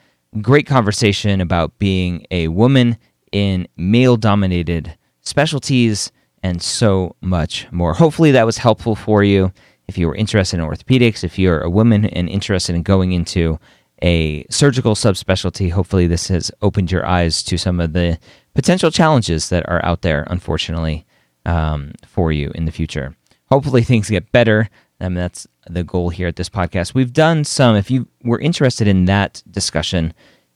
Great 0.40 0.66
conversation 0.66 1.40
about 1.40 1.78
being 1.78 2.26
a 2.30 2.48
woman 2.48 2.98
in 3.32 3.66
male 3.76 4.16
dominated 4.16 4.96
specialties 5.22 6.12
and 6.42 6.62
so 6.62 7.16
much 7.20 7.66
more. 7.72 7.94
Hopefully, 7.94 8.30
that 8.32 8.46
was 8.46 8.58
helpful 8.58 8.94
for 8.94 9.24
you 9.24 9.52
if 9.90 9.98
you 9.98 10.08
are 10.08 10.14
interested 10.14 10.60
in 10.60 10.64
orthopedics, 10.64 11.24
if 11.24 11.36
you're 11.36 11.60
a 11.60 11.68
woman 11.68 12.04
and 12.04 12.28
interested 12.28 12.76
in 12.76 12.82
going 12.84 13.10
into 13.10 13.58
a 14.02 14.46
surgical 14.48 14.94
subspecialty, 14.94 15.72
hopefully 15.72 16.06
this 16.06 16.28
has 16.28 16.52
opened 16.62 16.92
your 16.92 17.04
eyes 17.04 17.42
to 17.42 17.58
some 17.58 17.80
of 17.80 17.92
the 17.92 18.16
potential 18.54 18.92
challenges 18.92 19.48
that 19.48 19.68
are 19.68 19.84
out 19.84 20.02
there, 20.02 20.24
unfortunately, 20.30 21.04
um, 21.44 21.92
for 22.06 22.30
you 22.30 22.52
in 22.54 22.66
the 22.66 22.70
future. 22.70 23.16
Hopefully 23.50 23.82
things 23.82 24.08
get 24.08 24.30
better. 24.30 24.70
I 25.00 25.08
mean, 25.08 25.14
that's 25.14 25.48
the 25.68 25.82
goal 25.82 26.10
here 26.10 26.28
at 26.28 26.36
this 26.36 26.48
podcast. 26.48 26.94
We've 26.94 27.12
done 27.12 27.42
some, 27.42 27.74
if 27.74 27.90
you 27.90 28.06
were 28.22 28.38
interested 28.38 28.86
in 28.86 29.06
that 29.06 29.42
discussion 29.50 30.14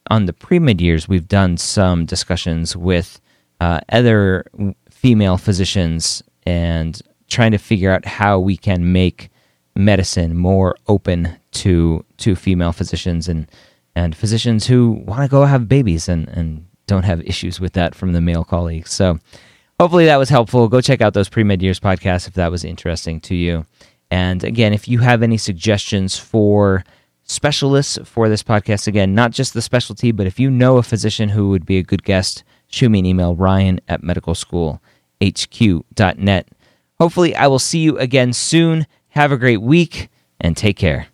on 0.09 0.27
the 0.27 0.33
pre 0.33 0.59
med 0.59 0.79
years, 0.79 1.09
we've 1.09 1.27
done 1.27 1.57
some 1.57 2.05
discussions 2.05 2.77
with 2.77 3.19
uh, 3.59 3.81
other 3.91 4.45
female 4.89 5.37
physicians 5.37 6.23
and 6.45 7.01
trying 7.27 7.51
to 7.51 7.57
figure 7.57 7.91
out 7.91 8.05
how 8.05 8.39
we 8.39 8.57
can 8.57 8.91
make 8.91 9.29
medicine 9.75 10.37
more 10.37 10.75
open 10.87 11.35
to 11.51 12.03
to 12.17 12.35
female 12.35 12.71
physicians 12.71 13.27
and 13.27 13.47
and 13.95 14.15
physicians 14.15 14.67
who 14.67 14.91
want 15.05 15.21
to 15.21 15.27
go 15.27 15.45
have 15.45 15.67
babies 15.67 16.07
and 16.07 16.27
and 16.29 16.65
don't 16.87 17.03
have 17.03 17.21
issues 17.21 17.59
with 17.59 17.73
that 17.73 17.93
from 17.95 18.13
the 18.13 18.21
male 18.21 18.43
colleagues. 18.43 18.91
So 18.91 19.19
hopefully 19.79 20.05
that 20.05 20.17
was 20.17 20.29
helpful. 20.29 20.67
Go 20.67 20.81
check 20.81 21.01
out 21.01 21.13
those 21.13 21.29
pre 21.29 21.43
med 21.43 21.61
years 21.61 21.79
podcasts 21.79 22.27
if 22.27 22.33
that 22.35 22.51
was 22.51 22.63
interesting 22.63 23.19
to 23.21 23.35
you. 23.35 23.65
And 24.11 24.43
again, 24.43 24.73
if 24.73 24.87
you 24.87 24.99
have 24.99 25.23
any 25.23 25.37
suggestions 25.37 26.15
for 26.17 26.83
specialists 27.23 27.97
for 28.05 28.29
this 28.29 28.43
podcast, 28.43 28.87
again, 28.87 29.15
not 29.15 29.31
just 29.31 29.53
the 29.53 29.61
specialty, 29.61 30.11
but 30.11 30.27
if 30.27 30.39
you 30.39 30.51
know 30.51 30.77
a 30.77 30.83
physician 30.83 31.29
who 31.29 31.49
would 31.49 31.65
be 31.65 31.79
a 31.79 31.83
good 31.83 32.03
guest, 32.03 32.43
shoot 32.67 32.89
me 32.89 32.99
an 32.99 33.05
email, 33.05 33.35
ryan 33.35 33.81
at 33.87 34.03
medicalschoolhq.net. 34.03 36.47
Hopefully, 36.99 37.35
I 37.35 37.47
will 37.47 37.59
see 37.59 37.79
you 37.79 37.97
again 37.97 38.33
soon. 38.33 38.87
Have 39.09 39.31
a 39.31 39.37
great 39.37 39.61
week 39.61 40.09
and 40.39 40.55
take 40.55 40.77
care. 40.77 41.07